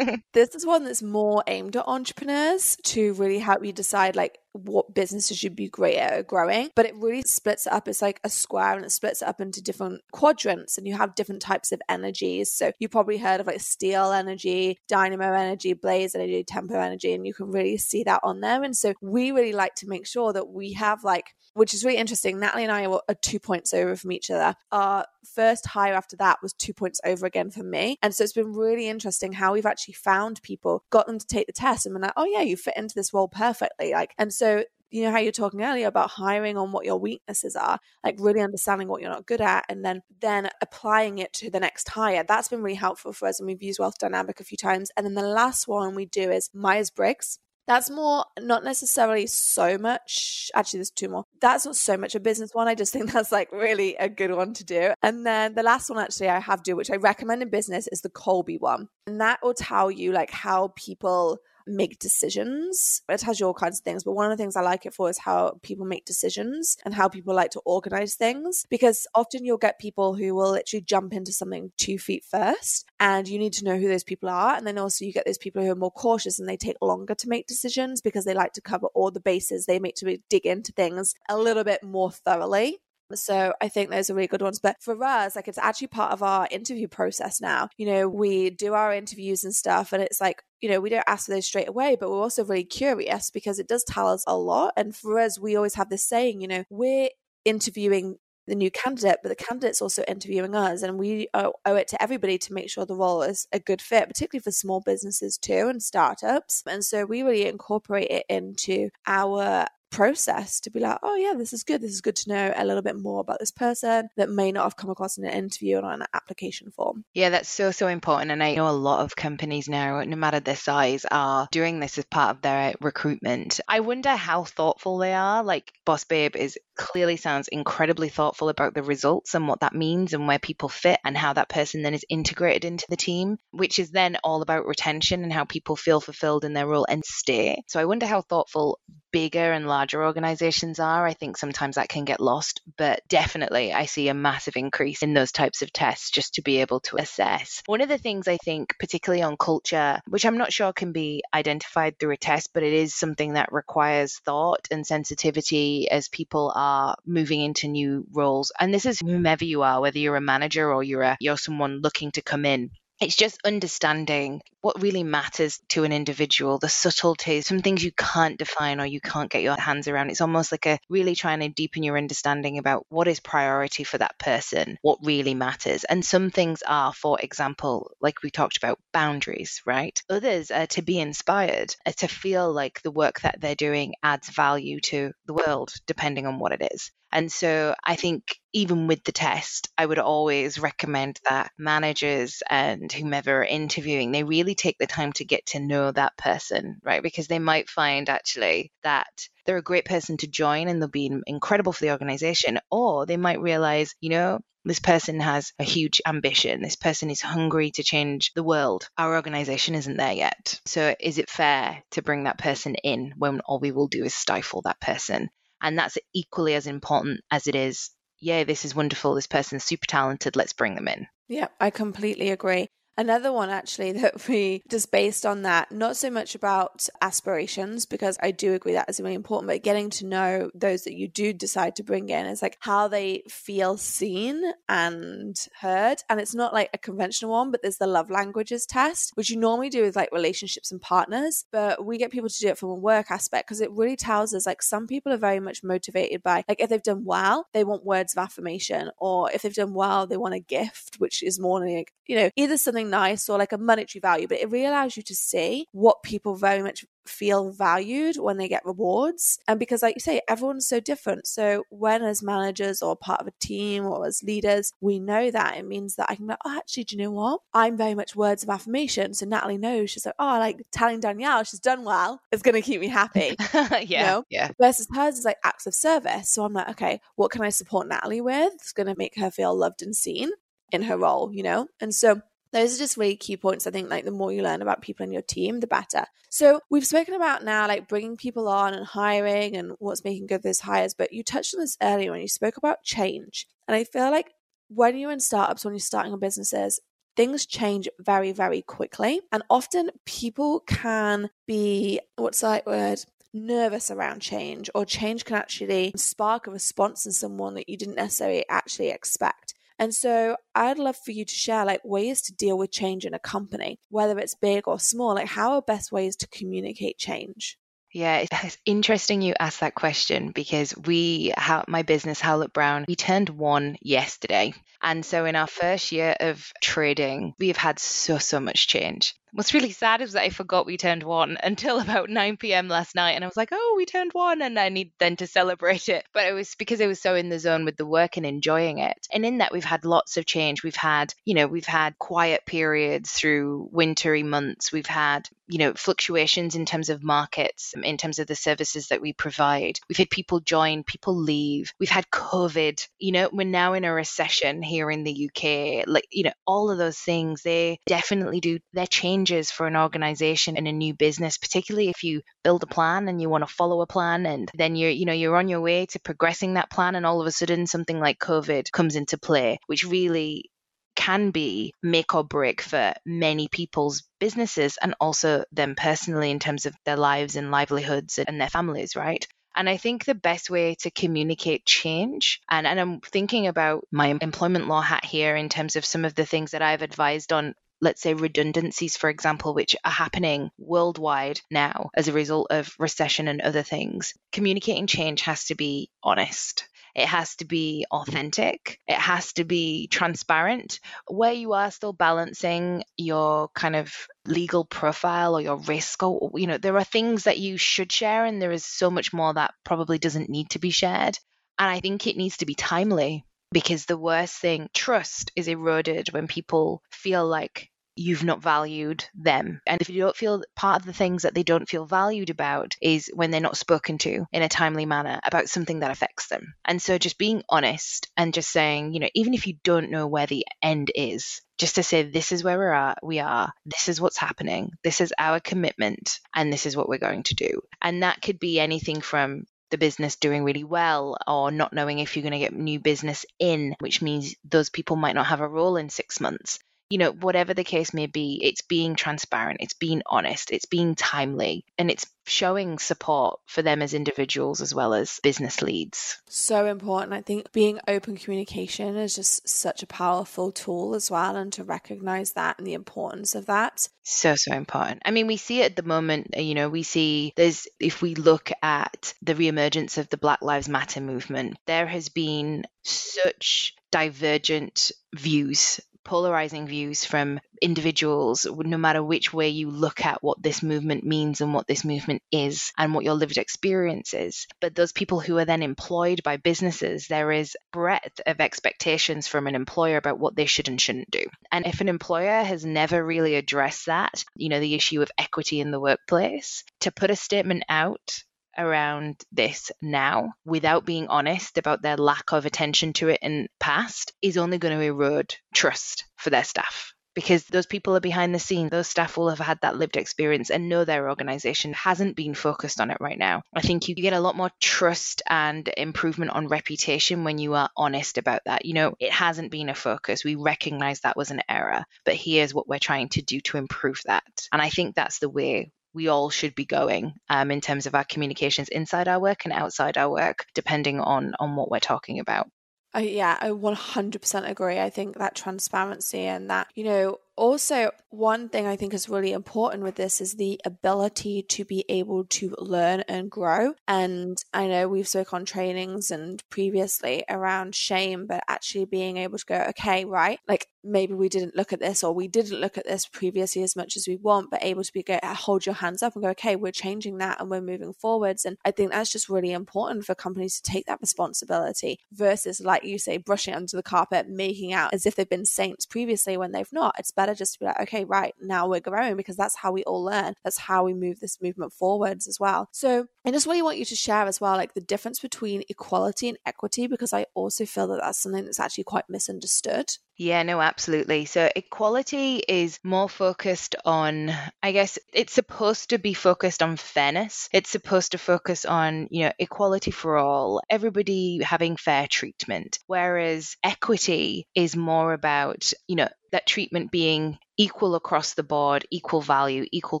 this 0.32 0.54
is 0.54 0.66
one 0.66 0.84
that's 0.84 1.02
more 1.02 1.44
aimed 1.46 1.76
at 1.76 1.86
entrepreneurs 1.86 2.76
to 2.84 3.12
really 3.14 3.38
help 3.38 3.64
you 3.64 3.72
decide, 3.72 4.16
like, 4.16 4.38
what 4.52 4.94
businesses 4.94 5.36
should 5.36 5.56
be 5.56 5.68
great 5.68 5.96
at 5.96 6.26
growing. 6.26 6.70
But 6.74 6.86
it 6.86 6.96
really 6.96 7.22
splits 7.22 7.66
it 7.66 7.72
up. 7.72 7.88
It's 7.88 8.02
like 8.02 8.20
a 8.24 8.30
square 8.30 8.74
and 8.76 8.84
it 8.84 8.92
splits 8.92 9.22
it 9.22 9.28
up 9.28 9.40
into 9.40 9.62
different 9.62 10.02
quadrants, 10.12 10.78
and 10.78 10.86
you 10.86 10.96
have 10.96 11.14
different 11.14 11.42
types 11.42 11.72
of 11.72 11.80
energies. 11.88 12.52
So 12.52 12.72
you 12.78 12.88
probably 12.88 13.18
heard 13.18 13.40
of 13.40 13.46
like 13.46 13.60
steel 13.60 14.12
energy, 14.12 14.78
dynamo 14.88 15.32
energy, 15.32 15.72
blaze 15.72 16.14
energy, 16.14 16.44
tempo 16.44 16.78
energy, 16.78 17.12
and 17.14 17.26
you 17.26 17.34
can 17.34 17.50
really 17.50 17.76
see 17.76 18.04
that 18.04 18.20
on 18.22 18.40
there. 18.40 18.62
And 18.62 18.76
so 18.76 18.94
we 19.00 19.30
really 19.32 19.52
like 19.52 19.74
to 19.76 19.88
make 19.88 20.06
sure 20.06 20.32
that 20.32 20.48
we 20.48 20.72
have 20.74 21.04
like 21.04 21.34
which 21.58 21.74
is 21.74 21.84
really 21.84 21.98
interesting. 21.98 22.38
Natalie 22.38 22.62
and 22.62 22.72
I 22.72 22.86
are 22.86 23.14
two 23.20 23.40
points 23.40 23.74
over 23.74 23.96
from 23.96 24.12
each 24.12 24.30
other. 24.30 24.54
Our 24.70 25.04
first 25.34 25.66
hire 25.66 25.94
after 25.94 26.16
that 26.16 26.38
was 26.40 26.52
two 26.52 26.72
points 26.72 27.00
over 27.04 27.26
again 27.26 27.50
for 27.50 27.64
me. 27.64 27.98
And 28.00 28.14
so 28.14 28.22
it's 28.22 28.32
been 28.32 28.54
really 28.54 28.88
interesting 28.88 29.32
how 29.32 29.52
we've 29.52 29.66
actually 29.66 29.94
found 29.94 30.40
people, 30.42 30.84
got 30.90 31.06
them 31.06 31.18
to 31.18 31.26
take 31.26 31.46
the 31.46 31.52
test 31.52 31.84
and 31.84 31.94
been 31.94 32.02
like, 32.02 32.12
oh 32.16 32.24
yeah, 32.24 32.42
you 32.42 32.56
fit 32.56 32.76
into 32.76 32.94
this 32.94 33.12
role 33.12 33.28
perfectly. 33.28 33.92
Like, 33.92 34.14
and 34.18 34.32
so 34.38 34.64
you 34.90 35.02
know 35.02 35.10
how 35.10 35.18
you're 35.18 35.32
talking 35.32 35.62
earlier 35.62 35.86
about 35.86 36.10
hiring 36.10 36.56
on 36.56 36.72
what 36.72 36.86
your 36.86 36.96
weaknesses 36.96 37.56
are, 37.56 37.78
like 38.04 38.16
really 38.18 38.40
understanding 38.40 38.88
what 38.88 39.02
you're 39.02 39.10
not 39.10 39.26
good 39.26 39.40
at 39.40 39.66
and 39.68 39.84
then 39.84 40.02
then 40.20 40.48
applying 40.62 41.18
it 41.18 41.32
to 41.34 41.50
the 41.50 41.60
next 41.60 41.88
hire. 41.88 42.24
That's 42.26 42.48
been 42.48 42.62
really 42.62 42.76
helpful 42.76 43.12
for 43.12 43.28
us 43.28 43.40
and 43.40 43.46
we've 43.46 43.62
used 43.62 43.78
Wealth 43.78 43.98
Dynamic 43.98 44.40
a 44.40 44.44
few 44.44 44.56
times. 44.56 44.90
And 44.96 45.04
then 45.04 45.14
the 45.14 45.22
last 45.22 45.68
one 45.68 45.94
we 45.94 46.06
do 46.06 46.30
is 46.30 46.50
Myers 46.54 46.90
Briggs. 46.90 47.38
That's 47.66 47.90
more 47.90 48.24
not 48.40 48.64
necessarily 48.64 49.26
so 49.26 49.76
much. 49.76 50.50
Actually, 50.54 50.78
there's 50.78 50.90
two 50.90 51.10
more. 51.10 51.24
That's 51.38 51.66
not 51.66 51.76
so 51.76 51.98
much 51.98 52.14
a 52.14 52.20
business 52.20 52.54
one. 52.54 52.66
I 52.66 52.74
just 52.74 52.94
think 52.94 53.12
that's 53.12 53.30
like 53.30 53.52
really 53.52 53.94
a 53.96 54.08
good 54.08 54.30
one 54.30 54.54
to 54.54 54.64
do. 54.64 54.92
And 55.02 55.26
then 55.26 55.54
the 55.54 55.62
last 55.62 55.90
one 55.90 55.98
actually 55.98 56.30
I 56.30 56.40
have 56.40 56.62
do, 56.62 56.76
which 56.76 56.90
I 56.90 56.96
recommend 56.96 57.42
in 57.42 57.50
business, 57.50 57.86
is 57.92 58.00
the 58.00 58.08
Kolbe 58.08 58.58
one. 58.58 58.88
And 59.06 59.20
that 59.20 59.40
will 59.42 59.52
tell 59.52 59.90
you 59.90 60.12
like 60.12 60.30
how 60.30 60.72
people 60.76 61.40
make 61.68 61.98
decisions. 61.98 63.02
It 63.08 63.22
has 63.22 63.40
all 63.42 63.54
kinds 63.54 63.78
of 63.78 63.84
things, 63.84 64.04
but 64.04 64.12
one 64.12 64.30
of 64.30 64.36
the 64.36 64.42
things 64.42 64.56
I 64.56 64.62
like 64.62 64.86
it 64.86 64.94
for 64.94 65.10
is 65.10 65.18
how 65.18 65.58
people 65.62 65.86
make 65.86 66.04
decisions 66.04 66.76
and 66.84 66.94
how 66.94 67.08
people 67.08 67.34
like 67.34 67.50
to 67.52 67.60
organize 67.60 68.14
things. 68.14 68.66
Because 68.68 69.06
often 69.14 69.44
you'll 69.44 69.58
get 69.58 69.78
people 69.78 70.14
who 70.14 70.34
will 70.34 70.52
literally 70.52 70.82
jump 70.82 71.12
into 71.12 71.32
something 71.32 71.72
two 71.76 71.98
feet 71.98 72.24
first, 72.24 72.86
and 73.00 73.28
you 73.28 73.38
need 73.38 73.52
to 73.54 73.64
know 73.64 73.76
who 73.76 73.88
those 73.88 74.04
people 74.04 74.28
are. 74.28 74.54
And 74.54 74.66
then 74.66 74.78
also 74.78 75.04
you 75.04 75.12
get 75.12 75.26
those 75.26 75.38
people 75.38 75.62
who 75.62 75.70
are 75.70 75.76
more 75.76 75.90
cautious 75.90 76.38
and 76.38 76.48
they 76.48 76.56
take 76.56 76.76
longer 76.80 77.14
to 77.14 77.28
make 77.28 77.46
decisions 77.46 78.00
because 78.00 78.24
they 78.24 78.34
like 78.34 78.52
to 78.54 78.60
cover 78.60 78.88
all 78.94 79.10
the 79.10 79.20
bases. 79.20 79.66
They 79.66 79.78
make 79.78 79.96
to 79.96 80.18
dig 80.28 80.46
into 80.46 80.72
things 80.72 81.14
a 81.28 81.38
little 81.38 81.64
bit 81.64 81.82
more 81.82 82.10
thoroughly. 82.10 82.78
So 83.14 83.54
I 83.60 83.68
think 83.68 83.90
those 83.90 84.10
are 84.10 84.14
really 84.14 84.26
good 84.26 84.42
ones. 84.42 84.58
But 84.58 84.76
for 84.80 85.02
us, 85.02 85.36
like 85.36 85.48
it's 85.48 85.58
actually 85.58 85.86
part 85.86 86.12
of 86.12 86.22
our 86.22 86.46
interview 86.50 86.88
process 86.88 87.40
now. 87.40 87.70
You 87.76 87.86
know, 87.86 88.08
we 88.08 88.50
do 88.50 88.74
our 88.74 88.92
interviews 88.92 89.44
and 89.44 89.54
stuff, 89.54 89.92
and 89.92 90.02
it's 90.02 90.20
like, 90.20 90.42
you 90.60 90.68
know, 90.68 90.80
we 90.80 90.90
don't 90.90 91.04
ask 91.06 91.26
for 91.26 91.32
those 91.32 91.46
straight 91.46 91.68
away, 91.68 91.96
but 91.98 92.10
we're 92.10 92.22
also 92.22 92.44
really 92.44 92.64
curious 92.64 93.30
because 93.30 93.58
it 93.58 93.68
does 93.68 93.84
tell 93.84 94.08
us 94.08 94.24
a 94.26 94.36
lot. 94.36 94.72
And 94.76 94.94
for 94.94 95.18
us, 95.18 95.38
we 95.38 95.56
always 95.56 95.74
have 95.74 95.88
this 95.88 96.04
saying, 96.04 96.40
you 96.40 96.48
know, 96.48 96.64
we're 96.70 97.10
interviewing 97.44 98.16
the 98.48 98.54
new 98.54 98.70
candidate, 98.70 99.18
but 99.22 99.28
the 99.28 99.36
candidate's 99.36 99.82
also 99.82 100.02
interviewing 100.08 100.54
us, 100.54 100.82
and 100.82 100.98
we 100.98 101.28
owe, 101.34 101.52
it 101.66 101.86
to 101.88 102.02
everybody 102.02 102.38
to 102.38 102.54
make 102.54 102.70
sure 102.70 102.86
the 102.86 102.94
role 102.94 103.22
is 103.22 103.46
a 103.52 103.60
good 103.60 103.82
fit, 103.82 104.08
particularly 104.08 104.42
for 104.42 104.50
small 104.50 104.80
businesses 104.80 105.36
too 105.36 105.68
and 105.68 105.82
startups. 105.82 106.62
And 106.66 106.82
so 106.82 107.04
we 107.04 107.22
really 107.22 107.46
incorporate 107.46 108.10
it 108.10 108.24
into 108.28 108.88
our 109.06 109.66
process 109.90 110.60
to 110.60 110.70
be 110.70 110.80
like, 110.80 110.98
oh 111.02 111.16
yeah, 111.16 111.34
this 111.36 111.52
is 111.52 111.64
good. 111.64 111.80
This 111.80 111.92
is 111.92 112.00
good 112.00 112.16
to 112.16 112.28
know 112.28 112.52
a 112.54 112.64
little 112.64 112.82
bit 112.82 112.96
more 112.96 113.20
about 113.20 113.38
this 113.40 113.50
person 113.50 114.08
that 114.16 114.30
may 114.30 114.52
not 114.52 114.64
have 114.64 114.76
come 114.76 114.90
across 114.90 115.18
in 115.18 115.24
an 115.24 115.32
interview 115.32 115.76
or 115.76 115.84
on 115.84 116.02
an 116.02 116.08
application 116.14 116.70
form. 116.70 117.04
Yeah, 117.14 117.30
that's 117.30 117.48
so 117.48 117.70
so 117.70 117.88
important. 117.88 118.30
And 118.30 118.42
I 118.42 118.54
know 118.54 118.68
a 118.68 118.70
lot 118.70 119.00
of 119.00 119.16
companies 119.16 119.68
now, 119.68 120.02
no 120.02 120.16
matter 120.16 120.40
their 120.40 120.56
size, 120.56 121.04
are 121.10 121.48
doing 121.50 121.80
this 121.80 121.98
as 121.98 122.04
part 122.04 122.36
of 122.36 122.42
their 122.42 122.74
recruitment. 122.80 123.60
I 123.68 123.80
wonder 123.80 124.10
how 124.10 124.44
thoughtful 124.44 124.98
they 124.98 125.14
are. 125.14 125.42
Like 125.42 125.72
Boss 125.84 126.04
Babe 126.04 126.36
is 126.36 126.58
clearly 126.78 127.16
sounds 127.16 127.48
incredibly 127.48 128.08
thoughtful 128.08 128.48
about 128.48 128.72
the 128.72 128.82
results 128.82 129.34
and 129.34 129.46
what 129.46 129.60
that 129.60 129.74
means 129.74 130.14
and 130.14 130.26
where 130.26 130.38
people 130.38 130.70
fit 130.70 130.98
and 131.04 131.16
how 131.16 131.34
that 131.34 131.48
person 131.48 131.82
then 131.82 131.92
is 131.92 132.06
integrated 132.08 132.64
into 132.64 132.86
the 132.88 132.96
team, 132.96 133.36
which 133.50 133.78
is 133.78 133.90
then 133.90 134.16
all 134.24 134.40
about 134.40 134.66
retention 134.66 135.22
and 135.24 135.32
how 135.32 135.44
people 135.44 135.76
feel 135.76 136.00
fulfilled 136.00 136.44
in 136.44 136.54
their 136.54 136.66
role 136.66 136.86
and 136.88 137.04
stay. 137.04 137.62
So 137.66 137.80
I 137.80 137.84
wonder 137.84 138.06
how 138.06 138.22
thoughtful 138.22 138.78
bigger 139.10 139.52
and 139.52 139.66
larger 139.66 140.04
organizations 140.04 140.78
are. 140.78 141.06
I 141.06 141.14
think 141.14 141.36
sometimes 141.36 141.76
that 141.76 141.88
can 141.88 142.04
get 142.04 142.20
lost, 142.20 142.60
but 142.76 143.00
definitely 143.08 143.72
I 143.72 143.86
see 143.86 144.08
a 144.08 144.14
massive 144.14 144.56
increase 144.56 145.02
in 145.02 145.14
those 145.14 145.32
types 145.32 145.62
of 145.62 145.72
tests 145.72 146.10
just 146.10 146.34
to 146.34 146.42
be 146.42 146.60
able 146.60 146.80
to 146.80 146.96
assess. 146.96 147.62
One 147.66 147.80
of 147.80 147.88
the 147.88 147.98
things 147.98 148.28
I 148.28 148.36
think, 148.36 148.74
particularly 148.78 149.22
on 149.22 149.36
culture, 149.36 150.00
which 150.06 150.26
I'm 150.26 150.38
not 150.38 150.52
sure 150.52 150.72
can 150.72 150.92
be 150.92 151.22
identified 151.34 151.98
through 151.98 152.12
a 152.12 152.16
test, 152.16 152.50
but 152.52 152.62
it 152.62 152.72
is 152.72 152.94
something 152.94 153.32
that 153.32 153.52
requires 153.52 154.18
thought 154.18 154.68
and 154.70 154.86
sensitivity 154.86 155.90
as 155.90 156.08
people 156.08 156.52
are 156.54 156.67
moving 157.06 157.40
into 157.40 157.68
new 157.68 158.06
roles. 158.12 158.52
And 158.58 158.72
this 158.72 158.86
is 158.86 159.00
whomever 159.00 159.44
you 159.44 159.62
are, 159.62 159.80
whether 159.80 159.98
you're 159.98 160.16
a 160.16 160.20
manager 160.20 160.72
or 160.72 160.82
you're 160.82 161.02
a, 161.02 161.16
you're 161.20 161.36
someone 161.36 161.80
looking 161.80 162.10
to 162.12 162.22
come 162.22 162.44
in 162.44 162.70
it's 163.00 163.16
just 163.16 163.38
understanding 163.44 164.40
what 164.60 164.82
really 164.82 165.04
matters 165.04 165.60
to 165.68 165.84
an 165.84 165.92
individual, 165.92 166.58
the 166.58 166.68
subtleties, 166.68 167.46
some 167.46 167.60
things 167.60 167.84
you 167.84 167.92
can't 167.92 168.38
define 168.38 168.80
or 168.80 168.86
you 168.86 169.00
can't 169.00 169.30
get 169.30 169.42
your 169.42 169.58
hands 169.58 169.86
around. 169.86 170.10
It's 170.10 170.20
almost 170.20 170.50
like 170.50 170.66
a 170.66 170.80
really 170.88 171.14
trying 171.14 171.40
to 171.40 171.48
deepen 171.48 171.84
your 171.84 171.96
understanding 171.96 172.58
about 172.58 172.84
what 172.88 173.06
is 173.06 173.20
priority 173.20 173.84
for 173.84 173.98
that 173.98 174.18
person, 174.18 174.78
what 174.82 174.98
really 175.02 175.34
matters. 175.34 175.84
And 175.84 176.04
some 176.04 176.30
things 176.30 176.62
are, 176.66 176.92
for 176.92 177.20
example, 177.20 177.92
like 178.00 178.22
we 178.22 178.30
talked 178.30 178.56
about, 178.56 178.80
boundaries, 178.92 179.62
right? 179.64 180.00
Others 180.10 180.50
are 180.50 180.66
to 180.66 180.82
be 180.82 180.98
inspired, 180.98 181.74
uh, 181.86 181.92
to 181.98 182.08
feel 182.08 182.52
like 182.52 182.82
the 182.82 182.90
work 182.90 183.20
that 183.20 183.40
they're 183.40 183.54
doing 183.54 183.94
adds 184.02 184.28
value 184.28 184.80
to 184.80 185.12
the 185.26 185.34
world, 185.34 185.72
depending 185.86 186.26
on 186.26 186.38
what 186.38 186.52
it 186.52 186.68
is. 186.72 186.90
And 187.12 187.32
so 187.32 187.74
I 187.84 187.96
think 187.96 188.36
even 188.52 188.86
with 188.86 189.02
the 189.04 189.12
test, 189.12 189.68
I 189.78 189.86
would 189.86 189.98
always 189.98 190.58
recommend 190.58 191.20
that 191.28 191.52
managers 191.58 192.42
and 192.48 192.92
whomever 192.92 193.40
are 193.40 193.44
interviewing, 193.44 194.12
they 194.12 194.24
really 194.24 194.54
take 194.54 194.78
the 194.78 194.86
time 194.86 195.12
to 195.14 195.24
get 195.24 195.46
to 195.46 195.60
know 195.60 195.90
that 195.90 196.16
person, 196.18 196.78
right? 196.82 197.02
Because 197.02 197.26
they 197.28 197.38
might 197.38 197.70
find 197.70 198.08
actually 198.08 198.72
that 198.82 199.28
they're 199.46 199.56
a 199.56 199.62
great 199.62 199.84
person 199.86 200.18
to 200.18 200.26
join 200.26 200.68
and 200.68 200.80
they'll 200.80 200.88
be 200.88 201.10
incredible 201.26 201.72
for 201.72 201.84
the 201.84 201.92
organization. 201.92 202.58
Or 202.70 203.06
they 203.06 203.16
might 203.16 203.40
realize, 203.40 203.94
you 204.00 204.10
know, 204.10 204.40
this 204.64 204.80
person 204.80 205.20
has 205.20 205.52
a 205.58 205.64
huge 205.64 206.02
ambition. 206.06 206.60
This 206.60 206.76
person 206.76 207.10
is 207.10 207.22
hungry 207.22 207.70
to 207.72 207.82
change 207.82 208.32
the 208.34 208.42
world. 208.42 208.88
Our 208.98 209.14
organization 209.14 209.74
isn't 209.74 209.96
there 209.96 210.12
yet. 210.12 210.60
So, 210.66 210.94
is 211.00 211.16
it 211.16 211.30
fair 211.30 211.82
to 211.92 212.02
bring 212.02 212.24
that 212.24 212.38
person 212.38 212.74
in 212.74 213.14
when 213.16 213.40
all 213.40 213.60
we 213.60 213.72
will 213.72 213.88
do 213.88 214.04
is 214.04 214.14
stifle 214.14 214.60
that 214.62 214.80
person? 214.80 215.30
And 215.60 215.78
that's 215.78 215.98
equally 216.14 216.54
as 216.54 216.66
important 216.66 217.20
as 217.30 217.46
it 217.46 217.54
is, 217.54 217.90
yeah, 218.20 218.44
this 218.44 218.64
is 218.64 218.74
wonderful. 218.74 219.14
This 219.14 219.26
person's 219.26 219.64
super 219.64 219.86
talented. 219.86 220.36
Let's 220.36 220.52
bring 220.52 220.74
them 220.74 220.88
in. 220.88 221.06
Yeah, 221.28 221.48
I 221.60 221.70
completely 221.70 222.30
agree. 222.30 222.68
Another 222.98 223.32
one, 223.32 223.48
actually, 223.48 223.92
that 224.00 224.26
we 224.26 224.64
just 224.68 224.90
based 224.90 225.24
on 225.24 225.42
that, 225.42 225.70
not 225.70 225.96
so 225.96 226.10
much 226.10 226.34
about 226.34 226.88
aspirations, 227.00 227.86
because 227.86 228.18
I 228.20 228.32
do 228.32 228.54
agree 228.54 228.72
that 228.72 228.90
is 228.90 228.98
really 228.98 229.14
important, 229.14 229.46
but 229.46 229.62
getting 229.62 229.88
to 229.90 230.06
know 230.06 230.50
those 230.52 230.82
that 230.82 230.94
you 230.94 231.06
do 231.06 231.32
decide 231.32 231.76
to 231.76 231.84
bring 231.84 232.08
in 232.08 232.26
is 232.26 232.42
like 232.42 232.56
how 232.58 232.88
they 232.88 233.22
feel 233.28 233.76
seen 233.76 234.42
and 234.68 235.38
heard. 235.60 236.02
And 236.10 236.18
it's 236.18 236.34
not 236.34 236.52
like 236.52 236.70
a 236.74 236.78
conventional 236.78 237.30
one, 237.30 237.52
but 237.52 237.62
there's 237.62 237.78
the 237.78 237.86
love 237.86 238.10
languages 238.10 238.66
test, 238.66 239.12
which 239.14 239.30
you 239.30 239.36
normally 239.36 239.70
do 239.70 239.82
with 239.82 239.94
like 239.94 240.10
relationships 240.10 240.72
and 240.72 240.80
partners. 240.80 241.44
But 241.52 241.84
we 241.84 241.98
get 241.98 242.10
people 242.10 242.28
to 242.28 242.38
do 242.40 242.48
it 242.48 242.58
from 242.58 242.70
a 242.70 242.74
work 242.74 243.12
aspect 243.12 243.46
because 243.46 243.60
it 243.60 243.70
really 243.70 243.96
tells 243.96 244.34
us 244.34 244.44
like 244.44 244.60
some 244.60 244.88
people 244.88 245.12
are 245.12 245.18
very 245.18 245.38
much 245.38 245.62
motivated 245.62 246.24
by, 246.24 246.44
like, 246.48 246.60
if 246.60 246.68
they've 246.68 246.82
done 246.82 247.04
well, 247.04 247.46
they 247.52 247.62
want 247.62 247.84
words 247.84 248.14
of 248.14 248.18
affirmation, 248.24 248.90
or 248.98 249.30
if 249.30 249.42
they've 249.42 249.54
done 249.54 249.74
well, 249.74 250.08
they 250.08 250.16
want 250.16 250.34
a 250.34 250.40
gift, 250.40 250.96
which 250.98 251.22
is 251.22 251.38
more 251.38 251.64
like, 251.64 251.92
you 252.06 252.16
know, 252.16 252.30
either 252.34 252.56
something 252.56 252.87
nice 252.88 253.28
or 253.28 253.38
like 253.38 253.52
a 253.52 253.58
monetary 253.58 254.00
value, 254.00 254.28
but 254.28 254.38
it 254.38 254.50
really 254.50 254.66
allows 254.66 254.96
you 254.96 255.02
to 255.04 255.14
see 255.14 255.66
what 255.72 256.02
people 256.02 256.34
very 256.34 256.62
much 256.62 256.84
feel 257.08 257.50
valued 257.50 258.16
when 258.18 258.36
they 258.36 258.48
get 258.48 258.64
rewards. 258.64 259.38
And 259.48 259.58
because, 259.58 259.82
like 259.82 259.96
you 259.96 260.00
say, 260.00 260.20
everyone's 260.28 260.68
so 260.68 260.78
different. 260.78 261.26
So, 261.26 261.64
when 261.70 262.02
as 262.02 262.22
managers 262.22 262.82
or 262.82 262.96
part 262.96 263.20
of 263.20 263.26
a 263.26 263.32
team 263.40 263.86
or 263.86 264.06
as 264.06 264.22
leaders, 264.22 264.72
we 264.80 265.00
know 265.00 265.30
that 265.30 265.56
it 265.56 265.66
means 265.66 265.96
that 265.96 266.10
I 266.10 266.14
can 266.14 266.26
be 266.26 266.30
like, 266.30 266.38
oh, 266.44 266.56
actually, 266.56 266.84
do 266.84 266.96
you 266.96 267.02
know 267.02 267.10
what? 267.10 267.40
I'm 267.54 267.76
very 267.76 267.94
much 267.94 268.14
words 268.14 268.42
of 268.42 268.50
affirmation. 268.50 269.14
So, 269.14 269.26
Natalie 269.26 269.58
knows 269.58 269.90
she's 269.90 270.06
like, 270.06 270.14
oh, 270.18 270.38
like 270.38 270.62
telling 270.70 271.00
Danielle 271.00 271.44
she's 271.44 271.60
done 271.60 271.84
well 271.84 272.20
is 272.30 272.42
going 272.42 272.54
to 272.54 272.62
keep 272.62 272.80
me 272.80 272.88
happy. 272.88 273.34
yeah. 273.52 273.78
You 273.80 273.98
know? 273.98 274.24
Yeah. 274.30 274.50
Versus 274.60 274.88
hers 274.94 275.18
is 275.18 275.24
like 275.24 275.38
acts 275.44 275.66
of 275.66 275.74
service. 275.74 276.30
So, 276.30 276.44
I'm 276.44 276.52
like, 276.52 276.68
okay, 276.70 277.00
what 277.16 277.30
can 277.30 277.42
I 277.42 277.48
support 277.48 277.88
Natalie 277.88 278.20
with? 278.20 278.52
It's 278.54 278.72
going 278.72 278.86
to 278.86 278.94
make 278.96 279.16
her 279.16 279.30
feel 279.30 279.56
loved 279.56 279.82
and 279.82 279.96
seen 279.96 280.30
in 280.70 280.82
her 280.82 280.98
role, 280.98 281.32
you 281.32 281.42
know? 281.42 281.66
And 281.80 281.94
so 281.94 282.20
those 282.52 282.74
are 282.74 282.78
just 282.78 282.96
really 282.96 283.16
key 283.16 283.36
points. 283.36 283.66
I 283.66 283.70
think 283.70 283.90
like 283.90 284.04
the 284.04 284.10
more 284.10 284.32
you 284.32 284.42
learn 284.42 284.62
about 284.62 284.82
people 284.82 285.04
in 285.04 285.12
your 285.12 285.22
team, 285.22 285.60
the 285.60 285.66
better. 285.66 286.06
So 286.30 286.60
we've 286.70 286.86
spoken 286.86 287.14
about 287.14 287.44
now 287.44 287.66
like 287.68 287.88
bringing 287.88 288.16
people 288.16 288.48
on 288.48 288.74
and 288.74 288.86
hiring 288.86 289.56
and 289.56 289.72
what's 289.78 290.04
making 290.04 290.26
good 290.26 290.42
those 290.42 290.60
hires, 290.60 290.94
but 290.94 291.12
you 291.12 291.22
touched 291.22 291.54
on 291.54 291.60
this 291.60 291.76
earlier 291.82 292.10
when 292.10 292.20
you 292.20 292.28
spoke 292.28 292.56
about 292.56 292.82
change. 292.82 293.46
And 293.66 293.74
I 293.74 293.84
feel 293.84 294.10
like 294.10 294.32
when 294.68 294.96
you're 294.96 295.12
in 295.12 295.20
startups, 295.20 295.64
when 295.64 295.74
you're 295.74 295.80
starting 295.80 296.12
a 296.12 296.18
businesses, 296.18 296.80
things 297.16 297.46
change 297.46 297.88
very, 297.98 298.32
very 298.32 298.62
quickly. 298.62 299.20
And 299.32 299.42
often 299.50 299.90
people 300.06 300.60
can 300.60 301.30
be, 301.46 302.00
what's 302.16 302.40
that 302.40 302.66
word? 302.66 303.04
nervous 303.34 303.90
around 303.90 304.20
change, 304.20 304.70
or 304.74 304.84
change 304.84 305.24
can 305.24 305.36
actually 305.36 305.92
spark 305.96 306.46
a 306.46 306.50
response 306.50 307.06
in 307.06 307.12
someone 307.12 307.54
that 307.54 307.68
you 307.68 307.76
didn't 307.76 307.96
necessarily 307.96 308.44
actually 308.48 308.88
expect. 308.88 309.54
And 309.78 309.94
so 309.94 310.36
I'd 310.54 310.78
love 310.78 310.96
for 310.96 311.12
you 311.12 311.24
to 311.24 311.34
share 311.34 311.64
like 311.64 311.80
ways 311.84 312.22
to 312.22 312.34
deal 312.34 312.58
with 312.58 312.72
change 312.72 313.04
in 313.06 313.14
a 313.14 313.18
company, 313.18 313.78
whether 313.90 314.18
it's 314.18 314.34
big 314.34 314.66
or 314.66 314.80
small, 314.80 315.14
like 315.14 315.28
how 315.28 315.52
are 315.52 315.62
best 315.62 315.92
ways 315.92 316.16
to 316.16 316.28
communicate 316.28 316.98
change? 316.98 317.58
Yeah, 317.92 318.26
it's 318.30 318.58
interesting 318.66 319.22
you 319.22 319.34
asked 319.40 319.60
that 319.60 319.74
question 319.74 320.32
because 320.32 320.76
we, 320.76 321.32
my 321.68 321.82
business, 321.82 322.20
Howlett 322.20 322.52
Brown, 322.52 322.84
we 322.86 322.96
turned 322.96 323.30
one 323.30 323.78
yesterday. 323.80 324.52
And 324.82 325.04
so 325.04 325.24
in 325.24 325.36
our 325.36 325.46
first 325.46 325.90
year 325.90 326.14
of 326.20 326.52
trading, 326.62 327.32
we 327.38 327.48
have 327.48 327.56
had 327.56 327.78
so, 327.78 328.18
so 328.18 328.40
much 328.40 328.68
change. 328.68 329.14
What's 329.32 329.54
really 329.54 329.72
sad 329.72 330.00
is 330.00 330.12
that 330.12 330.22
I 330.22 330.30
forgot 330.30 330.66
we 330.66 330.76
turned 330.76 331.02
one 331.02 331.36
until 331.42 331.80
about 331.80 332.10
9 332.10 332.36
p.m. 332.36 332.68
last 332.68 332.94
night. 332.94 333.12
And 333.12 333.24
I 333.24 333.26
was 333.26 333.36
like, 333.36 333.50
oh, 333.52 333.74
we 333.76 333.86
turned 333.86 334.12
one. 334.12 334.42
And 334.42 334.58
I 334.58 334.68
need 334.68 334.92
then 334.98 335.16
to 335.16 335.26
celebrate 335.26 335.88
it. 335.88 336.04
But 336.12 336.26
it 336.26 336.32
was 336.32 336.54
because 336.54 336.80
I 336.80 336.86
was 336.86 337.00
so 337.00 337.14
in 337.14 337.28
the 337.28 337.38
zone 337.38 337.64
with 337.64 337.76
the 337.76 337.86
work 337.86 338.16
and 338.16 338.26
enjoying 338.26 338.78
it. 338.78 339.06
And 339.12 339.24
in 339.24 339.38
that, 339.38 339.52
we've 339.52 339.64
had 339.64 339.84
lots 339.84 340.16
of 340.16 340.26
change. 340.26 340.62
We've 340.62 340.74
had, 340.76 341.14
you 341.24 341.34
know, 341.34 341.46
we've 341.46 341.66
had 341.66 341.98
quiet 341.98 342.46
periods 342.46 343.12
through 343.12 343.68
wintry 343.72 344.22
months. 344.22 344.72
We've 344.72 344.86
had, 344.86 345.28
you 345.48 345.58
know, 345.58 345.72
fluctuations 345.74 346.54
in 346.54 346.66
terms 346.66 346.90
of 346.90 347.02
markets, 347.02 347.74
in 347.82 347.96
terms 347.96 348.18
of 348.18 348.26
the 348.26 348.36
services 348.36 348.88
that 348.88 349.00
we 349.00 349.12
provide. 349.12 349.78
We've 349.88 349.96
had 349.98 350.10
people 350.10 350.40
join, 350.40 350.84
people 350.84 351.16
leave. 351.16 351.72
We've 351.80 351.88
had 351.88 352.10
COVID. 352.10 352.86
You 352.98 353.12
know, 353.12 353.30
we're 353.32 353.46
now 353.46 353.72
in 353.72 353.84
a 353.84 353.92
recession 353.92 354.62
here 354.62 354.90
in 354.90 355.04
the 355.04 355.30
UK. 355.30 355.86
Like, 355.86 356.06
you 356.12 356.24
know, 356.24 356.32
all 356.46 356.70
of 356.70 356.78
those 356.78 356.98
things, 356.98 357.42
they 357.42 357.78
definitely 357.86 358.40
do, 358.40 358.58
they're 358.74 358.86
changes 358.86 359.50
for 359.50 359.66
an 359.66 359.76
organization 359.76 360.56
and 360.56 360.68
a 360.68 360.72
new 360.72 360.94
business, 360.94 361.38
particularly 361.38 361.88
if 361.88 362.04
you 362.04 362.20
build 362.44 362.62
a 362.62 362.66
plan 362.66 363.08
and 363.08 363.20
you 363.20 363.30
want 363.30 363.46
to 363.46 363.52
follow 363.52 363.80
a 363.80 363.86
plan 363.86 364.26
and 364.26 364.50
then 364.54 364.76
you're, 364.76 364.90
you 364.90 365.06
know, 365.06 365.12
you're 365.12 365.36
on 365.36 365.48
your 365.48 365.60
way 365.60 365.86
to 365.86 366.00
progressing 366.00 366.54
that 366.54 366.70
plan 366.70 366.94
and 366.94 367.06
all 367.06 367.20
of 367.20 367.26
a 367.26 367.32
sudden 367.32 367.66
something 367.66 367.98
like 367.98 368.18
COVID 368.18 368.70
comes 368.70 368.96
into 368.96 369.16
play, 369.16 369.58
which 369.66 369.84
really 369.84 370.50
can 370.98 371.30
be 371.30 371.72
make 371.80 372.12
or 372.16 372.24
break 372.24 372.60
for 372.60 372.92
many 373.06 373.46
people's 373.46 374.02
businesses 374.18 374.78
and 374.82 374.96
also 375.00 375.44
them 375.52 375.76
personally 375.76 376.32
in 376.32 376.40
terms 376.40 376.66
of 376.66 376.74
their 376.84 376.96
lives 376.96 377.36
and 377.36 377.52
livelihoods 377.52 378.18
and 378.18 378.40
their 378.40 378.50
families, 378.50 378.96
right? 378.96 379.24
And 379.54 379.68
I 379.68 379.76
think 379.76 380.04
the 380.04 380.16
best 380.16 380.50
way 380.50 380.74
to 380.80 380.90
communicate 380.90 381.64
change, 381.64 382.40
and, 382.50 382.66
and 382.66 382.80
I'm 382.80 383.00
thinking 383.00 383.46
about 383.46 383.84
my 383.92 384.18
employment 384.20 384.66
law 384.66 384.80
hat 384.80 385.04
here 385.04 385.36
in 385.36 385.48
terms 385.48 385.76
of 385.76 385.84
some 385.84 386.04
of 386.04 386.16
the 386.16 386.26
things 386.26 386.50
that 386.50 386.62
I've 386.62 386.82
advised 386.82 387.32
on 387.32 387.54
let's 387.80 388.00
say 388.00 388.14
redundancies, 388.14 388.96
for 388.96 389.10
example, 389.10 389.54
which 389.54 389.76
are 389.84 389.90
happening 389.90 390.50
worldwide 390.58 391.40
now 391.50 391.90
as 391.94 392.08
a 392.08 392.12
result 392.12 392.48
of 392.50 392.74
recession 392.78 393.28
and 393.28 393.40
other 393.40 393.62
things. 393.62 394.14
Communicating 394.32 394.86
change 394.86 395.22
has 395.22 395.46
to 395.46 395.54
be 395.54 395.90
honest. 396.02 396.68
It 396.94 397.06
has 397.06 397.36
to 397.36 397.44
be 397.44 397.86
authentic. 397.90 398.80
It 398.88 398.98
has 398.98 399.32
to 399.34 399.44
be 399.44 399.86
transparent, 399.86 400.80
where 401.06 401.32
you 401.32 401.52
are 401.52 401.70
still 401.70 401.92
balancing 401.92 402.82
your 402.96 403.48
kind 403.54 403.76
of 403.76 403.94
legal 404.26 404.64
profile 404.64 405.36
or 405.36 405.40
your 405.40 405.58
risk 405.58 406.02
or 406.02 406.32
you 406.34 406.46
know 406.46 406.58
there 406.58 406.76
are 406.76 406.84
things 406.84 407.24
that 407.24 407.38
you 407.38 407.56
should 407.56 407.90
share 407.90 408.24
and 408.24 408.42
there 408.42 408.52
is 408.52 408.64
so 408.64 408.90
much 408.90 409.12
more 409.12 409.32
that 409.32 409.54
probably 409.64 409.98
doesn't 409.98 410.28
need 410.28 410.50
to 410.50 410.58
be 410.58 410.70
shared 410.70 411.18
and 411.58 411.70
i 411.70 411.80
think 411.80 412.06
it 412.06 412.16
needs 412.16 412.36
to 412.36 412.46
be 412.46 412.54
timely 412.54 413.24
because 413.52 413.86
the 413.86 413.96
worst 413.96 414.36
thing 414.36 414.68
trust 414.74 415.32
is 415.36 415.48
eroded 415.48 416.12
when 416.12 416.28
people 416.28 416.82
feel 416.90 417.26
like 417.26 417.70
you've 417.98 418.24
not 418.24 418.40
valued 418.40 419.04
them. 419.14 419.60
And 419.66 419.80
if 419.80 419.90
you 419.90 420.00
don't 420.00 420.16
feel 420.16 420.42
part 420.54 420.80
of 420.80 420.86
the 420.86 420.92
things 420.92 421.22
that 421.22 421.34
they 421.34 421.42
don't 421.42 421.68
feel 421.68 421.84
valued 421.84 422.30
about 422.30 422.76
is 422.80 423.10
when 423.12 423.30
they're 423.30 423.40
not 423.40 423.56
spoken 423.56 423.98
to 423.98 424.24
in 424.32 424.42
a 424.42 424.48
timely 424.48 424.86
manner 424.86 425.20
about 425.24 425.48
something 425.48 425.80
that 425.80 425.90
affects 425.90 426.28
them. 426.28 426.54
And 426.64 426.80
so 426.80 426.96
just 426.96 427.18
being 427.18 427.42
honest 427.48 428.08
and 428.16 428.32
just 428.32 428.50
saying, 428.50 428.94
you 428.94 429.00
know, 429.00 429.08
even 429.14 429.34
if 429.34 429.46
you 429.46 429.54
don't 429.64 429.90
know 429.90 430.06
where 430.06 430.26
the 430.26 430.46
end 430.62 430.92
is, 430.94 431.42
just 431.58 431.74
to 431.74 431.82
say 431.82 432.04
this 432.04 432.30
is 432.30 432.44
where 432.44 432.56
we're 432.56 432.72
at 432.72 432.98
we 433.02 433.18
are 433.18 433.52
this 433.66 433.88
is 433.88 434.00
what's 434.00 434.16
happening 434.16 434.70
this 434.84 435.00
is 435.00 435.12
our 435.18 435.40
commitment 435.40 436.20
and 436.32 436.52
this 436.52 436.66
is 436.66 436.76
what 436.76 436.88
we're 436.88 436.98
going 436.98 437.24
to 437.24 437.34
do 437.34 437.60
and 437.82 438.04
that 438.04 438.22
could 438.22 438.38
be 438.38 438.60
anything 438.60 439.00
from 439.00 439.44
the 439.70 439.78
business 439.78 440.16
doing 440.16 440.44
really 440.44 440.64
well 440.64 441.16
or 441.26 441.50
not 441.50 441.72
knowing 441.72 441.98
if 441.98 442.16
you're 442.16 442.22
going 442.22 442.32
to 442.32 442.38
get 442.38 442.52
new 442.54 442.80
business 442.80 443.26
in, 443.38 443.74
which 443.80 444.02
means 444.02 444.34
those 444.44 444.70
people 444.70 444.96
might 444.96 445.14
not 445.14 445.26
have 445.26 445.40
a 445.40 445.48
role 445.48 445.76
in 445.76 445.90
six 445.90 446.20
months 446.20 446.58
you 446.90 446.98
know, 446.98 447.12
whatever 447.12 447.54
the 447.54 447.64
case 447.64 447.92
may 447.92 448.06
be, 448.06 448.40
it's 448.42 448.62
being 448.62 448.94
transparent, 448.94 449.60
it's 449.60 449.74
being 449.74 450.02
honest, 450.06 450.50
it's 450.50 450.64
being 450.64 450.94
timely, 450.94 451.64
and 451.76 451.90
it's 451.90 452.06
showing 452.24 452.78
support 452.78 453.40
for 453.46 453.62
them 453.62 453.82
as 453.82 453.94
individuals 453.94 454.60
as 454.60 454.74
well 454.74 454.94
as 454.94 455.20
business 455.22 455.62
leads. 455.62 456.20
So 456.28 456.66
important. 456.66 457.12
I 457.12 457.22
think 457.22 457.52
being 457.52 457.80
open 457.88 458.16
communication 458.16 458.96
is 458.96 459.14
just 459.14 459.48
such 459.48 459.82
a 459.82 459.86
powerful 459.86 460.50
tool 460.50 460.94
as 460.94 461.10
well, 461.10 461.36
and 461.36 461.52
to 461.54 461.64
recognize 461.64 462.32
that 462.32 462.58
and 462.58 462.66
the 462.66 462.74
importance 462.74 463.34
of 463.34 463.46
that. 463.46 463.88
So, 464.02 464.36
so 464.36 464.54
important. 464.54 465.02
I 465.04 465.10
mean, 465.10 465.26
we 465.26 465.36
see 465.36 465.62
at 465.62 465.76
the 465.76 465.82
moment, 465.82 466.34
uh, 466.36 466.40
you 466.40 466.54
know, 466.54 466.70
we 466.70 466.82
see 466.82 467.34
there's, 467.36 467.68
if 467.78 468.00
we 468.00 468.14
look 468.14 468.50
at 468.62 469.12
the 469.20 469.34
reemergence 469.34 469.98
of 469.98 470.08
the 470.08 470.16
Black 470.16 470.40
Lives 470.40 470.68
Matter 470.68 471.02
movement, 471.02 471.58
there 471.66 471.86
has 471.86 472.08
been 472.08 472.64
such 472.82 473.74
divergent 473.90 474.92
views 475.14 475.80
polarizing 476.08 476.66
views 476.66 477.04
from 477.04 477.38
individuals, 477.60 478.46
no 478.46 478.78
matter 478.78 479.02
which 479.02 479.34
way 479.34 479.50
you 479.50 479.70
look 479.70 480.06
at 480.06 480.22
what 480.22 480.42
this 480.42 480.62
movement 480.62 481.04
means 481.04 481.42
and 481.42 481.52
what 481.52 481.66
this 481.66 481.84
movement 481.84 482.22
is 482.32 482.72
and 482.78 482.94
what 482.94 483.04
your 483.04 483.12
lived 483.12 483.36
experience 483.36 484.14
is. 484.14 484.46
But 484.58 484.74
those 484.74 484.92
people 484.92 485.20
who 485.20 485.36
are 485.36 485.44
then 485.44 485.62
employed 485.62 486.22
by 486.22 486.38
businesses, 486.38 487.08
there 487.08 487.30
is 487.30 487.58
breadth 487.74 488.22
of 488.26 488.40
expectations 488.40 489.28
from 489.28 489.46
an 489.46 489.54
employer 489.54 489.98
about 489.98 490.18
what 490.18 490.34
they 490.34 490.46
should 490.46 490.68
and 490.68 490.80
shouldn't 490.80 491.10
do. 491.10 491.26
And 491.52 491.66
if 491.66 491.82
an 491.82 491.90
employer 491.90 492.42
has 492.42 492.64
never 492.64 493.04
really 493.04 493.34
addressed 493.34 493.84
that, 493.84 494.24
you 494.34 494.48
know, 494.48 494.60
the 494.60 494.74
issue 494.74 495.02
of 495.02 495.10
equity 495.18 495.60
in 495.60 495.70
the 495.70 495.80
workplace, 495.80 496.64
to 496.80 496.90
put 496.90 497.10
a 497.10 497.16
statement 497.16 497.64
out 497.68 498.24
around 498.58 499.22
this 499.32 499.70
now 499.80 500.32
without 500.44 500.84
being 500.84 501.08
honest 501.08 501.58
about 501.58 501.82
their 501.82 501.96
lack 501.96 502.32
of 502.32 502.46
attention 502.46 502.92
to 502.94 503.08
it 503.08 503.20
in 503.22 503.48
past 503.60 504.12
is 504.20 504.36
only 504.36 504.58
going 504.58 504.76
to 504.76 504.84
erode 504.84 505.34
trust 505.54 506.04
for 506.16 506.30
their 506.30 506.44
staff 506.44 506.92
because 507.18 507.42
those 507.46 507.66
people 507.66 507.96
are 507.96 508.00
behind 508.00 508.32
the 508.32 508.38
scenes. 508.38 508.70
Those 508.70 508.86
staff 508.86 509.16
will 509.16 509.30
have 509.30 509.40
had 509.40 509.60
that 509.62 509.76
lived 509.76 509.96
experience 509.96 510.50
and 510.50 510.68
know 510.68 510.84
their 510.84 511.08
organization 511.08 511.72
hasn't 511.72 512.14
been 512.14 512.32
focused 512.32 512.80
on 512.80 512.92
it 512.92 512.98
right 513.00 513.18
now. 513.18 513.42
I 513.52 513.60
think 513.60 513.88
you 513.88 513.96
get 513.96 514.12
a 514.12 514.20
lot 514.20 514.36
more 514.36 514.52
trust 514.60 515.20
and 515.28 515.68
improvement 515.76 516.30
on 516.30 516.46
reputation 516.46 517.24
when 517.24 517.38
you 517.38 517.54
are 517.54 517.70
honest 517.76 518.18
about 518.18 518.42
that. 518.46 518.66
You 518.66 518.74
know, 518.74 518.94
it 519.00 519.10
hasn't 519.10 519.50
been 519.50 519.68
a 519.68 519.74
focus. 519.74 520.24
We 520.24 520.36
recognize 520.36 521.00
that 521.00 521.16
was 521.16 521.32
an 521.32 521.42
error, 521.48 521.84
but 522.04 522.14
here's 522.14 522.54
what 522.54 522.68
we're 522.68 522.78
trying 522.78 523.08
to 523.08 523.22
do 523.22 523.40
to 523.40 523.56
improve 523.56 524.00
that. 524.06 524.22
And 524.52 524.62
I 524.62 524.68
think 524.68 524.94
that's 524.94 525.18
the 525.18 525.28
way 525.28 525.72
we 525.94 526.08
all 526.08 526.30
should 526.30 526.54
be 526.54 526.64
going 526.64 527.14
um, 527.28 527.50
in 527.50 527.60
terms 527.60 527.86
of 527.86 527.94
our 527.94 528.04
communications 528.04 528.68
inside 528.68 529.08
our 529.08 529.20
work 529.20 529.44
and 529.44 529.52
outside 529.52 529.98
our 529.98 530.10
work, 530.10 530.46
depending 530.54 531.00
on 531.00 531.34
on 531.38 531.56
what 531.56 531.70
we're 531.70 531.80
talking 531.80 532.20
about. 532.20 532.48
Yeah, 532.96 533.36
I 533.40 533.50
100% 533.50 534.48
agree. 534.48 534.78
I 534.78 534.90
think 534.90 535.18
that 535.18 535.34
transparency 535.34 536.20
and 536.20 536.50
that, 536.50 536.68
you 536.74 536.84
know, 536.84 537.18
also, 537.38 537.90
one 538.10 538.48
thing 538.48 538.66
I 538.66 538.76
think 538.76 538.94
is 538.94 539.08
really 539.08 539.32
important 539.32 539.82
with 539.82 539.94
this 539.96 540.20
is 540.20 540.34
the 540.34 540.60
ability 540.64 541.42
to 541.42 541.64
be 541.64 541.84
able 541.88 542.24
to 542.24 542.54
learn 542.58 543.04
and 543.06 543.30
grow. 543.30 543.74
And 543.86 544.36
I 544.52 544.66
know 544.66 544.88
we've 544.88 545.06
spoken 545.06 545.40
on 545.40 545.44
trainings 545.44 546.10
and 546.10 546.42
previously 546.50 547.24
around 547.28 547.74
shame, 547.74 548.26
but 548.26 548.42
actually 548.48 548.86
being 548.86 549.18
able 549.18 549.38
to 549.38 549.44
go, 549.44 549.66
okay, 549.70 550.04
right, 550.04 550.40
like 550.48 550.68
maybe 550.82 551.12
we 551.12 551.28
didn't 551.28 551.56
look 551.56 551.72
at 551.72 551.80
this 551.80 552.02
or 552.02 552.14
we 552.14 552.28
didn't 552.28 552.60
look 552.60 552.78
at 552.78 552.86
this 552.86 553.06
previously 553.06 553.62
as 553.62 553.76
much 553.76 553.96
as 553.96 554.08
we 554.08 554.16
want, 554.16 554.50
but 554.50 554.64
able 554.64 554.82
to 554.82 554.92
be 554.92 555.02
go 555.02 555.18
uh, 555.22 555.34
hold 555.34 555.66
your 555.66 555.74
hands 555.74 556.02
up 556.02 556.14
and 556.14 556.22
go, 556.22 556.30
okay, 556.30 556.56
we're 556.56 556.72
changing 556.72 557.18
that 557.18 557.40
and 557.40 557.50
we're 557.50 557.60
moving 557.60 557.92
forwards. 557.92 558.44
And 558.44 558.56
I 558.64 558.70
think 558.70 558.90
that's 558.90 559.12
just 559.12 559.28
really 559.28 559.52
important 559.52 560.04
for 560.04 560.14
companies 560.14 560.60
to 560.60 560.70
take 560.70 560.86
that 560.86 561.00
responsibility 561.00 562.00
versus, 562.12 562.60
like 562.60 562.84
you 562.84 562.98
say, 562.98 563.18
brushing 563.18 563.54
under 563.54 563.76
the 563.76 563.82
carpet, 563.82 564.28
making 564.28 564.72
out 564.72 564.94
as 564.94 565.04
if 565.04 565.14
they've 565.14 565.28
been 565.28 565.44
saints 565.44 565.84
previously 565.84 566.36
when 566.36 566.52
they've 566.52 566.72
not. 566.72 566.96
It's 566.98 567.12
better 567.12 567.27
just 567.34 567.54
to 567.54 567.58
be 567.58 567.66
like, 567.66 567.80
okay, 567.80 568.04
right, 568.04 568.34
now 568.40 568.68
we're 568.68 568.80
growing 568.80 569.16
because 569.16 569.36
that's 569.36 569.56
how 569.56 569.72
we 569.72 569.84
all 569.84 570.02
learn. 570.02 570.34
That's 570.44 570.58
how 570.58 570.84
we 570.84 570.94
move 570.94 571.20
this 571.20 571.40
movement 571.40 571.72
forwards 571.72 572.28
as 572.28 572.38
well. 572.40 572.68
So 572.72 573.06
I 573.26 573.30
just 573.30 573.46
really 573.46 573.62
want 573.62 573.78
you 573.78 573.84
to 573.84 573.96
share 573.96 574.26
as 574.26 574.40
well, 574.40 574.56
like 574.56 574.74
the 574.74 574.80
difference 574.80 575.20
between 575.20 575.62
equality 575.68 576.28
and 576.28 576.38
equity, 576.46 576.86
because 576.86 577.12
I 577.12 577.26
also 577.34 577.66
feel 577.66 577.86
that 577.88 578.00
that's 578.02 578.18
something 578.18 578.44
that's 578.44 578.60
actually 578.60 578.84
quite 578.84 579.04
misunderstood. 579.08 579.90
Yeah, 580.18 580.42
no, 580.42 580.60
absolutely. 580.60 581.24
So 581.26 581.48
equality 581.54 582.38
is 582.38 582.78
more 582.82 583.08
focused 583.08 583.76
on, 583.84 584.30
I 584.62 584.72
guess 584.72 584.98
it's 585.14 585.32
supposed 585.32 585.90
to 585.90 585.98
be 585.98 586.12
focused 586.12 586.60
on 586.62 586.76
fairness. 586.76 587.48
It's 587.52 587.70
supposed 587.70 588.12
to 588.12 588.18
focus 588.18 588.64
on, 588.66 589.06
you 589.10 589.24
know, 589.26 589.32
equality 589.38 589.92
for 589.92 590.18
all, 590.18 590.60
everybody 590.68 591.40
having 591.42 591.76
fair 591.76 592.06
treatment. 592.08 592.80
Whereas 592.86 593.56
equity 593.62 594.48
is 594.54 594.74
more 594.76 595.12
about, 595.12 595.72
you 595.86 595.94
know, 595.96 596.08
that 596.32 596.46
treatment 596.46 596.90
being 596.90 597.38
equal 597.56 597.94
across 597.94 598.34
the 598.34 598.42
board, 598.42 598.86
equal 598.90 599.20
value, 599.22 599.66
equal 599.70 600.00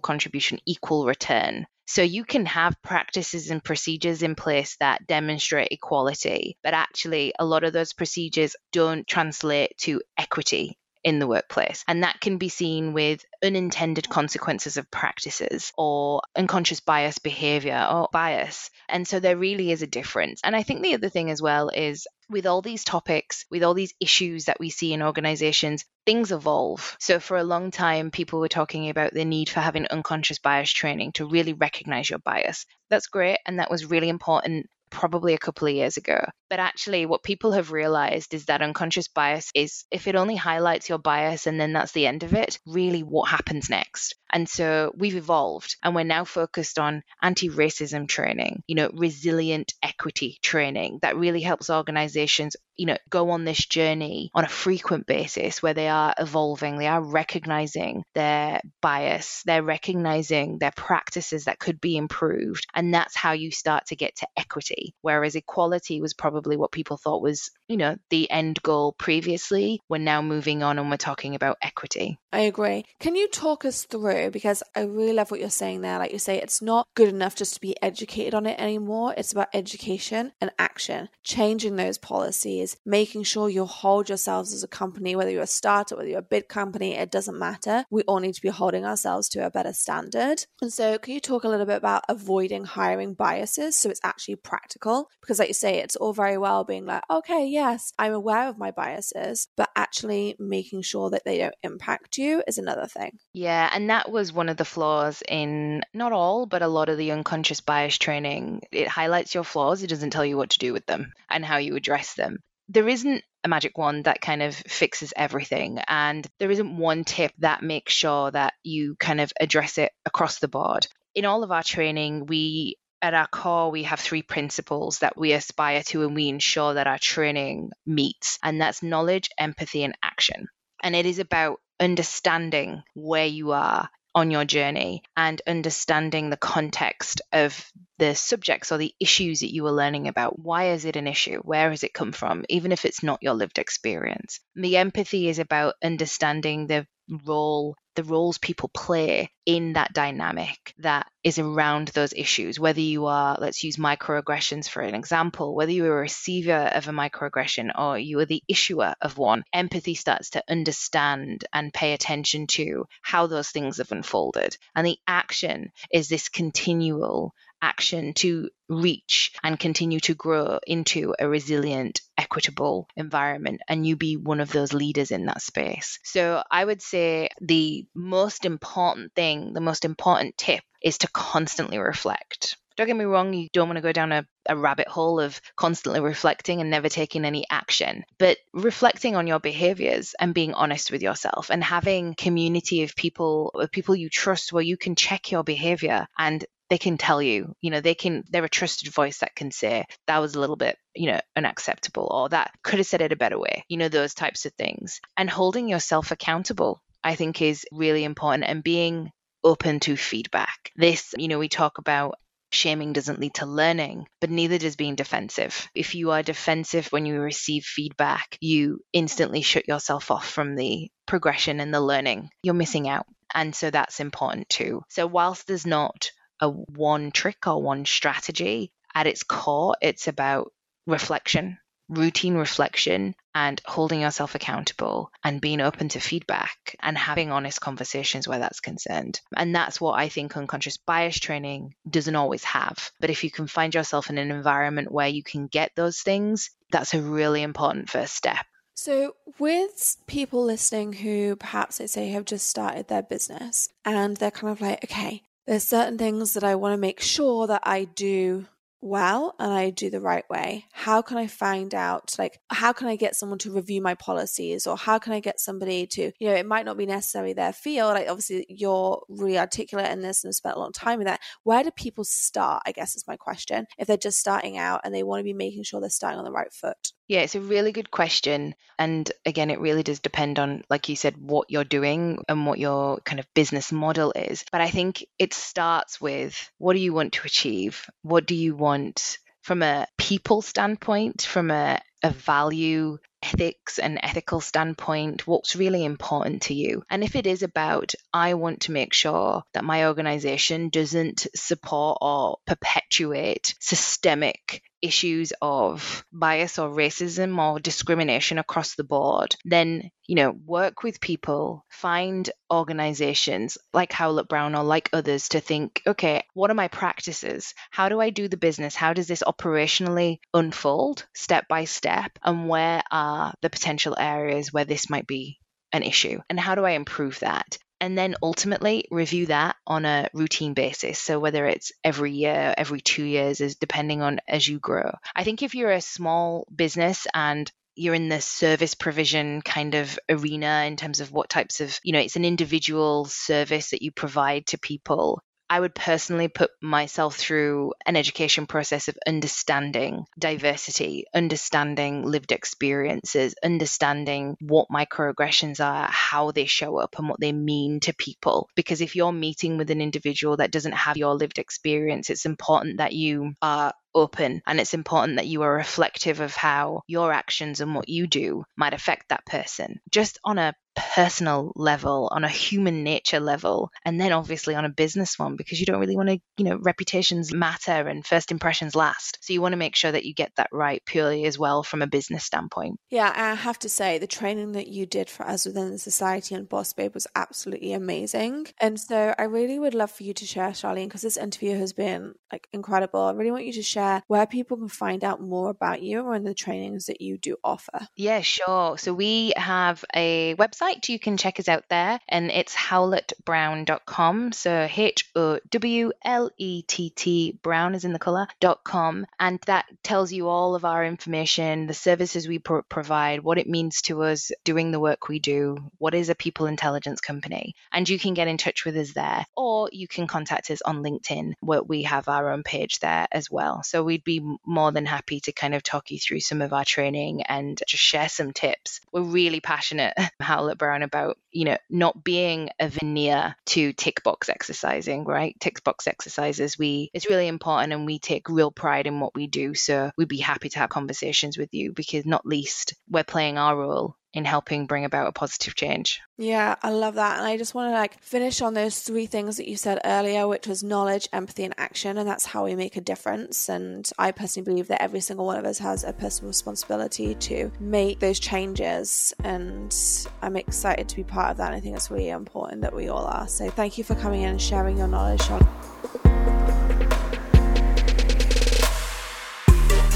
contribution, 0.00 0.58
equal 0.66 1.06
return. 1.06 1.66
So 1.88 2.02
you 2.02 2.24
can 2.24 2.44
have 2.44 2.82
practices 2.82 3.50
and 3.50 3.64
procedures 3.64 4.22
in 4.22 4.34
place 4.34 4.76
that 4.78 5.06
demonstrate 5.06 5.68
equality, 5.70 6.58
but 6.62 6.74
actually, 6.74 7.32
a 7.38 7.46
lot 7.46 7.64
of 7.64 7.72
those 7.72 7.94
procedures 7.94 8.56
don't 8.72 9.06
translate 9.06 9.74
to 9.78 10.02
equity 10.18 10.76
in 11.02 11.18
the 11.18 11.26
workplace. 11.26 11.84
And 11.88 12.02
that 12.02 12.20
can 12.20 12.36
be 12.36 12.50
seen 12.50 12.92
with 12.92 13.24
unintended 13.42 14.06
consequences 14.10 14.76
of 14.76 14.90
practices 14.90 15.72
or 15.78 16.20
unconscious 16.36 16.80
bias 16.80 17.18
behavior 17.20 17.88
or 17.90 18.08
bias. 18.12 18.68
And 18.90 19.08
so 19.08 19.18
there 19.18 19.38
really 19.38 19.72
is 19.72 19.80
a 19.80 19.86
difference. 19.86 20.42
And 20.44 20.54
I 20.54 20.64
think 20.64 20.82
the 20.82 20.92
other 20.92 21.08
thing 21.08 21.30
as 21.30 21.40
well 21.40 21.70
is 21.70 22.06
with 22.30 22.46
all 22.46 22.62
these 22.62 22.84
topics, 22.84 23.44
with 23.50 23.62
all 23.62 23.74
these 23.74 23.94
issues 24.00 24.46
that 24.46 24.60
we 24.60 24.70
see 24.70 24.92
in 24.92 25.02
organizations, 25.02 25.84
things 26.06 26.32
evolve. 26.32 26.96
So, 27.00 27.20
for 27.20 27.36
a 27.36 27.44
long 27.44 27.70
time, 27.70 28.10
people 28.10 28.40
were 28.40 28.48
talking 28.48 28.88
about 28.88 29.14
the 29.14 29.24
need 29.24 29.48
for 29.48 29.60
having 29.60 29.86
unconscious 29.86 30.38
bias 30.38 30.70
training 30.70 31.12
to 31.12 31.28
really 31.28 31.52
recognize 31.52 32.10
your 32.10 32.18
bias. 32.18 32.66
That's 32.90 33.06
great. 33.06 33.38
And 33.46 33.58
that 33.58 33.70
was 33.70 33.86
really 33.86 34.08
important 34.08 34.68
probably 34.90 35.34
a 35.34 35.38
couple 35.38 35.68
of 35.68 35.74
years 35.74 35.96
ago. 35.96 36.20
But 36.50 36.60
actually, 36.60 37.06
what 37.06 37.22
people 37.22 37.52
have 37.52 37.72
realized 37.72 38.34
is 38.34 38.46
that 38.46 38.62
unconscious 38.62 39.08
bias 39.08 39.50
is 39.54 39.84
if 39.90 40.06
it 40.06 40.16
only 40.16 40.36
highlights 40.36 40.88
your 40.88 40.98
bias 40.98 41.46
and 41.46 41.60
then 41.60 41.72
that's 41.72 41.92
the 41.92 42.06
end 42.06 42.22
of 42.22 42.34
it, 42.34 42.58
really 42.66 43.02
what 43.02 43.28
happens 43.28 43.68
next. 43.68 44.14
And 44.30 44.48
so 44.48 44.92
we've 44.96 45.16
evolved 45.16 45.76
and 45.82 45.94
we're 45.94 46.04
now 46.04 46.24
focused 46.24 46.78
on 46.78 47.02
anti 47.22 47.48
racism 47.48 48.08
training, 48.08 48.62
you 48.66 48.74
know, 48.74 48.90
resilient 48.92 49.72
equity 49.82 50.38
training 50.42 50.98
that 51.02 51.16
really 51.16 51.40
helps 51.40 51.70
organizations, 51.70 52.56
you 52.76 52.86
know, 52.86 52.98
go 53.08 53.30
on 53.30 53.44
this 53.44 53.64
journey 53.64 54.30
on 54.34 54.44
a 54.44 54.48
frequent 54.48 55.06
basis 55.06 55.62
where 55.62 55.74
they 55.74 55.88
are 55.88 56.14
evolving, 56.18 56.78
they 56.78 56.86
are 56.86 57.02
recognizing 57.02 58.04
their 58.14 58.60
bias, 58.82 59.42
they're 59.46 59.62
recognizing 59.62 60.58
their 60.58 60.72
practices 60.76 61.44
that 61.44 61.58
could 61.58 61.80
be 61.80 61.96
improved. 61.96 62.66
And 62.74 62.92
that's 62.92 63.16
how 63.16 63.32
you 63.32 63.50
start 63.50 63.86
to 63.86 63.96
get 63.96 64.16
to 64.16 64.28
equity. 64.36 64.77
Whereas 65.02 65.34
equality 65.34 66.00
was 66.00 66.14
probably 66.14 66.56
what 66.56 66.72
people 66.72 66.96
thought 66.96 67.22
was, 67.22 67.50
you 67.68 67.76
know, 67.76 67.96
the 68.10 68.30
end 68.30 68.62
goal 68.62 68.94
previously. 68.98 69.80
We're 69.88 69.98
now 69.98 70.22
moving 70.22 70.62
on 70.62 70.78
and 70.78 70.90
we're 70.90 70.96
talking 70.96 71.34
about 71.34 71.58
equity. 71.62 72.18
I 72.32 72.40
agree. 72.40 72.84
Can 73.00 73.16
you 73.16 73.28
talk 73.28 73.64
us 73.64 73.84
through? 73.84 74.30
Because 74.30 74.62
I 74.74 74.82
really 74.82 75.14
love 75.14 75.30
what 75.30 75.40
you're 75.40 75.50
saying 75.50 75.80
there. 75.80 75.98
Like 75.98 76.12
you 76.12 76.18
say, 76.18 76.38
it's 76.40 76.60
not 76.60 76.86
good 76.94 77.08
enough 77.08 77.34
just 77.34 77.54
to 77.54 77.60
be 77.60 77.74
educated 77.82 78.34
on 78.34 78.46
it 78.46 78.60
anymore. 78.60 79.14
It's 79.16 79.32
about 79.32 79.48
education 79.54 80.32
and 80.40 80.50
action, 80.58 81.08
changing 81.24 81.76
those 81.76 81.96
policies, 81.96 82.76
making 82.84 83.22
sure 83.22 83.48
you 83.48 83.64
hold 83.64 84.08
yourselves 84.08 84.52
as 84.52 84.62
a 84.62 84.68
company, 84.68 85.16
whether 85.16 85.30
you're 85.30 85.42
a 85.42 85.46
startup, 85.46 85.98
whether 85.98 86.10
you're 86.10 86.18
a 86.18 86.22
big 86.22 86.48
company, 86.48 86.94
it 86.94 87.10
doesn't 87.10 87.38
matter. 87.38 87.84
We 87.90 88.02
all 88.02 88.20
need 88.20 88.34
to 88.34 88.42
be 88.42 88.48
holding 88.48 88.84
ourselves 88.84 89.28
to 89.30 89.46
a 89.46 89.50
better 89.50 89.72
standard. 89.72 90.44
And 90.60 90.72
so, 90.72 90.98
can 90.98 91.14
you 91.14 91.20
talk 91.20 91.44
a 91.44 91.48
little 91.48 91.66
bit 91.66 91.76
about 91.76 92.04
avoiding 92.08 92.64
hiring 92.64 93.14
biases 93.14 93.76
so 93.76 93.88
it's 93.88 94.00
actually 94.04 94.36
practical? 94.36 94.67
Because, 94.74 95.38
like 95.38 95.48
you 95.48 95.54
say, 95.54 95.78
it's 95.78 95.96
all 95.96 96.12
very 96.12 96.38
well 96.38 96.64
being 96.64 96.86
like, 96.86 97.02
okay, 97.10 97.46
yes, 97.46 97.92
I'm 97.98 98.12
aware 98.12 98.48
of 98.48 98.58
my 98.58 98.70
biases, 98.70 99.48
but 99.56 99.70
actually 99.76 100.36
making 100.38 100.82
sure 100.82 101.10
that 101.10 101.24
they 101.24 101.38
don't 101.38 101.54
impact 101.62 102.18
you 102.18 102.42
is 102.46 102.58
another 102.58 102.86
thing. 102.86 103.18
Yeah, 103.32 103.68
and 103.72 103.90
that 103.90 104.10
was 104.10 104.32
one 104.32 104.48
of 104.48 104.56
the 104.56 104.64
flaws 104.64 105.22
in 105.28 105.82
not 105.94 106.12
all, 106.12 106.46
but 106.46 106.62
a 106.62 106.68
lot 106.68 106.88
of 106.88 106.98
the 106.98 107.12
unconscious 107.12 107.60
bias 107.60 107.98
training. 107.98 108.62
It 108.72 108.88
highlights 108.88 109.34
your 109.34 109.44
flaws, 109.44 109.82
it 109.82 109.88
doesn't 109.88 110.10
tell 110.10 110.24
you 110.24 110.36
what 110.36 110.50
to 110.50 110.58
do 110.58 110.72
with 110.72 110.86
them 110.86 111.12
and 111.28 111.44
how 111.44 111.56
you 111.58 111.76
address 111.76 112.14
them. 112.14 112.38
There 112.70 112.88
isn't 112.88 113.22
a 113.44 113.48
magic 113.48 113.78
wand 113.78 114.04
that 114.04 114.20
kind 114.20 114.42
of 114.42 114.54
fixes 114.54 115.12
everything. 115.16 115.80
And 115.88 116.26
there 116.38 116.50
isn't 116.50 116.76
one 116.76 117.04
tip 117.04 117.32
that 117.38 117.62
makes 117.62 117.92
sure 117.92 118.30
that 118.30 118.54
you 118.62 118.96
kind 118.98 119.20
of 119.20 119.32
address 119.40 119.78
it 119.78 119.92
across 120.04 120.38
the 120.38 120.48
board. 120.48 120.86
In 121.14 121.24
all 121.24 121.42
of 121.42 121.50
our 121.50 121.62
training, 121.62 122.26
we 122.26 122.76
at 123.00 123.14
our 123.14 123.26
core, 123.26 123.70
we 123.70 123.84
have 123.84 124.00
three 124.00 124.22
principles 124.22 124.98
that 125.00 125.16
we 125.16 125.32
aspire 125.32 125.82
to 125.84 126.02
and 126.04 126.14
we 126.14 126.28
ensure 126.28 126.74
that 126.74 126.86
our 126.86 126.98
training 126.98 127.70
meets, 127.86 128.38
and 128.42 128.60
that's 128.60 128.82
knowledge, 128.82 129.30
empathy, 129.38 129.84
and 129.84 129.96
action. 130.02 130.48
And 130.82 130.94
it 130.94 131.06
is 131.06 131.18
about 131.18 131.60
understanding 131.80 132.82
where 132.94 133.26
you 133.26 133.52
are 133.52 133.88
on 134.14 134.30
your 134.30 134.44
journey 134.44 135.02
and 135.16 135.40
understanding 135.46 136.30
the 136.30 136.36
context 136.36 137.20
of 137.32 137.70
the 137.98 138.14
subjects 138.14 138.72
or 138.72 138.78
the 138.78 138.94
issues 139.00 139.40
that 139.40 139.52
you 139.52 139.66
are 139.66 139.72
learning 139.72 140.08
about. 140.08 140.38
Why 140.38 140.70
is 140.70 140.84
it 140.84 140.96
an 140.96 141.06
issue? 141.06 141.40
Where 141.42 141.70
has 141.70 141.84
it 141.84 141.94
come 141.94 142.12
from? 142.12 142.44
Even 142.48 142.72
if 142.72 142.84
it's 142.84 143.02
not 143.02 143.22
your 143.22 143.34
lived 143.34 143.58
experience. 143.58 144.40
The 144.54 144.76
empathy 144.76 145.28
is 145.28 145.38
about 145.38 145.74
understanding 145.82 146.66
the 146.66 146.86
role 147.24 147.76
the 147.98 148.04
roles 148.04 148.38
people 148.38 148.70
play 148.72 149.28
in 149.44 149.72
that 149.72 149.92
dynamic 149.92 150.72
that 150.78 151.08
is 151.24 151.40
around 151.40 151.88
those 151.88 152.12
issues. 152.12 152.60
Whether 152.60 152.80
you 152.80 153.06
are, 153.06 153.36
let's 153.40 153.64
use 153.64 153.76
microaggressions 153.76 154.68
for 154.68 154.82
an 154.82 154.94
example, 154.94 155.56
whether 155.56 155.72
you're 155.72 155.98
a 155.98 156.02
receiver 156.02 156.70
of 156.72 156.86
a 156.86 156.92
microaggression 156.92 157.76
or 157.76 157.98
you 157.98 158.20
are 158.20 158.24
the 158.24 158.44
issuer 158.46 158.94
of 159.00 159.18
one, 159.18 159.42
empathy 159.52 159.96
starts 159.96 160.30
to 160.30 160.44
understand 160.48 161.44
and 161.52 161.74
pay 161.74 161.92
attention 161.92 162.46
to 162.46 162.86
how 163.02 163.26
those 163.26 163.48
things 163.48 163.78
have 163.78 163.90
unfolded. 163.90 164.56
And 164.76 164.86
the 164.86 164.98
action 165.08 165.72
is 165.92 166.08
this 166.08 166.28
continual 166.28 167.34
action 167.62 168.14
to 168.14 168.50
reach 168.68 169.32
and 169.42 169.58
continue 169.58 170.00
to 170.00 170.14
grow 170.14 170.58
into 170.66 171.14
a 171.18 171.28
resilient, 171.28 172.00
equitable 172.16 172.88
environment, 172.96 173.60
and 173.68 173.86
you 173.86 173.96
be 173.96 174.16
one 174.16 174.40
of 174.40 174.52
those 174.52 174.72
leaders 174.72 175.10
in 175.10 175.26
that 175.26 175.42
space. 175.42 175.98
So, 176.04 176.42
I 176.50 176.64
would 176.64 176.82
say 176.82 177.28
the 177.40 177.86
most 177.94 178.44
important 178.44 179.14
thing, 179.14 179.52
the 179.52 179.60
most 179.60 179.84
important 179.84 180.36
tip 180.36 180.62
is 180.82 180.98
to 180.98 181.08
constantly 181.08 181.78
reflect. 181.78 182.56
Don't 182.76 182.86
get 182.86 182.96
me 182.96 183.06
wrong, 183.06 183.34
you 183.34 183.48
don't 183.52 183.66
want 183.66 183.78
to 183.78 183.82
go 183.82 183.90
down 183.90 184.12
a, 184.12 184.24
a 184.48 184.56
rabbit 184.56 184.86
hole 184.86 185.18
of 185.18 185.40
constantly 185.56 185.98
reflecting 186.00 186.60
and 186.60 186.70
never 186.70 186.88
taking 186.88 187.24
any 187.24 187.44
action, 187.50 188.04
but 188.18 188.38
reflecting 188.52 189.16
on 189.16 189.26
your 189.26 189.40
behaviors 189.40 190.14
and 190.20 190.32
being 190.32 190.54
honest 190.54 190.92
with 190.92 191.02
yourself 191.02 191.50
and 191.50 191.64
having 191.64 192.14
community 192.14 192.84
of 192.84 192.94
people, 192.94 193.50
of 193.56 193.72
people 193.72 193.96
you 193.96 194.08
trust 194.08 194.52
where 194.52 194.62
you 194.62 194.76
can 194.76 194.94
check 194.94 195.32
your 195.32 195.42
behavior 195.42 196.06
and 196.16 196.44
they 196.70 196.78
can 196.78 196.98
tell 196.98 197.22
you, 197.22 197.54
you 197.60 197.70
know, 197.70 197.80
they 197.80 197.94
can, 197.94 198.24
they're 198.30 198.44
a 198.44 198.48
trusted 198.48 198.92
voice 198.92 199.18
that 199.18 199.34
can 199.34 199.50
say 199.50 199.84
that 200.06 200.18
was 200.18 200.34
a 200.34 200.40
little 200.40 200.56
bit, 200.56 200.76
you 200.94 201.10
know, 201.10 201.20
unacceptable 201.36 202.08
or 202.10 202.28
that 202.28 202.50
could 202.62 202.78
have 202.78 202.86
said 202.86 203.00
it 203.00 203.12
a 203.12 203.16
better 203.16 203.38
way, 203.38 203.64
you 203.68 203.76
know, 203.76 203.88
those 203.88 204.14
types 204.14 204.44
of 204.46 204.52
things. 204.54 205.00
And 205.16 205.30
holding 205.30 205.68
yourself 205.68 206.10
accountable, 206.10 206.82
I 207.02 207.14
think, 207.14 207.40
is 207.40 207.64
really 207.72 208.04
important 208.04 208.44
and 208.44 208.62
being 208.62 209.10
open 209.42 209.80
to 209.80 209.96
feedback. 209.96 210.70
This, 210.76 211.14
you 211.16 211.28
know, 211.28 211.38
we 211.38 211.48
talk 211.48 211.78
about 211.78 212.16
Shaming 212.50 212.94
doesn't 212.94 213.20
lead 213.20 213.34
to 213.34 213.46
learning, 213.46 214.06
but 214.20 214.30
neither 214.30 214.56
does 214.56 214.74
being 214.74 214.94
defensive. 214.94 215.68
If 215.74 215.94
you 215.94 216.12
are 216.12 216.22
defensive 216.22 216.86
when 216.86 217.04
you 217.04 217.20
receive 217.20 217.64
feedback, 217.64 218.38
you 218.40 218.80
instantly 218.92 219.42
shut 219.42 219.68
yourself 219.68 220.10
off 220.10 220.26
from 220.26 220.56
the 220.56 220.90
progression 221.06 221.60
and 221.60 221.74
the 221.74 221.80
learning. 221.80 222.30
You're 222.42 222.54
missing 222.54 222.88
out. 222.88 223.06
And 223.34 223.54
so 223.54 223.70
that's 223.70 224.00
important 224.00 224.48
too. 224.48 224.82
So, 224.88 225.06
whilst 225.06 225.46
there's 225.46 225.66
not 225.66 226.10
a 226.40 226.48
one 226.48 227.10
trick 227.10 227.46
or 227.46 227.62
one 227.62 227.84
strategy. 227.84 228.72
At 228.94 229.06
its 229.06 229.22
core, 229.22 229.76
it's 229.80 230.08
about 230.08 230.52
reflection, 230.86 231.58
routine 231.88 232.34
reflection, 232.34 233.14
and 233.34 233.60
holding 233.64 234.00
yourself 234.00 234.34
accountable 234.34 235.10
and 235.22 235.40
being 235.40 235.60
open 235.60 235.88
to 235.90 236.00
feedback 236.00 236.74
and 236.80 236.98
having 236.98 237.30
honest 237.30 237.60
conversations 237.60 238.26
where 238.26 238.40
that's 238.40 238.60
concerned. 238.60 239.20
And 239.36 239.54
that's 239.54 239.80
what 239.80 239.98
I 239.98 240.08
think 240.08 240.36
unconscious 240.36 240.76
bias 240.76 241.18
training 241.20 241.74
doesn't 241.88 242.16
always 242.16 242.44
have. 242.44 242.90
But 242.98 243.10
if 243.10 243.22
you 243.22 243.30
can 243.30 243.46
find 243.46 243.74
yourself 243.74 244.10
in 244.10 244.18
an 244.18 244.30
environment 244.30 244.90
where 244.90 245.08
you 245.08 245.22
can 245.22 245.46
get 245.46 245.72
those 245.76 246.00
things, 246.00 246.50
that's 246.72 246.94
a 246.94 247.00
really 247.00 247.42
important 247.42 247.90
first 247.90 248.14
step. 248.14 248.44
So, 248.74 249.16
with 249.40 249.96
people 250.06 250.44
listening 250.44 250.92
who 250.92 251.34
perhaps, 251.34 251.80
let's 251.80 251.92
say, 251.92 252.10
have 252.10 252.24
just 252.24 252.46
started 252.46 252.86
their 252.86 253.02
business 253.02 253.68
and 253.84 254.16
they're 254.16 254.30
kind 254.30 254.52
of 254.52 254.60
like, 254.60 254.84
okay, 254.84 255.24
there's 255.48 255.64
certain 255.64 255.96
things 255.96 256.34
that 256.34 256.44
I 256.44 256.56
want 256.56 256.74
to 256.74 256.78
make 256.78 257.00
sure 257.00 257.46
that 257.46 257.62
I 257.64 257.84
do 257.84 258.46
well 258.82 259.34
and 259.38 259.50
I 259.50 259.70
do 259.70 259.88
the 259.88 259.98
right 259.98 260.28
way? 260.28 260.66
How 260.72 261.00
can 261.00 261.16
I 261.16 261.26
find 261.26 261.74
out, 261.74 262.14
like, 262.18 262.38
how 262.50 262.74
can 262.74 262.86
I 262.86 262.96
get 262.96 263.16
someone 263.16 263.38
to 263.38 263.50
review 263.50 263.80
my 263.80 263.94
policies 263.94 264.66
or 264.66 264.76
how 264.76 264.98
can 264.98 265.14
I 265.14 265.20
get 265.20 265.40
somebody 265.40 265.86
to, 265.86 266.12
you 266.18 266.28
know, 266.28 266.34
it 266.34 266.44
might 266.44 266.66
not 266.66 266.76
be 266.76 266.84
necessarily 266.84 267.32
their 267.32 267.54
field. 267.54 267.94
Like, 267.94 268.08
obviously, 268.10 268.44
you're 268.50 269.02
really 269.08 269.38
articulate 269.38 269.90
in 269.90 270.02
this 270.02 270.22
and 270.22 270.34
spent 270.34 270.56
a 270.56 270.60
long 270.60 270.72
time 270.72 270.98
with 270.98 271.06
that. 271.06 271.20
Where 271.44 271.64
do 271.64 271.70
people 271.70 272.04
start? 272.04 272.62
I 272.66 272.72
guess 272.72 272.94
is 272.94 273.08
my 273.08 273.16
question. 273.16 273.66
If 273.78 273.86
they're 273.86 273.96
just 273.96 274.20
starting 274.20 274.58
out 274.58 274.82
and 274.84 274.94
they 274.94 275.02
want 275.02 275.20
to 275.20 275.24
be 275.24 275.32
making 275.32 275.62
sure 275.62 275.80
they're 275.80 275.88
starting 275.88 276.18
on 276.18 276.26
the 276.26 276.30
right 276.30 276.52
foot. 276.52 276.92
Yeah, 277.08 277.20
it's 277.20 277.34
a 277.34 277.40
really 277.40 277.72
good 277.72 277.90
question. 277.90 278.54
And 278.78 279.10
again, 279.24 279.50
it 279.50 279.60
really 279.60 279.82
does 279.82 279.98
depend 279.98 280.38
on, 280.38 280.62
like 280.68 280.90
you 280.90 280.96
said, 280.96 281.16
what 281.16 281.50
you're 281.50 281.64
doing 281.64 282.22
and 282.28 282.46
what 282.46 282.58
your 282.58 282.98
kind 283.00 283.18
of 283.18 283.32
business 283.34 283.72
model 283.72 284.12
is. 284.14 284.44
But 284.52 284.60
I 284.60 284.68
think 284.68 285.04
it 285.18 285.32
starts 285.32 286.00
with 286.00 286.50
what 286.58 286.74
do 286.74 286.80
you 286.80 286.92
want 286.92 287.14
to 287.14 287.22
achieve? 287.24 287.88
What 288.02 288.26
do 288.26 288.34
you 288.34 288.54
want 288.54 289.18
from 289.40 289.62
a 289.62 289.86
people 289.96 290.42
standpoint, 290.42 291.22
from 291.22 291.50
a, 291.50 291.80
a 292.02 292.10
value 292.10 292.98
ethics 293.22 293.78
and 293.78 293.98
ethical 294.02 294.40
standpoint, 294.40 295.26
what's 295.26 295.56
really 295.56 295.84
important 295.84 296.42
to 296.42 296.54
you. 296.54 296.82
And 296.88 297.02
if 297.02 297.16
it 297.16 297.26
is 297.26 297.42
about, 297.42 297.94
I 298.12 298.34
want 298.34 298.62
to 298.62 298.72
make 298.72 298.92
sure 298.92 299.42
that 299.54 299.64
my 299.64 299.86
organization 299.86 300.68
doesn't 300.68 301.26
support 301.34 301.98
or 302.00 302.38
perpetuate 302.46 303.54
systemic 303.58 304.62
issues 304.82 305.32
of 305.42 306.04
bias 306.12 306.58
or 306.58 306.68
racism 306.68 307.38
or 307.38 307.58
discrimination 307.58 308.38
across 308.38 308.74
the 308.74 308.84
board, 308.84 309.34
then 309.44 309.90
you 310.08 310.14
know, 310.14 310.30
work 310.46 310.82
with 310.82 311.02
people, 311.02 311.66
find 311.68 312.30
organizations 312.50 313.58
like 313.74 313.92
Howlett 313.92 314.26
Brown 314.26 314.54
or 314.54 314.64
like 314.64 314.88
others 314.94 315.28
to 315.30 315.40
think, 315.40 315.82
okay, 315.86 316.24
what 316.32 316.50
are 316.50 316.54
my 316.54 316.68
practices? 316.68 317.52
How 317.70 317.90
do 317.90 318.00
I 318.00 318.08
do 318.08 318.26
the 318.26 318.38
business? 318.38 318.74
How 318.74 318.94
does 318.94 319.06
this 319.06 319.22
operationally 319.22 320.18
unfold 320.32 321.06
step 321.14 321.46
by 321.46 321.66
step? 321.66 322.18
And 322.24 322.48
where 322.48 322.82
are 322.90 323.34
the 323.42 323.50
potential 323.50 323.96
areas 323.98 324.50
where 324.50 324.64
this 324.64 324.88
might 324.88 325.06
be 325.06 325.38
an 325.72 325.82
issue? 325.82 326.20
And 326.30 326.40
how 326.40 326.54
do 326.54 326.64
I 326.64 326.70
improve 326.70 327.20
that? 327.20 327.58
And 327.80 327.96
then 327.96 328.16
ultimately 328.22 328.86
review 328.90 329.26
that 329.26 329.56
on 329.66 329.84
a 329.84 330.08
routine 330.12 330.54
basis. 330.54 330.98
So 330.98 331.18
whether 331.18 331.46
it's 331.46 331.72
every 331.84 332.12
year, 332.12 332.54
every 332.56 332.80
two 332.80 333.04
years, 333.04 333.40
is 333.40 333.56
depending 333.56 334.02
on 334.02 334.20
as 334.28 334.46
you 334.46 334.58
grow. 334.58 334.90
I 335.14 335.24
think 335.24 335.42
if 335.42 335.54
you're 335.54 335.70
a 335.70 335.80
small 335.80 336.46
business 336.54 337.06
and 337.14 337.50
you're 337.76 337.94
in 337.94 338.08
the 338.08 338.20
service 338.20 338.74
provision 338.74 339.40
kind 339.40 339.76
of 339.76 339.98
arena 340.08 340.64
in 340.66 340.76
terms 340.76 341.00
of 341.00 341.12
what 341.12 341.28
types 341.28 341.60
of, 341.60 341.78
you 341.84 341.92
know, 341.92 342.00
it's 342.00 342.16
an 342.16 342.24
individual 342.24 343.04
service 343.04 343.70
that 343.70 343.82
you 343.82 343.92
provide 343.92 344.46
to 344.46 344.58
people. 344.58 345.22
I 345.50 345.60
would 345.60 345.74
personally 345.74 346.28
put 346.28 346.50
myself 346.60 347.16
through 347.16 347.72
an 347.86 347.96
education 347.96 348.46
process 348.46 348.88
of 348.88 348.98
understanding 349.06 350.04
diversity, 350.18 351.06
understanding 351.14 352.02
lived 352.02 352.32
experiences, 352.32 353.34
understanding 353.42 354.36
what 354.40 354.68
microaggressions 354.68 355.64
are, 355.64 355.88
how 355.90 356.32
they 356.32 356.46
show 356.46 356.76
up, 356.76 356.98
and 356.98 357.08
what 357.08 357.20
they 357.20 357.32
mean 357.32 357.80
to 357.80 357.94
people. 357.94 358.48
Because 358.54 358.80
if 358.80 358.94
you're 358.94 359.12
meeting 359.12 359.56
with 359.56 359.70
an 359.70 359.80
individual 359.80 360.36
that 360.36 360.52
doesn't 360.52 360.72
have 360.72 360.96
your 360.96 361.14
lived 361.14 361.38
experience, 361.38 362.10
it's 362.10 362.26
important 362.26 362.78
that 362.78 362.92
you 362.92 363.32
are 363.40 363.72
open 363.98 364.42
and 364.46 364.60
it's 364.60 364.74
important 364.74 365.16
that 365.16 365.26
you 365.26 365.42
are 365.42 365.54
reflective 365.54 366.20
of 366.20 366.34
how 366.34 366.82
your 366.86 367.12
actions 367.12 367.60
and 367.60 367.74
what 367.74 367.88
you 367.88 368.06
do 368.06 368.44
might 368.56 368.74
affect 368.74 369.08
that 369.08 369.26
person 369.26 369.80
just 369.90 370.18
on 370.24 370.38
a 370.38 370.54
personal 370.78 371.52
level, 371.56 372.08
on 372.12 372.24
a 372.24 372.28
human 372.28 372.84
nature 372.84 373.20
level, 373.20 373.70
and 373.84 374.00
then 374.00 374.12
obviously 374.12 374.54
on 374.54 374.64
a 374.64 374.70
business 374.70 375.18
one 375.18 375.36
because 375.36 375.58
you 375.58 375.66
don't 375.66 375.80
really 375.80 375.96
want 375.96 376.08
to, 376.08 376.20
you 376.36 376.44
know, 376.44 376.58
reputations 376.60 377.32
matter 377.32 377.88
and 377.88 378.06
first 378.06 378.30
impressions 378.30 378.76
last. 378.76 379.18
So 379.20 379.32
you 379.32 379.42
want 379.42 379.52
to 379.52 379.58
make 379.58 379.74
sure 379.74 379.90
that 379.90 380.04
you 380.04 380.14
get 380.14 380.32
that 380.36 380.48
right 380.52 380.82
purely 380.86 381.24
as 381.24 381.38
well 381.38 381.62
from 381.62 381.82
a 381.82 381.86
business 381.86 382.24
standpoint. 382.24 382.78
Yeah, 382.90 383.12
I 383.14 383.34
have 383.34 383.58
to 383.60 383.68
say 383.68 383.98
the 383.98 384.06
training 384.06 384.52
that 384.52 384.68
you 384.68 384.86
did 384.86 385.10
for 385.10 385.26
us 385.26 385.46
within 385.46 385.70
the 385.70 385.76
Société 385.76 386.36
and 386.36 386.48
Boss 386.48 386.72
Babe 386.72 386.94
was 386.94 387.06
absolutely 387.14 387.72
amazing. 387.72 388.46
And 388.60 388.78
so 388.78 389.14
I 389.18 389.24
really 389.24 389.58
would 389.58 389.74
love 389.74 389.90
for 389.90 390.04
you 390.04 390.14
to 390.14 390.26
share, 390.26 390.50
Charlene, 390.50 390.86
because 390.86 391.02
this 391.02 391.16
interview 391.16 391.56
has 391.58 391.72
been 391.72 392.14
like 392.32 392.46
incredible. 392.52 393.00
I 393.00 393.12
really 393.12 393.32
want 393.32 393.46
you 393.46 393.52
to 393.54 393.62
share 393.62 393.87
where 394.06 394.26
people 394.26 394.56
can 394.56 394.68
find 394.68 395.04
out 395.04 395.20
more 395.20 395.50
about 395.50 395.82
you 395.82 396.10
and 396.10 396.26
the 396.26 396.34
trainings 396.34 396.86
that 396.86 397.00
you 397.00 397.18
do 397.18 397.36
offer. 397.42 397.88
Yeah, 397.96 398.20
sure. 398.20 398.78
So 398.78 398.92
we 398.92 399.32
have 399.36 399.84
a 399.94 400.34
website. 400.36 400.88
You 400.88 400.98
can 400.98 401.16
check 401.16 401.40
us 401.40 401.48
out 401.48 401.64
there, 401.68 401.98
and 402.08 402.30
it's 402.30 402.54
howlettbrown.com. 402.54 404.32
So 404.32 404.68
H 404.74 405.10
O 405.14 405.38
W 405.50 405.92
L 406.04 406.30
E 406.38 406.62
T 406.62 406.90
T, 406.90 407.38
brown 407.42 407.74
is 407.74 407.84
in 407.84 407.92
the 407.92 407.98
color.com. 407.98 409.06
And 409.18 409.38
that 409.46 409.66
tells 409.82 410.12
you 410.12 410.28
all 410.28 410.54
of 410.54 410.64
our 410.64 410.84
information, 410.84 411.66
the 411.66 411.74
services 411.74 412.28
we 412.28 412.38
pro- 412.38 412.62
provide, 412.62 413.22
what 413.22 413.38
it 413.38 413.48
means 413.48 413.82
to 413.82 414.02
us 414.02 414.30
doing 414.44 414.70
the 414.70 414.80
work 414.80 415.08
we 415.08 415.18
do, 415.18 415.58
what 415.78 415.94
is 415.94 416.08
a 416.08 416.14
people 416.14 416.46
intelligence 416.46 417.00
company. 417.00 417.54
And 417.72 417.88
you 417.88 417.98
can 417.98 418.14
get 418.14 418.28
in 418.28 418.36
touch 418.36 418.64
with 418.64 418.76
us 418.76 418.92
there, 418.92 419.24
or 419.36 419.68
you 419.72 419.88
can 419.88 420.06
contact 420.06 420.50
us 420.50 420.62
on 420.62 420.82
LinkedIn, 420.82 421.34
where 421.40 421.62
we 421.62 421.82
have 421.82 422.08
our 422.08 422.30
own 422.30 422.42
page 422.42 422.80
there 422.80 423.06
as 423.12 423.30
well. 423.30 423.62
So 423.62 423.77
we'd 423.82 424.04
be 424.04 424.22
more 424.44 424.72
than 424.72 424.86
happy 424.86 425.20
to 425.20 425.32
kind 425.32 425.54
of 425.54 425.62
talk 425.62 425.90
you 425.90 425.98
through 425.98 426.20
some 426.20 426.42
of 426.42 426.52
our 426.52 426.64
training 426.64 427.22
and 427.22 427.60
just 427.66 427.82
share 427.82 428.08
some 428.08 428.32
tips. 428.32 428.80
We're 428.92 429.02
really 429.02 429.40
passionate, 429.40 429.94
Howlett 430.20 430.58
Brown 430.58 430.82
about, 430.82 431.18
you 431.30 431.44
know, 431.44 431.58
not 431.70 432.02
being 432.04 432.50
a 432.58 432.68
veneer 432.68 433.36
to 433.46 433.72
tick 433.72 434.02
box 434.02 434.28
exercising, 434.28 435.04
right? 435.04 435.36
Tick 435.40 435.62
box 435.64 435.86
exercises, 435.86 436.58
we 436.58 436.90
it's 436.92 437.08
really 437.08 437.28
important 437.28 437.72
and 437.72 437.86
we 437.86 437.98
take 437.98 438.28
real 438.28 438.50
pride 438.50 438.86
in 438.86 439.00
what 439.00 439.14
we 439.14 439.26
do. 439.26 439.54
So 439.54 439.90
we'd 439.96 440.08
be 440.08 440.18
happy 440.18 440.48
to 440.50 440.58
have 440.58 440.70
conversations 440.70 441.38
with 441.38 441.52
you 441.52 441.72
because 441.72 442.04
not 442.04 442.26
least 442.26 442.74
we're 442.88 443.04
playing 443.04 443.38
our 443.38 443.56
role 443.56 443.96
in 444.18 444.26
helping 444.26 444.66
bring 444.66 444.84
about 444.84 445.08
a 445.08 445.12
positive 445.12 445.54
change. 445.54 446.00
Yeah, 446.18 446.56
I 446.62 446.70
love 446.70 446.96
that. 446.96 447.18
And 447.18 447.26
I 447.26 447.38
just 447.38 447.54
want 447.54 447.70
to 447.70 447.74
like 447.74 448.02
finish 448.02 448.42
on 448.42 448.52
those 448.52 448.80
three 448.80 449.06
things 449.06 449.36
that 449.36 449.48
you 449.48 449.56
said 449.56 449.78
earlier, 449.84 450.28
which 450.28 450.46
was 450.46 450.62
knowledge, 450.62 451.08
empathy, 451.12 451.44
and 451.44 451.54
action. 451.56 451.96
And 451.96 452.08
that's 452.08 452.26
how 452.26 452.44
we 452.44 452.54
make 452.54 452.76
a 452.76 452.80
difference. 452.80 453.48
And 453.48 453.88
I 453.98 454.10
personally 454.10 454.44
believe 454.44 454.68
that 454.68 454.82
every 454.82 455.00
single 455.00 455.24
one 455.24 455.38
of 455.38 455.44
us 455.44 455.58
has 455.58 455.84
a 455.84 455.92
personal 455.92 456.28
responsibility 456.28 457.14
to 457.14 457.50
make 457.60 458.00
those 458.00 458.18
changes. 458.18 459.14
And 459.24 459.74
I'm 460.20 460.36
excited 460.36 460.88
to 460.88 460.96
be 460.96 461.04
part 461.04 461.30
of 461.30 461.36
that. 461.38 461.46
And 461.46 461.56
I 461.56 461.60
think 461.60 461.76
it's 461.76 461.90
really 461.90 462.10
important 462.10 462.62
that 462.62 462.74
we 462.74 462.88
all 462.88 463.06
are. 463.06 463.28
So 463.28 463.48
thank 463.48 463.78
you 463.78 463.84
for 463.84 463.94
coming 463.94 464.22
in 464.22 464.30
and 464.30 464.42
sharing 464.42 464.76
your 464.76 464.88
knowledge, 464.88 465.22
Sean. 465.22 465.46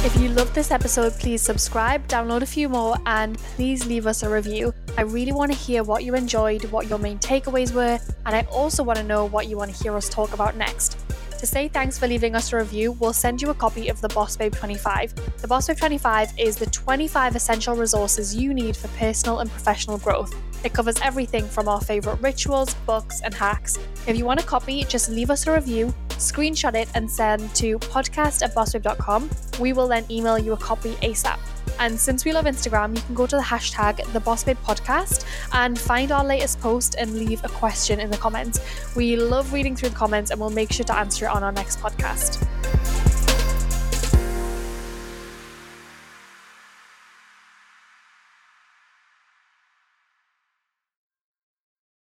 If 0.05 0.17
you 0.17 0.31
loved 0.31 0.53
this 0.53 0.73
episode, 0.73 1.13
please 1.13 1.43
subscribe, 1.43 2.09
download 2.09 2.43
a 2.43 2.47
few 2.47 2.69
more, 2.69 2.97
and 3.07 3.39
please 3.55 3.87
leave 3.87 4.09
us 4.09 4.25
a 4.25 4.29
review. 4.29 4.75
I 4.99 5.03
really 5.03 5.31
want 5.31 5.53
to 5.53 5.57
hear 5.57 5.85
what 5.85 6.03
you 6.03 6.17
enjoyed, 6.17 6.65
what 6.73 6.89
your 6.89 6.99
main 6.99 7.21
takeaways 7.21 7.73
were, 7.73 8.01
and 8.27 8.35
I 8.35 8.41
also 8.51 8.83
want 8.83 8.99
to 8.99 9.05
know 9.05 9.27
what 9.27 9.47
you 9.47 9.57
want 9.57 9.73
to 9.73 9.81
hear 9.81 9.95
us 9.97 10.09
talk 10.09 10.33
about 10.33 10.57
next. 10.57 10.99
To 11.39 11.47
say 11.47 11.69
thanks 11.69 11.99
for 11.99 12.09
leaving 12.09 12.35
us 12.35 12.53
a 12.53 12.57
review, 12.57 12.93
we'll 12.93 13.13
send 13.13 13.41
you 13.41 13.51
a 13.51 13.55
copy 13.55 13.87
of 13.87 14.01
the 14.01 14.09
Boss 14.09 14.37
Babe 14.37 14.53
25. 14.53 15.41
The 15.41 15.47
Boss 15.47 15.69
Babe 15.69 15.77
25 15.77 16.33
is 16.37 16.57
the 16.57 16.67
25 16.67 17.37
essential 17.37 17.77
resources 17.77 18.35
you 18.35 18.53
need 18.53 18.77
for 18.77 18.89
personal 18.99 19.39
and 19.39 19.49
professional 19.49 19.99
growth. 19.99 20.35
It 20.65 20.73
covers 20.73 20.97
everything 21.03 21.45
from 21.45 21.69
our 21.69 21.81
favourite 21.81 22.21
rituals, 22.21 22.75
books, 22.87 23.21
and 23.23 23.35
hacks. 23.35 23.79
If 24.07 24.17
you 24.17 24.25
want 24.25 24.41
a 24.41 24.45
copy, 24.45 24.85
just 24.85 25.11
leave 25.11 25.31
us 25.31 25.47
a 25.47 25.53
review, 25.53 25.95
screenshot 26.11 26.75
it, 26.75 26.89
and 26.95 27.11
send 27.11 27.55
to 27.57 27.79
podcast 27.79 28.43
at 28.43 28.55
bossbabe.com. 28.55 29.31
We 29.61 29.73
will 29.73 29.89
then 29.89 30.05
email 30.11 30.39
you 30.39 30.53
a 30.53 30.57
copy 30.57 30.93
ASAP. 30.97 31.39
And 31.79 31.99
since 31.99 32.25
we 32.25 32.33
love 32.33 32.45
Instagram, 32.45 32.95
you 32.95 33.03
can 33.03 33.15
go 33.15 33.27
to 33.27 33.37
the 33.37 33.43
hashtag 33.43 33.97
the 34.13 34.21
Podcast 34.21 35.25
and 35.53 35.79
find 35.79 36.13
our 36.13 36.25
latest 36.25 36.61
post 36.61 36.95
and 36.97 37.15
leave 37.15 37.43
a 37.45 37.49
question 37.49 37.99
in 37.99 38.11
the 38.11 38.17
comments. 38.19 38.61
We 38.95 39.17
love 39.17 39.53
reading 39.53 39.75
through 39.75 39.91
the 39.91 39.97
comments 39.97 40.31
and 40.31 40.41
we'll 40.41 40.51
make 40.51 40.73
sure 40.73 40.85
to 40.87 40.95
answer 40.95 41.27
it 41.27 41.31
on 41.31 41.43
our 41.43 41.53
next 41.53 41.81
podcast. 41.81 42.47